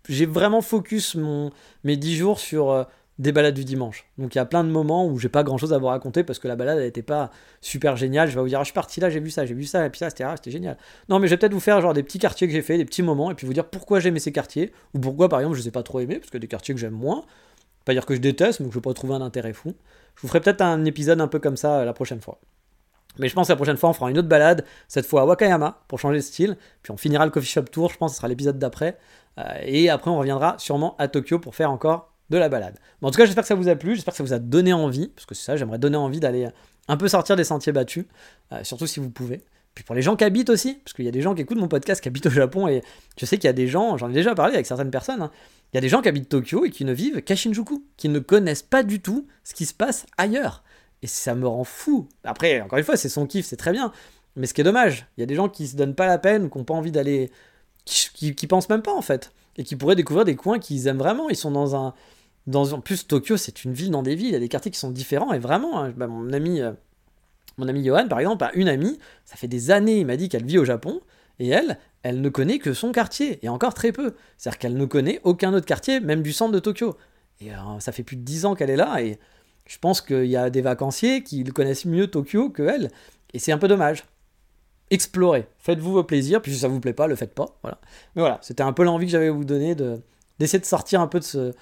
J'ai 0.10 0.26
vraiment 0.26 0.62
focus 0.62 1.16
mon... 1.16 1.52
mes 1.86 1.96
10 1.96 2.18
jours 2.18 2.40
sur 2.40 2.72
euh, 2.72 2.84
des 3.20 3.32
balades 3.32 3.54
du 3.54 3.64
dimanche. 3.64 4.08
Donc 4.18 4.34
il 4.34 4.38
y 4.38 4.42
a 4.42 4.46
plein 4.46 4.64
de 4.64 4.70
moments 4.70 5.06
où 5.06 5.20
j'ai 5.20 5.30
pas 5.30 5.44
grand 5.44 5.58
chose 5.58 5.72
à 5.72 5.78
vous 5.78 5.86
raconter 5.86 6.24
parce 6.24 6.40
que 6.40 6.48
la 6.48 6.56
balade 6.56 6.80
elle 6.80 6.86
était 6.86 7.04
pas 7.04 7.30
super 7.62 7.96
géniale. 7.96 8.30
Je 8.30 8.36
vais 8.36 8.42
vous 8.42 8.48
dire, 8.48 8.60
ah, 8.60 8.64
je 8.64 8.68
suis 8.68 8.74
parti 8.74 9.00
là, 9.00 9.10
j'ai 9.10 9.20
vu 9.20 9.30
ça, 9.30 9.46
j'ai 9.46 9.54
vu 9.54 9.66
ça, 9.66 9.86
et 9.86 9.90
puis 9.90 10.00
ça, 10.00 10.10
c'était 10.10 10.52
génial. 10.52 10.78
Non, 11.10 11.20
mais 11.20 11.28
je 11.28 11.34
vais 11.34 11.38
peut-être 11.38 11.54
vous 11.54 11.60
faire 11.60 11.80
genre 11.82 11.94
des 11.94 12.04
petits 12.04 12.20
quartiers 12.20 12.48
que 12.48 12.54
j'ai 12.54 12.62
fait, 12.62 12.78
des 12.78 12.86
petits 12.86 13.04
moments, 13.04 13.30
et 13.30 13.36
puis 13.36 13.46
vous 13.46 13.54
dire 13.54 13.66
pourquoi 13.66 14.00
j'aimais 14.00 14.20
ces 14.20 14.32
quartiers, 14.32 14.72
ou 14.94 15.00
pourquoi 15.00 15.30
par 15.30 15.40
exemple 15.40 15.56
je 15.58 15.62
les 15.62 15.68
ai 15.68 15.72
pas 15.72 15.84
trop 15.84 16.00
aimés, 16.00 16.20
parce 16.20 16.32
que 16.32 16.38
des 16.38 16.48
quartiers 16.48 16.74
que 16.74 16.80
j'aime 16.80 16.94
moins. 16.94 17.24
Pas 17.86 17.94
dire 17.94 18.06
que 18.06 18.16
je 18.16 18.22
déteste, 18.22 18.62
mais 18.62 18.68
que 18.68 18.74
je 18.74 18.78
vais 18.78 18.82
pas 18.82 18.94
trouver 18.94 19.16
un 19.16 19.22
intérêt 19.22 19.54
fou. 19.54 19.74
Je 20.16 20.22
vous 20.22 20.28
ferai 20.28 20.40
peut-être 20.40 20.62
un 20.62 20.86
épisode 20.86 21.20
un 21.20 21.28
peu 21.28 21.40
comme 21.40 21.58
ça 21.58 21.80
euh, 21.80 21.86
la 21.86 21.94
prochaine 21.94 22.22
fois. 22.22 22.40
Mais 23.20 23.28
je 23.28 23.36
pense 23.36 23.48
que 23.48 23.52
la 23.52 23.58
prochaine 23.58 23.78
fois, 23.78 23.90
on 23.90 23.94
fera 23.94 24.10
une 24.10 24.18
autre 24.18 24.28
balade, 24.28 24.66
cette 24.88 25.06
fois 25.06 25.22
à 25.22 25.26
Wakayama, 25.26 25.84
pour 25.88 26.00
changer 26.00 26.18
de 26.18 26.24
style. 26.24 26.58
Puis 26.82 26.92
on 26.92 26.98
finira 26.98 27.26
le 27.26 27.32
coffee 27.32 27.50
shop 27.50 27.64
tour, 27.64 27.92
je 27.92 27.98
pense 27.98 28.12
que 28.12 28.16
ce 28.16 28.18
sera 28.18 28.28
l'épisode 28.28 28.58
d'après. 28.58 28.98
Euh, 29.38 29.44
et 29.64 29.90
après, 29.90 30.10
on 30.10 30.18
reviendra 30.18 30.56
sûrement 30.60 30.96
à 30.98 31.08
Tokyo 31.08 31.40
pour 31.40 31.56
faire 31.56 31.72
encore 31.72 32.13
la 32.38 32.50
balade. 32.50 32.78
en 33.02 33.12
tout 33.12 33.18
cas, 33.18 33.26
j'espère 33.26 33.44
que 33.44 33.48
ça 33.48 33.56
vous 33.56 33.70
a 33.70 33.76
plu, 33.76 33.96
j'espère 33.96 34.14
que 34.14 34.18
ça 34.18 34.24
vous 34.24 34.34
a 34.34 34.40
donné 34.40 34.74
envie, 34.74 35.10
parce 35.10 35.26
que 35.26 35.36
c'est 35.36 35.44
ça, 35.44 35.56
j'aimerais 35.56 35.80
donner 35.80 35.98
envie 35.98 36.20
d'aller 36.20 36.50
un 36.88 36.98
peu 36.98 37.08
sortir 37.08 37.36
des 37.36 37.44
sentiers 37.44 37.72
battus, 37.72 38.06
euh, 38.52 38.64
surtout 38.64 38.88
si 38.88 39.00
vous 39.00 39.10
pouvez. 39.10 39.42
Puis 39.76 39.84
pour 39.84 39.96
les 39.96 40.02
gens 40.02 40.16
qui 40.16 40.24
habitent 40.24 40.50
aussi, 40.50 40.76
parce 40.76 40.94
qu'il 40.94 41.06
y 41.06 41.08
a 41.08 41.12
des 41.12 41.22
gens 41.22 41.34
qui 41.34 41.42
écoutent 41.42 41.58
mon 41.58 41.68
podcast 41.68 42.02
qui 42.02 42.08
habitent 42.08 42.28
au 42.28 42.32
Japon, 42.32 42.68
et 42.68 42.84
je 43.18 43.26
sais 43.26 43.38
qu'il 43.38 43.48
y 43.48 43.50
a 43.50 43.54
des 43.54 43.68
gens, 43.68 43.98
j'en 43.98 44.10
ai 44.10 44.14
déjà 44.14 44.36
parlé 44.36 44.54
avec 44.54 44.66
certaines 44.66 44.92
personnes, 44.92 45.22
hein, 45.22 45.32
il 45.74 45.78
y 45.78 45.80
a 45.80 45.82
des 45.82 45.90
gens 45.90 46.02
qui 46.02 46.10
habitent 46.10 46.30
Tokyo 46.30 46.66
et 46.66 46.70
qui 46.70 46.86
ne 46.86 46.94
vivent 46.94 47.24
qu'à 47.24 47.36
Shinjuku, 47.36 47.84
qui 47.98 48.08
ne 48.10 48.20
connaissent 48.20 48.62
pas 48.62 48.84
du 48.84 49.02
tout 49.02 49.26
ce 49.44 49.56
qui 49.56 49.66
se 49.66 49.74
passe 49.74 50.06
ailleurs. 50.18 50.64
Et 51.02 51.08
ça 51.08 51.34
me 51.34 51.48
rend 51.48 51.64
fou. 51.64 52.08
Après, 52.24 52.62
encore 52.62 52.78
une 52.78 52.86
fois, 52.86 52.96
c'est 52.96 53.10
son 53.10 53.26
kiff, 53.26 53.46
c'est 53.48 53.58
très 53.58 53.72
bien. 53.72 53.92
Mais 54.36 54.48
ce 54.48 54.54
qui 54.54 54.62
est 54.62 54.64
dommage, 54.64 55.08
il 55.18 55.22
y 55.22 55.24
a 55.24 55.26
des 55.26 55.36
gens 55.36 55.50
qui 55.50 55.68
se 55.68 55.76
donnent 55.76 55.96
pas 55.96 56.06
la 56.06 56.20
peine, 56.20 56.50
qui 56.50 56.58
n'ont 56.58 56.64
pas 56.64 56.76
envie 56.76 56.92
d'aller. 56.92 57.32
Qui, 57.86 58.34
qui, 58.34 58.48
pensent 58.48 58.70
même 58.70 58.82
pas 58.82 58.94
en 58.94 59.02
fait. 59.02 59.32
Et 59.58 59.64
qui 59.64 59.76
pourraient 59.76 59.96
découvrir 59.96 60.26
des 60.26 60.36
coins 60.36 60.60
qu'ils 60.60 60.88
aiment 60.88 61.00
vraiment. 61.00 61.30
Ils 61.30 61.36
sont 61.36 61.52
dans 61.52 61.76
un. 61.76 61.94
En 62.52 62.82
plus, 62.82 63.08
Tokyo, 63.08 63.38
c'est 63.38 63.64
une 63.64 63.74
ville 63.74 63.92
dans 63.92 64.04
des 64.04 64.16
villes, 64.16 64.30
il 64.30 64.34
y 64.34 64.36
a 64.36 64.40
des 64.40 64.50
quartiers 64.50 64.72
qui 64.72 64.80
sont 64.80 64.92
différents. 64.92 65.34
Et 65.34 65.40
vraiment, 65.40 65.82
hein, 65.82 65.94
bah, 65.96 66.08
mon 66.08 66.32
ami. 66.34 66.62
Euh, 66.62 66.72
mon 67.58 67.68
ami 67.68 67.86
Johan, 67.86 68.08
par 68.08 68.20
exemple, 68.20 68.44
a 68.44 68.54
une 68.56 68.68
amie, 68.68 68.98
ça 69.26 69.36
fait 69.36 69.48
des 69.48 69.70
années, 69.70 70.00
il 70.00 70.08
m'a 70.08 70.18
dit 70.18 70.28
qu'elle 70.28 70.44
vit 70.44 70.58
au 70.58 70.66
Japon, 70.66 71.02
et 71.38 71.50
elle, 71.50 71.78
elle 72.02 72.20
ne 72.20 72.30
connaît 72.30 72.58
que 72.58 72.74
son 72.74 72.92
quartier, 72.92 73.38
et 73.46 73.50
encore 73.50 73.76
très 73.76 73.92
peu. 73.92 74.16
C'est-à-dire 74.38 74.58
qu'elle 74.58 74.76
ne 74.76 74.86
connaît 74.86 75.20
aucun 75.24 75.54
autre 75.54 75.68
quartier, 75.68 76.00
même 76.00 76.24
du 76.24 76.34
centre 76.34 76.52
de 76.52 76.58
Tokyo. 76.58 76.98
Et 77.42 77.54
euh, 77.54 77.80
ça 77.80 77.92
fait 77.92 78.02
plus 78.02 78.16
de 78.16 78.24
10 78.24 78.46
ans 78.46 78.56
qu'elle 78.56 78.72
est 78.72 78.76
là, 78.76 79.02
et 79.04 79.20
je 79.68 79.78
pense 79.78 80.02
qu'il 80.02 80.26
y 80.26 80.36
a 80.36 80.50
des 80.50 80.62
vacanciers 80.62 81.24
qui 81.24 81.44
connaissent 81.44 81.86
mieux 81.86 82.08
Tokyo 82.08 82.50
que 82.50 82.64
elle, 82.64 82.90
et 83.34 83.40
c'est 83.40 83.52
un 83.52 83.58
peu 83.58 83.68
dommage. 83.68 84.04
Explorez, 84.90 85.48
faites-vous 85.60 85.94
vos 85.94 86.04
plaisirs, 86.04 86.42
puis 86.42 86.54
si 86.54 86.60
ça 86.60 86.68
vous 86.68 86.80
plaît 86.80 86.94
pas, 86.94 87.08
le 87.08 87.16
faites 87.16 87.34
pas. 87.34 87.58
Voilà. 87.62 87.80
Mais 88.16 88.22
voilà, 88.22 88.40
c'était 88.42 88.64
un 88.64 88.74
peu 88.74 88.84
l'envie 88.84 89.06
que 89.06 89.12
j'avais 89.12 89.28
à 89.28 89.32
vous 89.32 89.46
donner 89.46 89.76
de 89.76 90.02
d'essayer 90.40 90.60
de 90.60 90.66
sortir 90.66 91.02
un 91.02 91.08
peu 91.08 91.20
de 91.20 91.24
ce. 91.24 91.54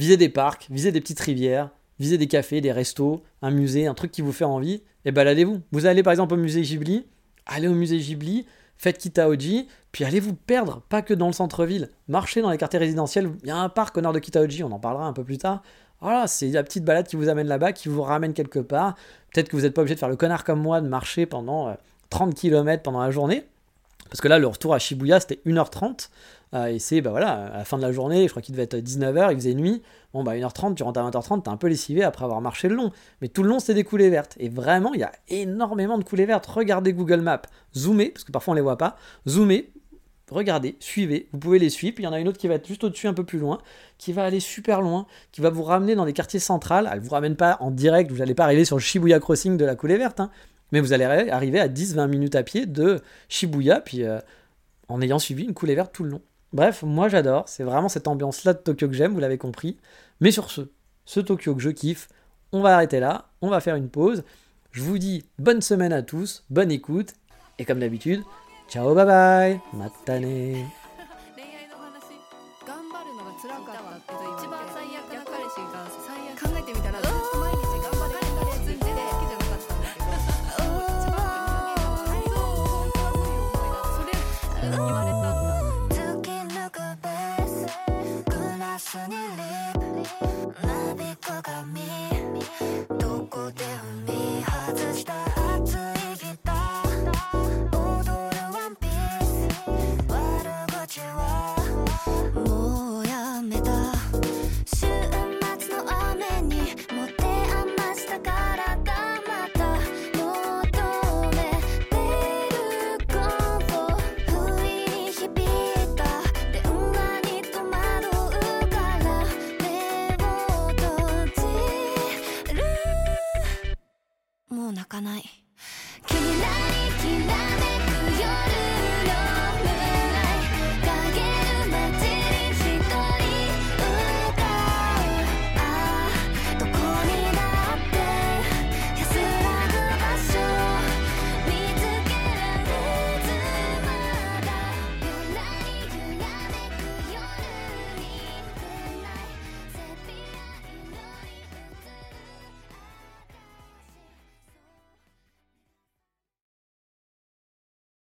Viser 0.00 0.16
des 0.16 0.30
parcs, 0.30 0.66
viser 0.70 0.92
des 0.92 1.00
petites 1.02 1.20
rivières, 1.20 1.68
viser 1.98 2.16
des 2.16 2.26
cafés, 2.26 2.62
des 2.62 2.72
restos, 2.72 3.22
un 3.42 3.50
musée, 3.50 3.86
un 3.86 3.92
truc 3.92 4.10
qui 4.10 4.22
vous 4.22 4.32
fait 4.32 4.46
envie, 4.46 4.82
et 5.04 5.12
baladez-vous. 5.12 5.60
Vous 5.72 5.84
allez 5.84 6.02
par 6.02 6.12
exemple 6.12 6.32
au 6.32 6.38
musée 6.38 6.62
Ghibli, 6.62 7.04
allez 7.44 7.68
au 7.68 7.74
musée 7.74 7.98
Ghibli, 7.98 8.46
faites 8.78 8.96
Kitaoji, 8.96 9.68
puis 9.92 10.04
allez 10.04 10.18
vous 10.18 10.32
perdre, 10.32 10.80
pas 10.88 11.02
que 11.02 11.12
dans 11.12 11.26
le 11.26 11.34
centre-ville, 11.34 11.90
marchez 12.08 12.40
dans 12.40 12.50
les 12.50 12.56
quartiers 12.56 12.78
résidentiels, 12.78 13.30
il 13.42 13.48
y 13.48 13.50
a 13.50 13.58
un 13.58 13.68
parc 13.68 13.98
au 13.98 14.00
de 14.00 14.18
Kitaoji, 14.18 14.64
on 14.64 14.72
en 14.72 14.78
parlera 14.78 15.04
un 15.04 15.12
peu 15.12 15.22
plus 15.22 15.36
tard, 15.36 15.62
voilà, 16.00 16.26
c'est 16.26 16.48
la 16.48 16.62
petite 16.62 16.86
balade 16.86 17.06
qui 17.06 17.16
vous 17.16 17.28
amène 17.28 17.46
là-bas, 17.46 17.74
qui 17.74 17.90
vous 17.90 18.00
ramène 18.00 18.32
quelque 18.32 18.58
part. 18.58 18.94
Peut-être 19.34 19.50
que 19.50 19.56
vous 19.56 19.64
n'êtes 19.64 19.74
pas 19.74 19.82
obligé 19.82 19.96
de 19.96 20.00
faire 20.00 20.08
le 20.08 20.16
connard 20.16 20.44
comme 20.44 20.62
moi, 20.62 20.80
de 20.80 20.88
marcher 20.88 21.26
pendant 21.26 21.76
30 22.08 22.30
euh, 22.30 22.32
km 22.32 22.82
pendant 22.82 23.02
la 23.02 23.10
journée. 23.10 23.44
Parce 24.10 24.20
que 24.20 24.28
là, 24.28 24.38
le 24.38 24.46
retour 24.46 24.74
à 24.74 24.78
Shibuya, 24.78 25.20
c'était 25.20 25.40
1h30. 25.46 26.08
Euh, 26.52 26.66
et 26.66 26.78
c'est, 26.80 27.00
bah 27.00 27.10
voilà, 27.10 27.46
à 27.46 27.58
la 27.58 27.64
fin 27.64 27.76
de 27.76 27.82
la 27.82 27.92
journée, 27.92 28.24
je 28.24 28.30
crois 28.30 28.42
qu'il 28.42 28.52
devait 28.54 28.64
être 28.64 28.76
19h, 28.76 29.30
il 29.30 29.36
faisait 29.36 29.54
nuit. 29.54 29.82
Bon, 30.12 30.24
bah 30.24 30.34
1h30, 30.34 30.74
tu 30.74 30.82
rentres 30.82 30.98
à 30.98 31.08
20h30, 31.08 31.42
t'es 31.42 31.48
un 31.48 31.56
peu 31.56 31.68
lessivé 31.68 32.02
après 32.02 32.24
avoir 32.24 32.40
marché 32.40 32.68
le 32.68 32.74
long. 32.74 32.90
Mais 33.22 33.28
tout 33.28 33.42
le 33.44 33.48
long, 33.48 33.60
c'est 33.60 33.74
des 33.74 33.84
coulées 33.84 34.10
vertes. 34.10 34.36
Et 34.40 34.48
vraiment, 34.48 34.92
il 34.92 35.00
y 35.00 35.04
a 35.04 35.12
énormément 35.28 35.96
de 35.96 36.04
coulées 36.04 36.26
vertes. 36.26 36.46
Regardez 36.46 36.92
Google 36.92 37.20
Maps, 37.20 37.42
zoomez, 37.76 38.10
parce 38.10 38.24
que 38.24 38.32
parfois 38.32 38.52
on 38.52 38.54
les 38.56 38.62
voit 38.62 38.78
pas. 38.78 38.96
Zoomez, 39.28 39.70
regardez, 40.30 40.76
suivez, 40.80 41.28
vous 41.32 41.38
pouvez 41.38 41.60
les 41.60 41.70
suivre. 41.70 41.94
Il 41.98 42.04
y 42.04 42.06
en 42.06 42.12
a 42.12 42.18
une 42.18 42.26
autre 42.26 42.38
qui 42.38 42.48
va 42.48 42.54
être 42.54 42.66
juste 42.66 42.82
au-dessus, 42.82 43.06
un 43.06 43.14
peu 43.14 43.24
plus 43.24 43.38
loin, 43.38 43.58
qui 43.98 44.12
va 44.12 44.24
aller 44.24 44.40
super 44.40 44.80
loin, 44.80 45.06
qui 45.30 45.40
va 45.40 45.50
vous 45.50 45.62
ramener 45.62 45.94
dans 45.94 46.04
des 46.04 46.12
quartiers 46.12 46.40
centrales. 46.40 46.88
Elle 46.92 46.98
ne 46.98 47.04
vous 47.04 47.10
ramène 47.10 47.36
pas 47.36 47.58
en 47.60 47.70
direct, 47.70 48.10
vous 48.10 48.18
n'allez 48.18 48.34
pas 48.34 48.44
arriver 48.44 48.64
sur 48.64 48.76
le 48.76 48.82
Shibuya 48.82 49.20
Crossing 49.20 49.56
de 49.56 49.64
la 49.64 49.76
coulée 49.76 49.96
verte, 49.96 50.18
hein. 50.18 50.30
Mais 50.72 50.80
vous 50.80 50.92
allez 50.92 51.04
arriver 51.04 51.60
à 51.60 51.68
10-20 51.68 52.08
minutes 52.08 52.34
à 52.34 52.42
pied 52.42 52.66
de 52.66 53.00
Shibuya, 53.28 53.80
puis 53.80 54.04
euh, 54.04 54.18
en 54.88 55.00
ayant 55.00 55.18
suivi 55.18 55.44
une 55.44 55.54
coulée 55.54 55.74
verte 55.74 55.92
tout 55.92 56.04
le 56.04 56.10
long. 56.10 56.22
Bref, 56.52 56.82
moi 56.82 57.08
j'adore, 57.08 57.48
c'est 57.48 57.62
vraiment 57.62 57.88
cette 57.88 58.08
ambiance-là 58.08 58.54
de 58.54 58.58
Tokyo 58.58 58.88
que 58.88 58.94
j'aime, 58.94 59.12
vous 59.12 59.20
l'avez 59.20 59.38
compris. 59.38 59.76
Mais 60.20 60.32
sur 60.32 60.50
ce, 60.50 60.62
ce 61.04 61.20
Tokyo 61.20 61.54
que 61.54 61.62
je 61.62 61.70
kiffe, 61.70 62.08
on 62.52 62.60
va 62.60 62.74
arrêter 62.74 63.00
là, 63.00 63.28
on 63.40 63.48
va 63.48 63.60
faire 63.60 63.76
une 63.76 63.88
pause. 63.88 64.24
Je 64.72 64.82
vous 64.82 64.98
dis 64.98 65.24
bonne 65.38 65.60
semaine 65.60 65.92
à 65.92 66.02
tous, 66.02 66.44
bonne 66.50 66.72
écoute, 66.72 67.14
et 67.58 67.64
comme 67.64 67.80
d'habitude, 67.80 68.22
ciao 68.68 68.94
bye 68.94 69.06
bye, 69.06 69.60
matane. 69.72 70.66